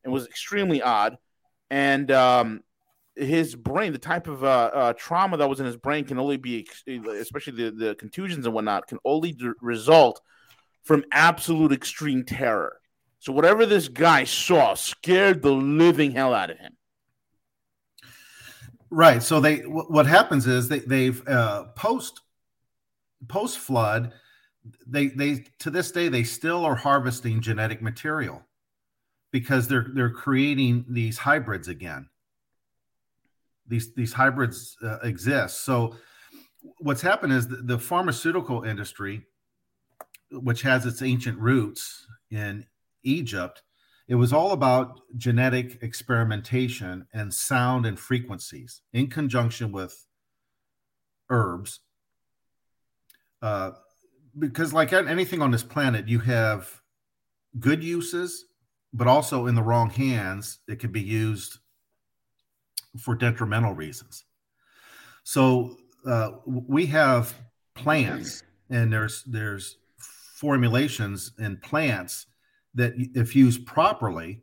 It 0.04 0.10
was 0.10 0.26
extremely 0.28 0.82
odd, 0.82 1.18
and 1.70 2.10
um, 2.12 2.62
his 3.16 3.56
brain, 3.56 3.92
the 3.92 4.00
type 4.00 4.28
of 4.28 4.44
uh, 4.44 4.72
uh, 4.74 4.94
trauma 4.94 5.38
that 5.38 5.50
was 5.50 5.60
in 5.60 5.66
his 5.66 5.78
brain, 5.78 6.06
can 6.06 6.20
only 6.20 6.38
be, 6.38 6.68
especially 6.88 7.54
the, 7.64 7.72
the 7.72 7.96
contusions 7.96 8.46
and 8.46 8.56
whatnot, 8.56 8.88
can 8.88 9.00
only 9.04 9.34
d- 9.34 9.52
result 9.62 10.22
from 10.84 11.04
absolute 11.12 11.72
extreme 11.72 12.24
terror. 12.24 12.80
So 13.20 13.34
whatever 13.34 13.66
this 13.66 13.90
guy 13.90 14.24
saw 14.24 14.74
scared 14.74 15.42
the 15.42 15.52
living 15.52 16.12
hell 16.12 16.34
out 16.34 16.50
of 16.50 16.58
him. 16.58 16.78
Right. 18.92 19.22
So 19.22 19.40
they 19.40 19.60
what 19.60 20.06
happens 20.06 20.48
is 20.48 20.68
they 20.68 20.80
they've 20.80 21.28
uh, 21.28 21.66
post 21.76 22.22
post 23.28 23.60
flood 23.60 24.14
they 24.88 25.08
they 25.08 25.46
to 25.60 25.70
this 25.70 25.92
day 25.92 26.10
they 26.10 26.24
still 26.24 26.66
are 26.66 26.76
harvesting 26.76 27.42
genetic 27.42 27.82
material 27.82 28.44
because 29.32 29.68
they're 29.68 29.88
they're 29.94 30.10
creating 30.10 30.86
these 30.90 31.18
hybrids 31.18 31.68
again. 31.68 32.10
These 33.68 33.94
these 33.94 34.14
hybrids 34.14 34.78
uh, 34.84 35.00
exist. 35.04 35.64
So 35.64 35.96
what's 36.80 37.02
happened 37.02 37.34
is 37.34 37.48
the, 37.48 37.58
the 37.58 37.80
pharmaceutical 37.80 38.64
industry, 38.64 39.26
which 40.32 40.64
has 40.64 40.86
its 40.86 41.02
ancient 41.02 41.38
roots 41.38 42.08
in 42.32 42.66
Egypt, 43.04 43.62
it 44.10 44.16
was 44.16 44.34
all 44.34 44.54
about 44.54 45.02
genetic 45.18 45.78
experimentation 45.84 47.06
and 47.14 47.32
sound 47.32 47.86
and 47.86 47.98
frequencies 47.98 48.82
in 48.92 49.06
conjunction 49.06 49.72
with 49.72 50.08
herbs. 51.30 51.82
Uh, 53.40 53.72
because, 54.38 54.74
like 54.74 54.94
anything 54.94 55.44
on 55.44 55.52
this 55.52 55.64
planet, 55.64 56.08
you 56.08 56.18
have 56.20 56.82
good 57.60 57.84
uses, 57.84 58.46
but 58.94 59.06
also 59.06 59.46
in 59.46 59.54
the 59.54 59.62
wrong 59.62 59.92
hands, 59.92 60.58
it 60.68 60.80
could 60.80 60.92
be 60.92 61.02
used 61.02 61.60
for 63.00 63.14
detrimental 63.14 63.76
reasons. 63.76 64.26
So 65.24 65.78
uh, 66.08 66.32
we 66.48 66.88
have 66.88 67.36
plants, 67.76 68.42
and 68.72 68.92
there's 68.92 69.24
there's 69.26 69.78
formulations 70.34 71.34
in 71.38 71.58
plants 71.58 72.26
that 72.76 72.94
if 72.96 73.36
used 73.36 73.66
properly 73.66 74.42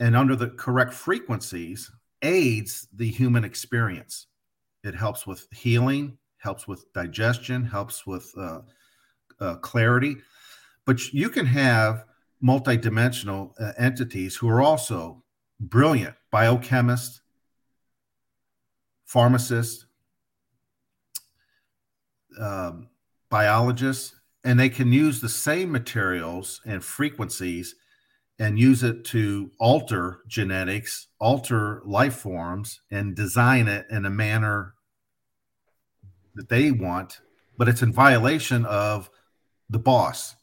and 0.00 0.16
under 0.16 0.36
the 0.36 0.48
correct 0.48 0.92
frequencies 0.92 1.90
aids 2.22 2.88
the 2.94 3.08
human 3.08 3.44
experience. 3.44 4.26
It 4.84 4.94
helps 4.94 5.26
with 5.26 5.46
healing 5.52 6.18
helps 6.38 6.68
with 6.68 6.92
digestion 6.92 7.64
helps 7.64 8.06
with 8.06 8.32
uh, 8.38 8.60
uh, 9.40 9.56
clarity. 9.56 10.16
But 10.84 11.12
you 11.12 11.28
can 11.28 11.46
have 11.46 12.04
multidimensional 12.42 13.52
uh, 13.60 13.72
entities 13.78 14.36
who 14.36 14.48
are 14.48 14.62
also 14.62 15.22
brilliant 15.58 16.14
biochemists 16.32 17.20
pharmacists 19.06 19.86
um, 22.38 22.88
biologists 23.30 24.15
and 24.46 24.60
they 24.60 24.68
can 24.68 24.92
use 24.92 25.20
the 25.20 25.28
same 25.28 25.72
materials 25.72 26.60
and 26.64 26.82
frequencies 26.82 27.74
and 28.38 28.60
use 28.60 28.84
it 28.84 29.04
to 29.04 29.50
alter 29.58 30.20
genetics, 30.28 31.08
alter 31.18 31.82
life 31.84 32.14
forms, 32.14 32.80
and 32.92 33.16
design 33.16 33.66
it 33.66 33.86
in 33.90 34.06
a 34.06 34.10
manner 34.10 34.74
that 36.36 36.48
they 36.48 36.70
want, 36.70 37.22
but 37.58 37.68
it's 37.68 37.82
in 37.82 37.92
violation 37.92 38.64
of 38.66 39.10
the 39.68 39.80
boss, 39.80 40.36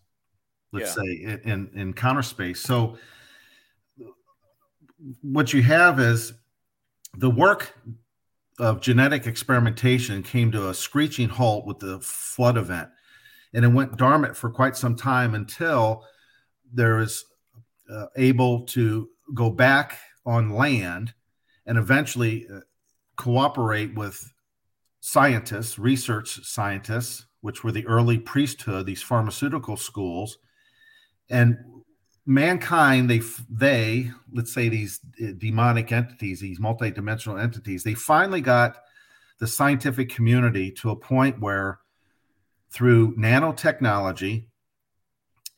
let's 0.74 0.98
Yeah. 0.98 1.04
say, 1.04 1.12
in, 1.24 1.40
in, 1.46 1.72
in 1.74 1.94
counter 1.94 2.24
space. 2.24 2.60
So 2.60 2.98
what 5.22 5.54
you 5.54 5.64
have 5.64 6.02
is 6.02 6.34
the 7.20 7.30
work 7.30 7.74
of 8.60 8.82
genetic 8.82 9.28
experimentation 9.28 10.24
came 10.24 10.52
to 10.52 10.68
a 10.68 10.74
screeching 10.74 11.30
halt 11.30 11.66
with 11.66 11.80
the 11.80 12.02
flood 12.02 12.58
event 12.58 12.90
and 13.54 13.64
it 13.64 13.70
went 13.70 13.98
dormant 13.98 14.36
for 14.36 14.50
quite 14.50 14.76
some 14.76 14.96
time 14.96 15.36
until 15.36 16.04
there 16.74 16.96
was 16.96 17.26
uh, 17.90 18.08
able 18.18 18.66
to 18.66 19.10
go 19.34 19.50
back 19.50 19.98
on 20.26 20.52
land 20.52 21.14
and 21.66 21.78
eventually 21.78 22.48
uh, 22.54 22.60
cooperate 23.16 23.94
with 23.96 24.32
scientists, 25.00 25.78
research 25.78 26.44
scientists, 26.46 27.26
which 27.42 27.64
were 27.64 27.72
the 27.72 27.86
early 27.88 28.18
priesthood, 28.18 28.86
these 28.86 29.02
pharmaceutical 29.02 29.78
schools, 29.78 30.38
and 31.30 31.58
mankind. 32.26 33.10
They 33.10 33.22
they 33.50 34.12
let's 34.32 34.54
say 34.54 34.70
these 34.70 35.00
uh, 35.22 35.34
demonic 35.38 35.92
entities, 35.92 36.40
these 36.40 36.60
multidimensional 36.60 37.42
entities, 37.42 37.84
they 37.84 37.94
finally 37.94 38.42
got 38.42 38.78
the 39.40 39.48
scientific 39.48 40.10
community 40.10 40.72
to 40.72 40.92
a 40.92 40.96
point 40.96 41.40
where 41.40 41.80
through 42.74 43.16
nanotechnology 43.16 44.48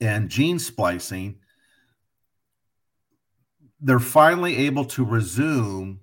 and 0.02 0.30
gene 0.30 0.60
splicing, 0.60 1.40
they're 3.80 4.00
finally 4.00 4.58
able 4.58 4.84
to 4.84 5.06
resume 5.06 6.02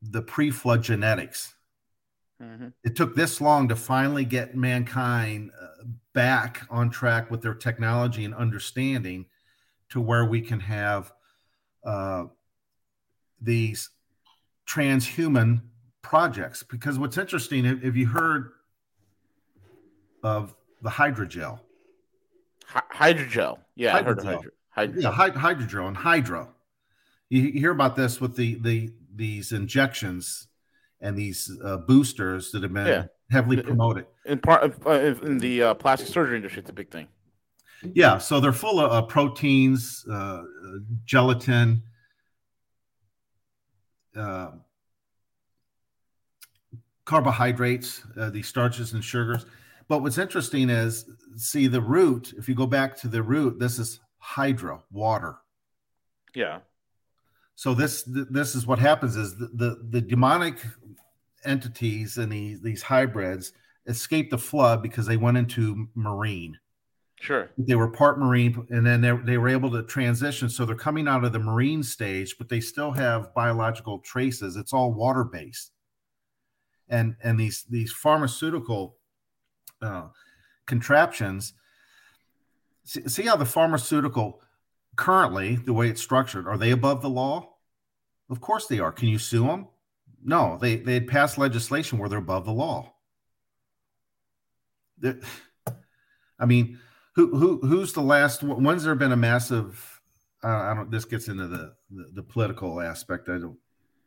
the 0.00 0.22
pre 0.22 0.50
flood 0.50 0.82
genetics. 0.82 1.54
Mhm. 2.40 2.72
It 2.84 2.94
took 2.94 3.16
this 3.16 3.40
long 3.40 3.68
to 3.68 3.76
finally 3.76 4.24
get 4.24 4.56
mankind 4.56 5.50
uh, 5.60 5.84
back 6.12 6.64
on 6.70 6.90
track 6.90 7.30
with 7.30 7.42
their 7.42 7.54
technology 7.54 8.24
and 8.24 8.34
understanding 8.34 9.26
to 9.88 10.00
where 10.00 10.24
we 10.24 10.40
can 10.40 10.60
have 10.60 11.12
uh, 11.84 12.26
these 13.40 13.90
transhuman 14.66 15.62
projects. 16.02 16.62
Because 16.62 16.98
what's 16.98 17.18
interesting, 17.18 17.64
if 17.64 17.96
you 17.96 18.06
heard 18.06 18.52
of 20.22 20.54
the 20.82 20.90
hydrogel. 20.90 21.60
Hy- 22.66 23.12
hydrogel. 23.12 23.58
Yeah, 23.74 23.96
I 23.96 24.02
heard 24.02 24.18
of 24.18 24.24
Hydrogel. 24.24 24.44
hydro. 24.70 24.94
hydrogel. 24.94 25.02
Yeah, 25.02 25.10
hy- 25.12 25.30
hydrogel 25.30 25.88
and 25.88 25.96
hydro. 25.96 26.48
You, 27.28 27.42
you 27.42 27.60
hear 27.60 27.70
about 27.72 27.96
this 27.96 28.20
with 28.20 28.36
the 28.36 28.56
the 28.60 28.92
these 29.14 29.52
injections, 29.52 30.48
and 31.00 31.16
these 31.16 31.50
uh, 31.62 31.76
boosters 31.78 32.50
that 32.52 32.62
have 32.62 32.72
been 32.72 32.86
Yeah. 32.86 33.04
heavily 33.30 33.58
Uh, 33.58 33.60
uh, 33.60 33.64
promoted. 33.66 34.06
In 34.24 34.38
part, 34.38 34.74
uh, 34.86 34.90
in 34.90 35.38
the 35.38 35.62
uh, 35.62 35.74
plastic 35.74 36.08
surgery 36.08 36.36
industry, 36.36 36.60
it's 36.60 36.70
a 36.70 36.74
big 36.74 36.90
thing. 36.90 37.08
Yeah, 37.94 38.18
so 38.18 38.38
they're 38.40 38.52
full 38.52 38.78
of 38.80 38.92
uh, 38.92 39.02
proteins, 39.02 40.04
uh, 40.08 40.12
uh, 40.14 40.42
gelatin, 41.04 41.82
uh, 44.16 44.52
carbohydrates, 47.04 48.02
uh, 48.16 48.30
these 48.30 48.46
starches 48.46 48.92
and 48.92 49.02
sugars. 49.02 49.46
But 49.88 50.02
what's 50.02 50.18
interesting 50.18 50.70
is, 50.70 51.08
see 51.36 51.66
the 51.66 51.80
root. 51.80 52.34
If 52.36 52.48
you 52.48 52.54
go 52.54 52.66
back 52.66 52.96
to 52.98 53.08
the 53.08 53.22
root, 53.22 53.58
this 53.58 53.78
is 53.78 54.00
hydra, 54.18 54.82
water. 54.90 55.36
Yeah. 56.34 56.60
So 57.54 57.74
this 57.74 58.02
this 58.06 58.54
is 58.54 58.66
what 58.66 58.78
happens 58.78 59.16
is 59.16 59.36
the 59.36 59.50
the, 59.54 59.86
the 59.90 60.00
demonic 60.00 60.58
entities 61.44 62.18
and 62.18 62.32
these 62.32 62.60
these 62.62 62.82
hybrids 62.82 63.52
escaped 63.86 64.30
the 64.30 64.38
flood 64.38 64.82
because 64.82 65.06
they 65.06 65.16
went 65.16 65.36
into 65.36 65.88
marine. 65.94 66.58
Sure. 67.20 67.50
they 67.56 67.76
were 67.76 67.88
part 67.88 68.18
marine 68.18 68.66
and 68.70 68.84
then 68.84 69.00
they, 69.00 69.12
they 69.12 69.38
were 69.38 69.48
able 69.48 69.70
to 69.70 69.84
transition 69.84 70.48
so 70.48 70.64
they're 70.64 70.74
coming 70.74 71.06
out 71.06 71.22
of 71.22 71.32
the 71.32 71.38
marine 71.38 71.84
stage 71.84 72.34
but 72.36 72.48
they 72.48 72.58
still 72.58 72.90
have 72.90 73.32
biological 73.32 74.00
traces 74.00 74.56
it's 74.56 74.72
all 74.72 74.92
water 74.92 75.22
based 75.22 75.70
and 76.88 77.14
and 77.22 77.38
these 77.38 77.64
these 77.70 77.92
pharmaceutical 77.92 78.96
uh, 79.82 80.08
contraptions. 80.66 81.54
See, 82.84 83.06
see 83.08 83.22
how 83.22 83.36
the 83.36 83.44
pharmaceutical 83.44 84.40
currently 84.96 85.56
the 85.56 85.72
way 85.72 85.88
it's 85.88 86.02
structured 86.02 86.46
are 86.46 86.58
they 86.58 86.70
above 86.70 87.02
the 87.02 87.10
law? 87.10 87.54
Of 88.30 88.40
course 88.40 88.66
they 88.66 88.78
are. 88.78 88.92
Can 88.92 89.08
you 89.08 89.18
sue 89.18 89.46
them 89.46 89.68
no 90.24 90.56
they 90.60 90.76
they 90.76 90.94
had 90.94 91.08
passed 91.08 91.36
legislation 91.38 91.98
where 91.98 92.08
they're 92.08 92.18
above 92.18 92.44
the 92.44 92.52
law. 92.52 92.92
They're- 94.98 95.20
i 96.38 96.46
mean 96.46 96.78
who 97.14 97.36
who 97.36 97.60
who's 97.60 97.92
the 97.92 98.00
last 98.00 98.42
when's 98.42 98.84
there 98.84 98.94
been 98.94 99.12
a 99.12 99.16
massive 99.16 100.00
i 100.42 100.74
don't 100.74 100.90
this 100.90 101.04
gets 101.04 101.28
into 101.28 101.46
the, 101.46 101.74
the 101.90 102.10
the 102.14 102.22
political 102.22 102.80
aspect. 102.80 103.28
I 103.28 103.38
don't 103.38 103.58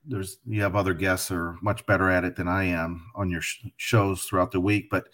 there's 0.05 0.37
you 0.45 0.61
have 0.61 0.75
other 0.75 0.93
guests 0.93 1.31
are 1.31 1.55
much 1.61 1.85
better 1.85 2.09
at 2.09 2.23
it 2.25 2.35
than 2.35 2.47
i 2.47 2.63
am 2.63 3.09
on 3.15 3.29
your 3.29 3.41
sh- 3.41 3.65
shows 3.77 4.23
throughout 4.23 4.51
the 4.51 4.59
week 4.59 4.89
but 4.89 5.07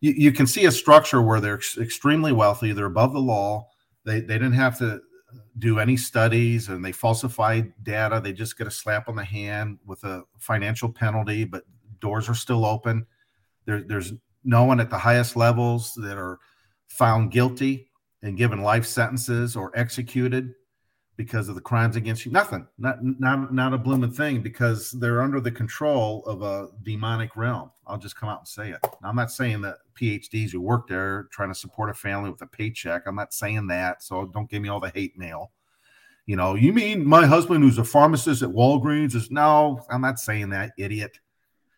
you, 0.00 0.12
you 0.16 0.32
can 0.32 0.46
see 0.46 0.66
a 0.66 0.72
structure 0.72 1.22
where 1.22 1.40
they're 1.40 1.54
ex- 1.54 1.78
extremely 1.78 2.32
wealthy 2.32 2.72
they're 2.72 2.86
above 2.86 3.12
the 3.12 3.20
law 3.20 3.66
they 4.04 4.20
they 4.20 4.34
didn't 4.34 4.52
have 4.52 4.78
to 4.78 5.00
do 5.58 5.78
any 5.78 5.96
studies 5.96 6.68
and 6.68 6.84
they 6.84 6.92
falsified 6.92 7.72
data 7.82 8.20
they 8.22 8.32
just 8.32 8.58
get 8.58 8.66
a 8.66 8.70
slap 8.70 9.08
on 9.08 9.16
the 9.16 9.24
hand 9.24 9.78
with 9.84 10.02
a 10.04 10.22
financial 10.38 10.88
penalty 10.88 11.44
but 11.44 11.64
doors 12.00 12.28
are 12.28 12.34
still 12.34 12.64
open. 12.64 13.06
There, 13.66 13.82
there's 13.82 14.12
no 14.42 14.64
one 14.64 14.80
at 14.80 14.90
the 14.90 14.98
highest 14.98 15.36
levels 15.36 15.92
that 15.96 16.16
are 16.16 16.38
found 16.88 17.30
guilty 17.30 17.90
and 18.22 18.36
given 18.36 18.62
life 18.62 18.86
sentences 18.86 19.54
or 19.54 19.70
executed 19.78 20.52
because 21.20 21.50
of 21.50 21.54
the 21.54 21.60
crimes 21.60 21.96
against 21.96 22.24
you. 22.24 22.32
Nothing, 22.32 22.66
not 22.78 22.96
not 23.02 23.52
not 23.52 23.74
a 23.74 23.78
blooming 23.78 24.10
thing 24.10 24.40
because 24.40 24.90
they're 24.92 25.20
under 25.20 25.38
the 25.38 25.50
control 25.50 26.24
of 26.24 26.40
a 26.40 26.68
demonic 26.82 27.36
realm. 27.36 27.70
I'll 27.86 27.98
just 27.98 28.16
come 28.16 28.30
out 28.30 28.38
and 28.38 28.48
say 28.48 28.70
it. 28.70 28.78
Now, 29.02 29.10
I'm 29.10 29.16
not 29.16 29.30
saying 29.30 29.60
that 29.60 29.76
PhDs 30.00 30.50
who 30.50 30.62
work 30.62 30.88
there 30.88 31.28
trying 31.30 31.50
to 31.50 31.54
support 31.54 31.90
a 31.90 31.94
family 31.94 32.30
with 32.30 32.40
a 32.40 32.46
paycheck. 32.46 33.02
I'm 33.06 33.16
not 33.16 33.34
saying 33.34 33.66
that. 33.66 34.02
So 34.02 34.30
don't 34.32 34.48
give 34.48 34.62
me 34.62 34.70
all 34.70 34.80
the 34.80 34.88
hate 34.94 35.18
mail. 35.18 35.52
You 36.24 36.36
know, 36.36 36.54
you 36.54 36.72
mean 36.72 37.06
my 37.06 37.26
husband 37.26 37.64
who's 37.64 37.76
a 37.76 37.84
pharmacist 37.84 38.40
at 38.40 38.48
Walgreens 38.48 39.14
is 39.14 39.30
no, 39.30 39.84
I'm 39.90 40.00
not 40.00 40.18
saying 40.18 40.48
that, 40.50 40.72
idiot. 40.78 41.18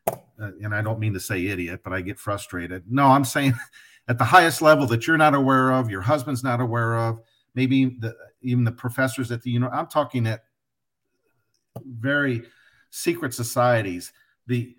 Uh, 0.07 0.53
and 0.63 0.73
I 0.73 0.83
don't 0.83 1.01
mean 1.01 1.15
to 1.15 1.21
say 1.21 1.47
idiot, 1.47 1.81
but 1.83 1.93
I 1.93 2.01
get 2.01 2.21
frustrated. 2.21 2.85
No, 2.89 3.09
I'm 3.09 3.25
saying 3.25 3.55
at 4.09 4.19
the 4.19 4.25
highest 4.25 4.63
level 4.63 4.87
that 4.87 5.09
you're 5.09 5.19
not 5.19 5.35
aware 5.35 5.73
of, 5.73 5.91
your 5.91 6.03
husband's 6.03 6.45
not 6.45 6.61
aware 6.61 6.97
of, 6.97 7.19
maybe 7.57 7.97
the, 7.99 8.15
even 8.43 8.65
the 8.65 8.73
professors 8.73 9.31
at 9.31 9.43
the 9.43 9.51
you 9.51 9.61
know 9.61 9.69
I'm 9.69 9.87
talking 9.87 10.27
at 10.27 10.45
very 11.85 12.43
secret 12.91 13.35
societies, 13.35 14.13
the 14.47 14.77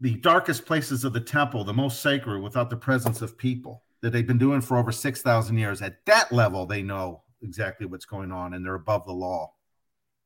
the 0.00 0.16
darkest 0.16 0.66
places 0.66 1.04
of 1.04 1.12
the 1.12 1.20
temple, 1.20 1.64
the 1.64 1.72
most 1.72 2.02
sacred 2.02 2.40
without 2.40 2.68
the 2.68 2.76
presence 2.76 3.22
of 3.22 3.38
people 3.38 3.84
that 4.02 4.10
they've 4.10 4.26
been 4.26 4.36
doing 4.36 4.60
for 4.60 4.76
over 4.76 4.92
6,000 4.92 5.56
years. 5.56 5.80
At 5.80 6.04
that 6.04 6.30
level, 6.30 6.66
they 6.66 6.82
know 6.82 7.22
exactly 7.40 7.86
what's 7.86 8.04
going 8.04 8.32
on 8.32 8.52
and 8.52 8.64
they're 8.64 8.74
above 8.74 9.06
the 9.06 9.12
law 9.12 9.54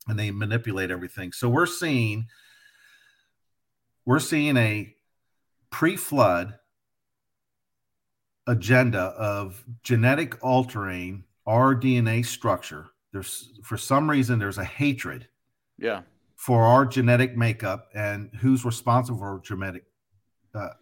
and 0.09 0.19
they 0.19 0.31
manipulate 0.31 0.91
everything. 0.91 1.33
So 1.33 1.49
we're 1.49 1.67
seeing 1.67 2.27
we're 4.05 4.19
seeing 4.21 4.57
a 4.57 4.95
pre-flood 5.71 6.55
agenda 8.47 9.01
of 9.01 9.63
genetic 9.83 10.43
altering 10.43 11.25
our 11.49 11.75
DNA 11.75 12.25
structure. 12.25 12.87
There's 13.13 13.59
for 13.65 13.79
some 13.79 14.09
reason 14.09 14.39
there's 14.39 14.59
a 14.59 14.65
hatred 14.65 15.27
Yeah. 15.79 16.03
for 16.37 16.63
our 16.63 16.85
genetic 16.85 17.37
makeup 17.37 17.89
and 17.95 18.31
who's 18.41 18.65
responsible 18.67 19.19
for 19.19 19.41
genetic 19.43 19.85
uh, 20.55 20.75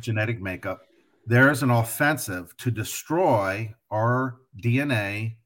genetic 0.00 0.40
makeup. 0.40 0.80
There's 1.26 1.62
an 1.62 1.70
offensive 1.70 2.56
to 2.58 2.70
destroy 2.70 3.74
our 3.90 4.38
DNA 4.62 5.36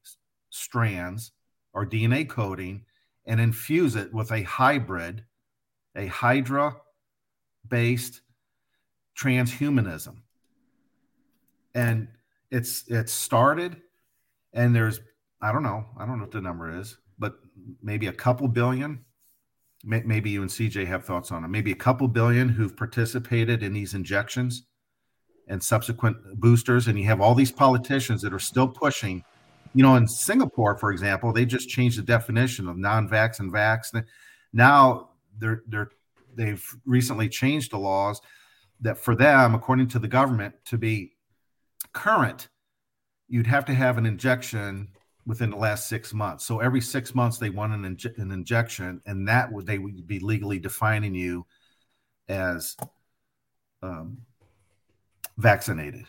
strands, 0.49 1.31
our 1.73 1.85
DNA 1.85 2.27
coding, 2.27 2.85
and 3.25 3.41
infuse 3.41 3.95
it 3.97 4.13
with 4.13 4.31
a 4.31 4.43
hybrid, 4.43 5.25
a 5.95 6.07
Hydra 6.07 6.77
based 7.67 8.21
transhumanism. 9.17 10.21
And 11.75 12.07
it's 12.49 12.87
it 12.87 13.09
started 13.09 13.81
and 14.53 14.75
there's 14.75 15.01
I 15.41 15.51
don't 15.51 15.63
know, 15.63 15.85
I 15.97 16.05
don't 16.05 16.17
know 16.17 16.25
what 16.25 16.31
the 16.31 16.41
number 16.41 16.79
is, 16.79 16.97
but 17.17 17.33
maybe 17.81 18.07
a 18.07 18.13
couple 18.13 18.47
billion. 18.47 19.03
May- 19.83 20.03
maybe 20.03 20.29
you 20.29 20.43
and 20.43 20.51
CJ 20.51 20.85
have 20.85 21.03
thoughts 21.03 21.31
on 21.31 21.43
it. 21.43 21.47
Maybe 21.47 21.71
a 21.71 21.75
couple 21.75 22.07
billion 22.07 22.47
who've 22.47 22.75
participated 22.75 23.63
in 23.63 23.73
these 23.73 23.95
injections 23.95 24.63
and 25.47 25.61
subsequent 25.61 26.17
boosters. 26.39 26.87
And 26.87 26.99
you 26.99 27.05
have 27.05 27.21
all 27.21 27.33
these 27.33 27.51
politicians 27.51 28.21
that 28.21 28.33
are 28.33 28.39
still 28.39 28.67
pushing 28.67 29.23
you 29.73 29.83
know 29.83 29.95
in 29.95 30.07
Singapore 30.07 30.75
for 30.77 30.91
example 30.91 31.31
they 31.31 31.45
just 31.45 31.69
changed 31.69 31.97
the 31.97 32.03
definition 32.03 32.67
of 32.67 32.77
non-vax 32.77 33.39
and 33.39 33.51
vax. 33.51 34.03
Now 34.53 35.09
they're 35.37 35.63
they're 35.67 35.89
they've 36.35 36.63
recently 36.85 37.29
changed 37.29 37.71
the 37.71 37.77
laws 37.77 38.21
that 38.81 38.97
for 38.97 39.15
them 39.15 39.55
according 39.55 39.87
to 39.89 39.99
the 39.99 40.07
government 40.07 40.55
to 40.65 40.77
be 40.77 41.13
current 41.93 42.49
you'd 43.31 43.47
have 43.47 43.63
to 43.65 43.73
have 43.73 43.97
an 43.97 44.05
injection 44.05 44.89
within 45.25 45.51
the 45.51 45.55
last 45.55 45.87
six 45.87 46.13
months. 46.13 46.45
So 46.45 46.59
every 46.59 46.81
six 46.81 47.15
months 47.15 47.37
they 47.37 47.49
want 47.49 47.73
an, 47.73 47.97
an 48.17 48.31
injection 48.31 49.01
and 49.05 49.27
that 49.27 49.51
would 49.51 49.65
they 49.65 49.77
would 49.77 50.05
be 50.05 50.19
legally 50.19 50.59
defining 50.59 51.15
you 51.15 51.45
as 52.27 52.75
um, 53.81 54.17
vaccinated. 55.37 56.05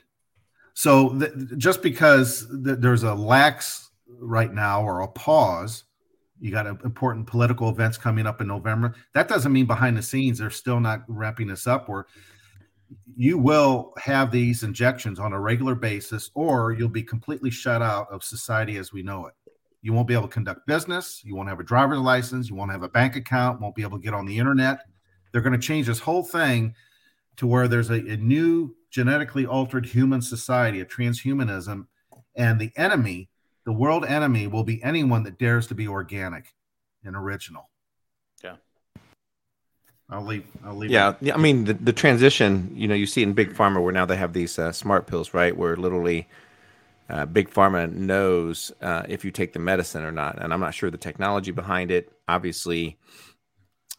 So 0.74 1.16
th- 1.18 1.32
just 1.58 1.80
because 1.80 2.48
th- 2.64 2.78
there's 2.80 3.04
a 3.04 3.14
lax 3.14 3.90
right 4.18 4.52
now 4.52 4.82
or 4.82 5.00
a 5.00 5.08
pause 5.08 5.84
you 6.40 6.50
got 6.50 6.66
uh, 6.66 6.74
important 6.84 7.26
political 7.26 7.68
events 7.68 7.96
coming 7.96 8.26
up 8.26 8.40
in 8.40 8.46
november 8.46 8.94
that 9.14 9.26
doesn't 9.26 9.52
mean 9.52 9.64
behind 9.64 9.96
the 9.96 10.02
scenes 10.02 10.38
they're 10.38 10.50
still 10.50 10.80
not 10.80 11.02
wrapping 11.08 11.46
this 11.46 11.66
up 11.66 11.88
or 11.88 12.06
you 13.16 13.38
will 13.38 13.92
have 13.98 14.30
these 14.30 14.62
injections 14.62 15.18
on 15.18 15.32
a 15.32 15.40
regular 15.40 15.74
basis 15.74 16.30
or 16.34 16.72
you'll 16.72 16.88
be 16.88 17.02
completely 17.02 17.50
shut 17.50 17.82
out 17.82 18.06
of 18.10 18.24
society 18.24 18.76
as 18.76 18.92
we 18.92 19.02
know 19.02 19.26
it. 19.26 19.34
You 19.82 19.92
won't 19.92 20.08
be 20.08 20.14
able 20.14 20.28
to 20.28 20.32
conduct 20.32 20.66
business. 20.66 21.22
You 21.24 21.34
won't 21.34 21.48
have 21.48 21.60
a 21.60 21.64
driver's 21.64 21.98
license. 21.98 22.48
You 22.48 22.56
won't 22.56 22.70
have 22.70 22.82
a 22.82 22.88
bank 22.88 23.16
account. 23.16 23.60
Won't 23.60 23.74
be 23.74 23.82
able 23.82 23.98
to 23.98 24.04
get 24.04 24.14
on 24.14 24.26
the 24.26 24.38
internet. 24.38 24.80
They're 25.32 25.40
going 25.40 25.58
to 25.58 25.66
change 25.66 25.86
this 25.86 25.98
whole 25.98 26.22
thing 26.22 26.74
to 27.36 27.46
where 27.46 27.66
there's 27.66 27.90
a, 27.90 27.94
a 27.94 28.16
new 28.16 28.74
genetically 28.90 29.46
altered 29.46 29.86
human 29.86 30.20
society 30.20 30.80
a 30.80 30.84
transhumanism 30.84 31.86
and 32.36 32.60
the 32.60 32.70
enemy 32.76 33.30
the 33.64 33.72
world 33.72 34.04
enemy 34.04 34.46
will 34.46 34.64
be 34.64 34.82
anyone 34.82 35.22
that 35.22 35.38
dares 35.38 35.66
to 35.68 35.74
be 35.74 35.86
organic 35.86 36.54
and 37.04 37.14
original. 37.14 37.70
I'll 40.12 40.24
leave 40.24 40.46
i'll 40.64 40.76
leave 40.76 40.90
Yeah, 40.90 41.08
it. 41.08 41.16
yeah. 41.20 41.34
I 41.34 41.38
mean, 41.38 41.64
the, 41.64 41.74
the 41.74 41.92
transition, 41.92 42.70
you 42.74 42.88
know, 42.88 42.94
you 42.94 43.06
see 43.06 43.22
in 43.22 43.32
big 43.34 43.54
pharma 43.54 43.82
where 43.82 43.92
now 43.92 44.04
they 44.04 44.16
have 44.16 44.32
these 44.32 44.58
uh, 44.58 44.72
smart 44.72 45.06
pills, 45.06 45.32
right? 45.34 45.56
Where 45.56 45.76
literally 45.76 46.28
uh, 47.10 47.26
big 47.26 47.50
pharma 47.50 47.92
knows 47.92 48.72
uh, 48.80 49.04
if 49.08 49.24
you 49.24 49.30
take 49.30 49.52
the 49.52 49.58
medicine 49.58 50.04
or 50.04 50.12
not. 50.12 50.42
And 50.42 50.52
I'm 50.52 50.60
not 50.60 50.74
sure 50.74 50.90
the 50.90 50.98
technology 50.98 51.52
behind 51.52 51.90
it. 51.90 52.12
Obviously, 52.28 52.98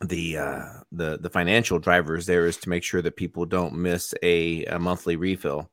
the 0.01 0.37
uh, 0.37 0.65
the 0.91 1.17
the 1.19 1.29
financial 1.29 1.79
drivers 1.79 2.25
there 2.25 2.45
is 2.47 2.57
to 2.57 2.69
make 2.69 2.83
sure 2.83 3.01
that 3.01 3.15
people 3.15 3.45
don't 3.45 3.75
miss 3.75 4.13
a, 4.23 4.65
a 4.65 4.79
monthly 4.79 5.15
refill. 5.15 5.69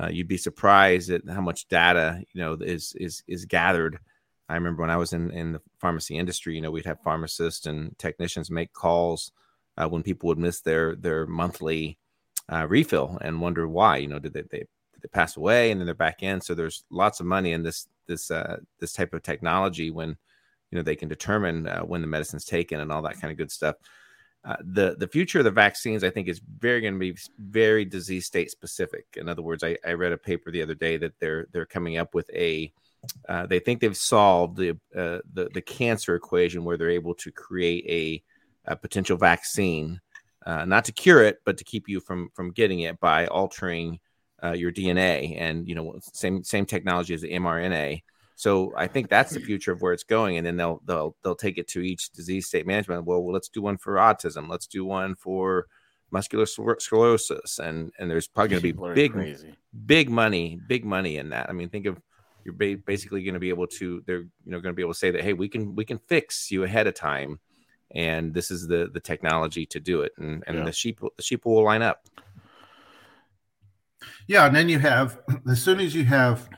Uh, 0.00 0.08
you'd 0.08 0.28
be 0.28 0.38
surprised 0.38 1.10
at 1.10 1.22
how 1.28 1.40
much 1.40 1.68
data 1.68 2.22
you 2.34 2.40
know 2.42 2.54
is 2.60 2.94
is 2.98 3.22
is 3.28 3.46
gathered. 3.46 3.98
I 4.48 4.54
remember 4.54 4.82
when 4.82 4.90
I 4.90 4.96
was 4.96 5.12
in 5.14 5.30
in 5.30 5.52
the 5.52 5.62
pharmacy 5.80 6.18
industry, 6.18 6.54
you 6.54 6.60
know, 6.60 6.70
we'd 6.70 6.86
have 6.86 7.00
pharmacists 7.02 7.66
and 7.66 7.98
technicians 7.98 8.50
make 8.50 8.72
calls 8.72 9.32
uh, 9.76 9.88
when 9.88 10.02
people 10.02 10.28
would 10.28 10.38
miss 10.38 10.60
their 10.60 10.96
their 10.96 11.26
monthly 11.26 11.98
uh, 12.50 12.66
refill 12.68 13.18
and 13.20 13.40
wonder 13.40 13.66
why. 13.68 13.98
You 13.98 14.08
know, 14.08 14.18
did 14.18 14.32
they, 14.32 14.42
they 14.42 14.58
did 14.58 15.02
they 15.02 15.08
pass 15.08 15.36
away 15.36 15.70
and 15.70 15.80
then 15.80 15.86
they're 15.86 15.94
back 15.94 16.22
in? 16.22 16.40
So 16.40 16.54
there's 16.54 16.84
lots 16.90 17.20
of 17.20 17.26
money 17.26 17.52
in 17.52 17.62
this 17.62 17.88
this 18.06 18.30
uh, 18.30 18.58
this 18.78 18.92
type 18.92 19.14
of 19.14 19.22
technology 19.22 19.90
when 19.90 20.16
you 20.70 20.76
know 20.76 20.82
they 20.82 20.96
can 20.96 21.08
determine 21.08 21.66
uh, 21.66 21.80
when 21.80 22.00
the 22.00 22.06
medicine's 22.06 22.44
taken 22.44 22.80
and 22.80 22.92
all 22.92 23.02
that 23.02 23.20
kind 23.20 23.30
of 23.30 23.38
good 23.38 23.52
stuff. 23.52 23.76
Uh, 24.44 24.56
the 24.60 24.96
the 24.98 25.06
future 25.06 25.38
of 25.38 25.44
the 25.44 25.50
vaccines, 25.50 26.02
I 26.02 26.10
think, 26.10 26.26
is 26.28 26.40
very 26.58 26.80
going 26.80 26.94
to 26.94 26.98
be 26.98 27.16
very 27.38 27.84
disease 27.84 28.26
state 28.26 28.50
specific. 28.50 29.06
In 29.16 29.28
other 29.28 29.42
words, 29.42 29.62
I, 29.62 29.78
I 29.86 29.92
read 29.92 30.12
a 30.12 30.18
paper 30.18 30.50
the 30.50 30.62
other 30.62 30.74
day 30.74 30.96
that 30.96 31.18
they're 31.20 31.46
they're 31.52 31.66
coming 31.66 31.96
up 31.96 32.14
with 32.14 32.28
a 32.34 32.72
uh, 33.28 33.46
they 33.46 33.58
think 33.58 33.80
they've 33.80 33.96
solved 33.96 34.56
the, 34.56 34.70
uh, 34.96 35.18
the 35.32 35.48
the 35.54 35.62
cancer 35.62 36.14
equation 36.16 36.64
where 36.64 36.76
they're 36.76 36.90
able 36.90 37.14
to 37.14 37.30
create 37.30 37.84
a, 38.64 38.76
potential 38.76 39.16
vaccine, 39.16 40.00
uh, 40.46 40.64
not 40.64 40.84
to 40.86 40.92
cure 40.92 41.22
it, 41.22 41.38
but 41.44 41.58
to 41.58 41.64
keep 41.64 41.88
you 41.88 42.00
from 42.00 42.30
from 42.34 42.50
getting 42.50 42.80
it 42.80 42.98
by 43.00 43.26
altering 43.26 44.00
uh, 44.42 44.52
your 44.52 44.72
DNA 44.72 45.36
and 45.38 45.68
you 45.68 45.74
know 45.74 45.98
same 46.12 46.42
same 46.42 46.66
technology 46.66 47.14
as 47.14 47.20
the 47.20 47.32
mRNA. 47.32 48.02
So 48.34 48.72
I 48.76 48.88
think 48.88 49.08
that's 49.08 49.32
the 49.32 49.40
future 49.40 49.70
of 49.70 49.82
where 49.82 49.92
it's 49.92 50.02
going, 50.02 50.36
and 50.36 50.46
then 50.46 50.56
they'll 50.56 50.82
they'll 50.84 51.16
they'll 51.22 51.36
take 51.36 51.58
it 51.58 51.68
to 51.68 51.80
each 51.80 52.10
disease 52.10 52.46
state 52.46 52.66
management. 52.66 53.04
Well, 53.04 53.22
well 53.22 53.32
let's 53.32 53.48
do 53.48 53.62
one 53.62 53.76
for 53.76 53.94
autism. 53.94 54.48
Let's 54.48 54.66
do 54.66 54.84
one 54.84 55.14
for 55.14 55.66
muscular 56.10 56.46
sclerosis, 56.46 57.58
and 57.58 57.92
and 57.98 58.10
there's 58.10 58.28
probably 58.28 58.50
going 58.50 58.62
to 58.62 58.72
be 58.72 58.94
big 58.94 59.12
crazy. 59.12 59.54
big 59.86 60.10
money, 60.10 60.60
big 60.66 60.84
money 60.84 61.18
in 61.18 61.30
that. 61.30 61.48
I 61.48 61.52
mean, 61.52 61.68
think 61.68 61.86
of 61.86 62.00
you're 62.44 62.54
ba- 62.54 62.82
basically 62.84 63.22
going 63.22 63.34
to 63.34 63.40
be 63.40 63.48
able 63.48 63.66
to 63.66 64.02
they're 64.06 64.20
you 64.20 64.30
know 64.46 64.60
going 64.60 64.72
to 64.72 64.76
be 64.76 64.82
able 64.82 64.92
to 64.92 64.98
say 64.98 65.10
that 65.10 65.22
hey, 65.22 65.32
we 65.32 65.48
can 65.48 65.74
we 65.74 65.84
can 65.84 65.98
fix 65.98 66.50
you 66.50 66.64
ahead 66.64 66.86
of 66.86 66.94
time, 66.94 67.40
and 67.94 68.34
this 68.34 68.50
is 68.50 68.66
the 68.66 68.90
the 68.92 69.00
technology 69.00 69.66
to 69.66 69.80
do 69.80 70.02
it, 70.02 70.12
and 70.18 70.42
and 70.46 70.58
yeah. 70.58 70.64
the 70.64 70.72
sheep 70.72 71.00
the 71.16 71.22
sheep 71.22 71.44
will 71.44 71.62
line 71.62 71.82
up. 71.82 72.06
Yeah, 74.26 74.46
and 74.46 74.54
then 74.54 74.68
you 74.68 74.78
have 74.78 75.20
as 75.50 75.62
soon 75.62 75.80
as 75.80 75.94
you 75.94 76.04
have 76.04 76.48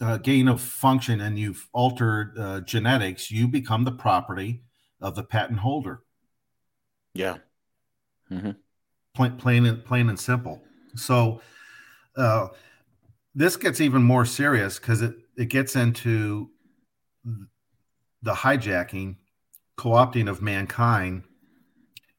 uh, 0.00 0.16
gain 0.18 0.48
of 0.48 0.60
function 0.60 1.20
and 1.20 1.38
you've 1.38 1.68
altered 1.72 2.38
uh, 2.38 2.60
genetics, 2.60 3.30
you 3.30 3.46
become 3.48 3.84
the 3.84 3.92
property 3.92 4.62
of 5.00 5.14
the 5.14 5.22
patent 5.22 5.60
holder. 5.60 6.02
Yeah. 7.14 7.38
Mm-hmm. 8.30 8.52
Plain, 9.14 9.36
plain 9.36 9.66
and 9.66 9.84
plain 9.84 10.08
and 10.08 10.18
simple. 10.18 10.62
So 10.94 11.40
uh, 12.16 12.48
this 13.34 13.56
gets 13.56 13.80
even 13.80 14.02
more 14.02 14.24
serious 14.24 14.78
because 14.78 15.02
it 15.02 15.14
it 15.36 15.46
gets 15.46 15.76
into 15.76 16.50
the 18.22 18.32
hijacking, 18.32 19.16
co-opting 19.80 20.28
of 20.28 20.42
mankind. 20.42 21.22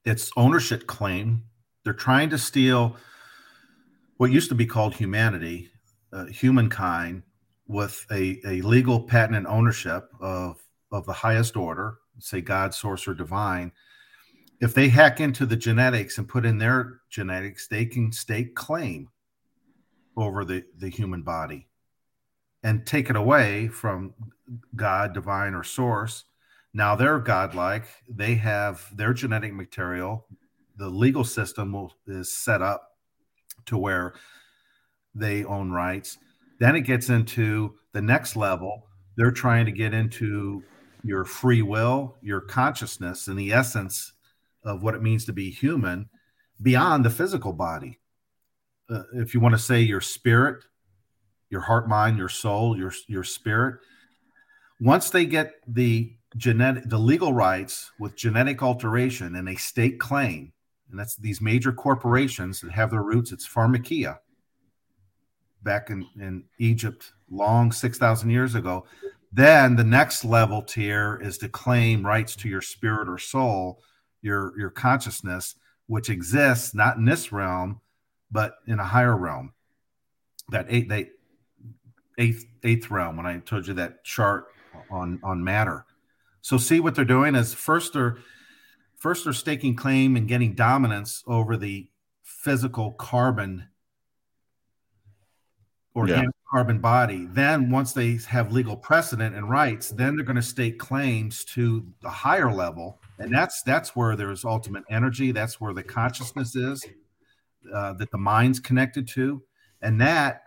Its 0.04 0.32
ownership 0.36 0.88
claim. 0.88 1.44
They're 1.84 1.92
trying 1.92 2.28
to 2.30 2.38
steal 2.38 2.96
what 4.16 4.32
used 4.32 4.48
to 4.48 4.56
be 4.56 4.66
called 4.66 4.94
humanity, 4.94 5.70
uh, 6.12 6.24
humankind, 6.26 7.22
with 7.68 8.04
a, 8.10 8.40
a 8.44 8.62
legal 8.62 9.00
patent 9.00 9.36
and 9.36 9.46
ownership 9.46 10.10
of, 10.20 10.60
of 10.90 11.06
the 11.06 11.12
highest 11.12 11.56
order, 11.56 11.98
say 12.18 12.40
God, 12.40 12.74
source, 12.74 13.06
or 13.06 13.14
divine, 13.14 13.70
if 14.60 14.74
they 14.74 14.88
hack 14.88 15.20
into 15.20 15.46
the 15.46 15.56
genetics 15.56 16.18
and 16.18 16.28
put 16.28 16.44
in 16.44 16.58
their 16.58 17.00
genetics, 17.10 17.68
they 17.68 17.84
can 17.86 18.10
stake 18.10 18.56
claim 18.56 19.08
over 20.16 20.44
the, 20.44 20.64
the 20.78 20.88
human 20.88 21.22
body 21.22 21.68
and 22.64 22.84
take 22.84 23.08
it 23.08 23.14
away 23.14 23.68
from 23.68 24.14
God, 24.74 25.14
divine, 25.14 25.54
or 25.54 25.62
source. 25.62 26.24
Now 26.74 26.94
they're 26.96 27.18
godlike. 27.18 27.84
They 28.08 28.34
have 28.36 28.86
their 28.96 29.12
genetic 29.12 29.52
material. 29.52 30.26
The 30.76 30.88
legal 30.88 31.24
system 31.24 31.72
will, 31.72 31.92
is 32.06 32.32
set 32.32 32.62
up 32.62 32.88
to 33.66 33.76
where 33.76 34.14
they 35.14 35.44
own 35.44 35.70
rights 35.70 36.18
then 36.62 36.76
it 36.76 36.82
gets 36.82 37.08
into 37.08 37.74
the 37.92 38.00
next 38.00 38.36
level. 38.36 38.86
They're 39.16 39.32
trying 39.32 39.66
to 39.66 39.72
get 39.72 39.92
into 39.92 40.62
your 41.02 41.24
free 41.24 41.60
will, 41.60 42.14
your 42.22 42.40
consciousness, 42.40 43.26
and 43.26 43.36
the 43.36 43.52
essence 43.52 44.12
of 44.62 44.80
what 44.80 44.94
it 44.94 45.02
means 45.02 45.24
to 45.24 45.32
be 45.32 45.50
human 45.50 46.08
beyond 46.62 47.04
the 47.04 47.10
physical 47.10 47.52
body. 47.52 47.98
Uh, 48.88 49.02
if 49.14 49.34
you 49.34 49.40
want 49.40 49.56
to 49.56 49.60
say 49.60 49.80
your 49.80 50.00
spirit, 50.00 50.62
your 51.50 51.62
heart, 51.62 51.88
mind, 51.88 52.16
your 52.16 52.28
soul, 52.28 52.78
your 52.78 52.92
your 53.08 53.24
spirit. 53.24 53.80
Once 54.80 55.10
they 55.10 55.26
get 55.26 55.54
the 55.66 56.14
genetic, 56.36 56.88
the 56.88 56.98
legal 56.98 57.32
rights 57.32 57.90
with 57.98 58.16
genetic 58.16 58.62
alteration 58.62 59.36
and 59.36 59.48
a 59.48 59.56
state 59.56 59.98
claim, 60.00 60.52
and 60.90 60.98
that's 60.98 61.16
these 61.16 61.40
major 61.40 61.72
corporations 61.72 62.60
that 62.60 62.72
have 62.72 62.90
their 62.90 63.02
roots. 63.02 63.32
It's 63.32 63.48
pharmakeia 63.48 64.18
back 65.62 65.90
in, 65.90 66.06
in 66.20 66.44
Egypt 66.58 67.12
long 67.30 67.72
6,000 67.72 68.30
years 68.30 68.54
ago. 68.54 68.84
Then 69.32 69.76
the 69.76 69.84
next 69.84 70.24
level 70.24 70.62
tier 70.62 71.18
is 71.22 71.38
to 71.38 71.48
claim 71.48 72.04
rights 72.04 72.36
to 72.36 72.48
your 72.48 72.60
spirit 72.60 73.08
or 73.08 73.18
soul, 73.18 73.80
your, 74.20 74.52
your 74.58 74.70
consciousness, 74.70 75.54
which 75.86 76.10
exists 76.10 76.74
not 76.74 76.96
in 76.96 77.04
this 77.04 77.32
realm, 77.32 77.80
but 78.30 78.56
in 78.66 78.78
a 78.78 78.84
higher 78.84 79.16
realm. 79.16 79.54
That 80.50 80.66
eight, 80.68 80.92
eighth, 82.18 82.44
eighth 82.62 82.90
realm, 82.90 83.16
when 83.16 83.26
I 83.26 83.38
told 83.38 83.66
you 83.66 83.74
that 83.74 84.04
chart 84.04 84.48
on, 84.90 85.18
on 85.22 85.42
matter. 85.42 85.86
So 86.42 86.58
see 86.58 86.80
what 86.80 86.94
they're 86.94 87.04
doing 87.04 87.34
is 87.34 87.54
first 87.54 87.94
they're 87.94 88.18
first 88.98 89.24
they're 89.24 89.32
staking 89.32 89.74
claim 89.74 90.16
and 90.16 90.28
getting 90.28 90.54
dominance 90.54 91.24
over 91.26 91.56
the 91.56 91.88
physical 92.22 92.92
carbon 92.92 93.68
organic 95.94 96.24
yeah. 96.24 96.50
carbon 96.50 96.78
body. 96.78 97.26
Then 97.30 97.70
once 97.70 97.92
they 97.92 98.18
have 98.28 98.52
legal 98.52 98.76
precedent 98.76 99.34
and 99.36 99.48
rights, 99.48 99.90
then 99.90 100.16
they're 100.16 100.24
going 100.24 100.36
to 100.36 100.42
stake 100.42 100.78
claims 100.78 101.44
to 101.46 101.86
the 102.00 102.10
higher 102.10 102.52
level, 102.52 103.00
and 103.18 103.32
that's 103.32 103.62
that's 103.62 103.94
where 103.94 104.16
there's 104.16 104.44
ultimate 104.44 104.84
energy. 104.90 105.32
That's 105.32 105.60
where 105.60 105.72
the 105.72 105.82
consciousness 105.82 106.56
is 106.56 106.84
uh, 107.72 107.94
that 107.94 108.10
the 108.10 108.18
mind's 108.18 108.58
connected 108.58 109.06
to, 109.08 109.42
and 109.80 110.00
that 110.00 110.42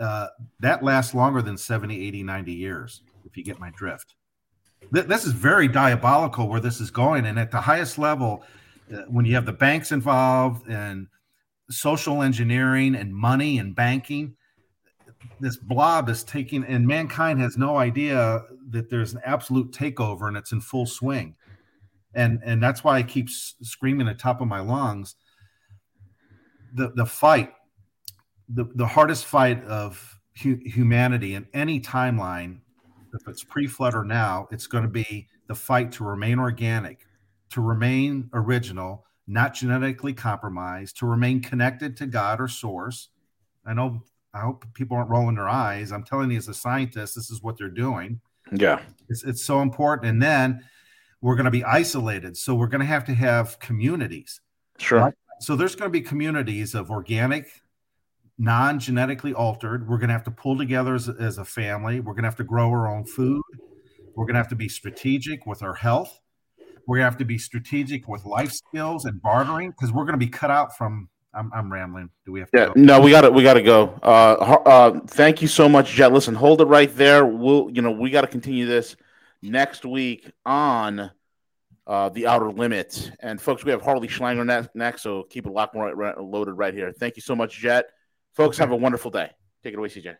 uh, 0.00 0.28
that 0.60 0.82
lasts 0.82 1.14
longer 1.14 1.42
than 1.42 1.56
70, 1.56 2.06
80, 2.06 2.22
90 2.22 2.52
years. 2.52 3.02
If 3.24 3.36
you 3.36 3.44
get 3.44 3.58
my 3.58 3.70
drift. 3.76 4.14
Th- 4.92 5.06
this 5.06 5.24
is 5.24 5.32
very 5.32 5.68
diabolical 5.68 6.48
where 6.48 6.60
this 6.60 6.80
is 6.80 6.90
going, 6.90 7.26
and 7.26 7.38
at 7.38 7.50
the 7.50 7.60
highest 7.60 7.98
level, 7.98 8.42
uh, 8.92 9.02
when 9.08 9.24
you 9.24 9.34
have 9.34 9.46
the 9.46 9.52
banks 9.52 9.92
involved 9.92 10.68
and 10.68 11.06
social 11.70 12.22
engineering 12.22 12.94
and 12.94 13.14
money 13.14 13.58
and 13.58 13.74
banking 13.74 14.36
this 15.40 15.56
blob 15.56 16.08
is 16.08 16.24
taking 16.24 16.64
and 16.64 16.86
mankind 16.86 17.40
has 17.40 17.56
no 17.56 17.76
idea 17.76 18.42
that 18.70 18.90
there's 18.90 19.14
an 19.14 19.20
absolute 19.24 19.72
takeover 19.72 20.28
and 20.28 20.36
it's 20.36 20.52
in 20.52 20.60
full 20.60 20.86
swing. 20.86 21.36
And 22.14 22.40
and 22.44 22.62
that's 22.62 22.84
why 22.84 22.98
i 22.98 23.02
keep 23.02 23.28
screaming 23.28 24.06
at 24.06 24.18
the 24.18 24.22
top 24.22 24.40
of 24.40 24.46
my 24.46 24.60
lungs 24.60 25.16
the 26.72 26.92
the 26.94 27.06
fight 27.06 27.52
the, 28.48 28.66
the 28.74 28.86
hardest 28.86 29.24
fight 29.24 29.64
of 29.64 30.20
hu- 30.42 30.60
humanity 30.64 31.34
in 31.34 31.46
any 31.52 31.80
timeline 31.80 32.60
if 33.14 33.28
it's 33.28 33.44
pre-flood 33.44 33.94
or 33.94 34.04
now 34.04 34.46
it's 34.50 34.66
going 34.66 34.84
to 34.84 34.90
be 34.90 35.28
the 35.46 35.54
fight 35.54 35.92
to 35.92 36.04
remain 36.04 36.38
organic 36.38 37.06
to 37.50 37.60
remain 37.60 38.28
original 38.32 39.04
not 39.26 39.54
genetically 39.54 40.12
compromised 40.12 40.98
to 40.98 41.06
remain 41.06 41.40
connected 41.40 41.96
to 41.96 42.06
god 42.06 42.40
or 42.40 42.48
source 42.48 43.08
i 43.64 43.72
know 43.72 44.02
I 44.34 44.40
hope 44.40 44.66
people 44.74 44.96
aren't 44.96 45.10
rolling 45.10 45.36
their 45.36 45.48
eyes. 45.48 45.92
I'm 45.92 46.02
telling 46.02 46.30
you, 46.30 46.36
as 46.36 46.48
a 46.48 46.54
scientist, 46.54 47.14
this 47.14 47.30
is 47.30 47.40
what 47.40 47.56
they're 47.56 47.68
doing. 47.68 48.20
Yeah. 48.52 48.80
It's, 49.08 49.22
it's 49.22 49.44
so 49.44 49.62
important. 49.62 50.08
And 50.08 50.20
then 50.20 50.64
we're 51.20 51.36
going 51.36 51.44
to 51.44 51.52
be 51.52 51.62
isolated. 51.62 52.36
So 52.36 52.54
we're 52.54 52.66
going 52.66 52.80
to 52.80 52.86
have 52.86 53.04
to 53.04 53.14
have 53.14 53.58
communities. 53.60 54.40
Sure. 54.78 54.98
Right? 54.98 55.14
So 55.40 55.54
there's 55.54 55.76
going 55.76 55.88
to 55.88 55.92
be 55.92 56.00
communities 56.00 56.74
of 56.74 56.90
organic, 56.90 57.62
non 58.38 58.78
genetically 58.78 59.32
altered. 59.34 59.88
We're 59.88 59.98
going 59.98 60.08
to 60.08 60.14
have 60.14 60.24
to 60.24 60.30
pull 60.30 60.56
together 60.56 60.94
as, 60.94 61.08
as 61.08 61.38
a 61.38 61.44
family. 61.44 62.00
We're 62.00 62.14
going 62.14 62.24
to 62.24 62.28
have 62.28 62.36
to 62.36 62.44
grow 62.44 62.68
our 62.68 62.88
own 62.88 63.04
food. 63.04 63.42
We're 64.14 64.24
going 64.24 64.34
to 64.34 64.40
have 64.40 64.48
to 64.48 64.56
be 64.56 64.68
strategic 64.68 65.46
with 65.46 65.62
our 65.62 65.74
health. 65.74 66.20
We're 66.86 66.96
going 66.96 67.06
to 67.06 67.10
have 67.10 67.18
to 67.18 67.24
be 67.24 67.38
strategic 67.38 68.08
with 68.08 68.24
life 68.24 68.52
skills 68.52 69.06
and 69.06 69.20
bartering 69.22 69.70
because 69.70 69.92
we're 69.92 70.04
going 70.04 70.18
to 70.18 70.24
be 70.24 70.28
cut 70.28 70.50
out 70.50 70.76
from 70.76 71.08
I'm, 71.34 71.50
I'm 71.52 71.72
rambling. 71.72 72.10
Do 72.24 72.32
we 72.32 72.40
have 72.40 72.50
to? 72.52 72.58
Yeah, 72.58 72.66
go? 72.66 72.72
no, 72.76 73.00
we 73.00 73.10
got 73.10 73.22
to 73.22 73.30
we 73.30 73.42
got 73.42 73.54
to 73.54 73.62
go. 73.62 73.98
Uh, 74.02 74.60
uh, 74.66 75.00
thank 75.08 75.42
you 75.42 75.48
so 75.48 75.68
much, 75.68 75.92
Jet. 75.92 76.12
Listen, 76.12 76.34
hold 76.34 76.60
it 76.60 76.66
right 76.66 76.94
there. 76.94 77.26
We'll, 77.26 77.70
you 77.70 77.82
know, 77.82 77.90
we 77.90 78.10
got 78.10 78.20
to 78.20 78.28
continue 78.28 78.66
this 78.66 78.94
next 79.42 79.84
week 79.84 80.30
on 80.46 81.10
uh, 81.86 82.08
the 82.10 82.26
Outer 82.26 82.50
Limits. 82.50 83.10
And 83.20 83.40
folks, 83.40 83.64
we 83.64 83.70
have 83.70 83.82
Harley 83.82 84.08
Schlanger 84.08 84.46
next, 84.46 84.70
next 84.74 85.02
so 85.02 85.24
keep 85.24 85.46
it 85.46 85.52
locked 85.52 85.74
right, 85.74 85.96
right, 85.96 86.18
loaded 86.18 86.52
right 86.52 86.72
here. 86.72 86.92
Thank 86.92 87.16
you 87.16 87.22
so 87.22 87.34
much, 87.34 87.58
Jet. 87.58 87.86
Folks, 88.34 88.58
have 88.58 88.72
a 88.72 88.76
wonderful 88.76 89.12
day. 89.12 89.30
Take 89.62 89.74
it 89.74 89.78
away, 89.78 89.88
CJ. 89.88 90.16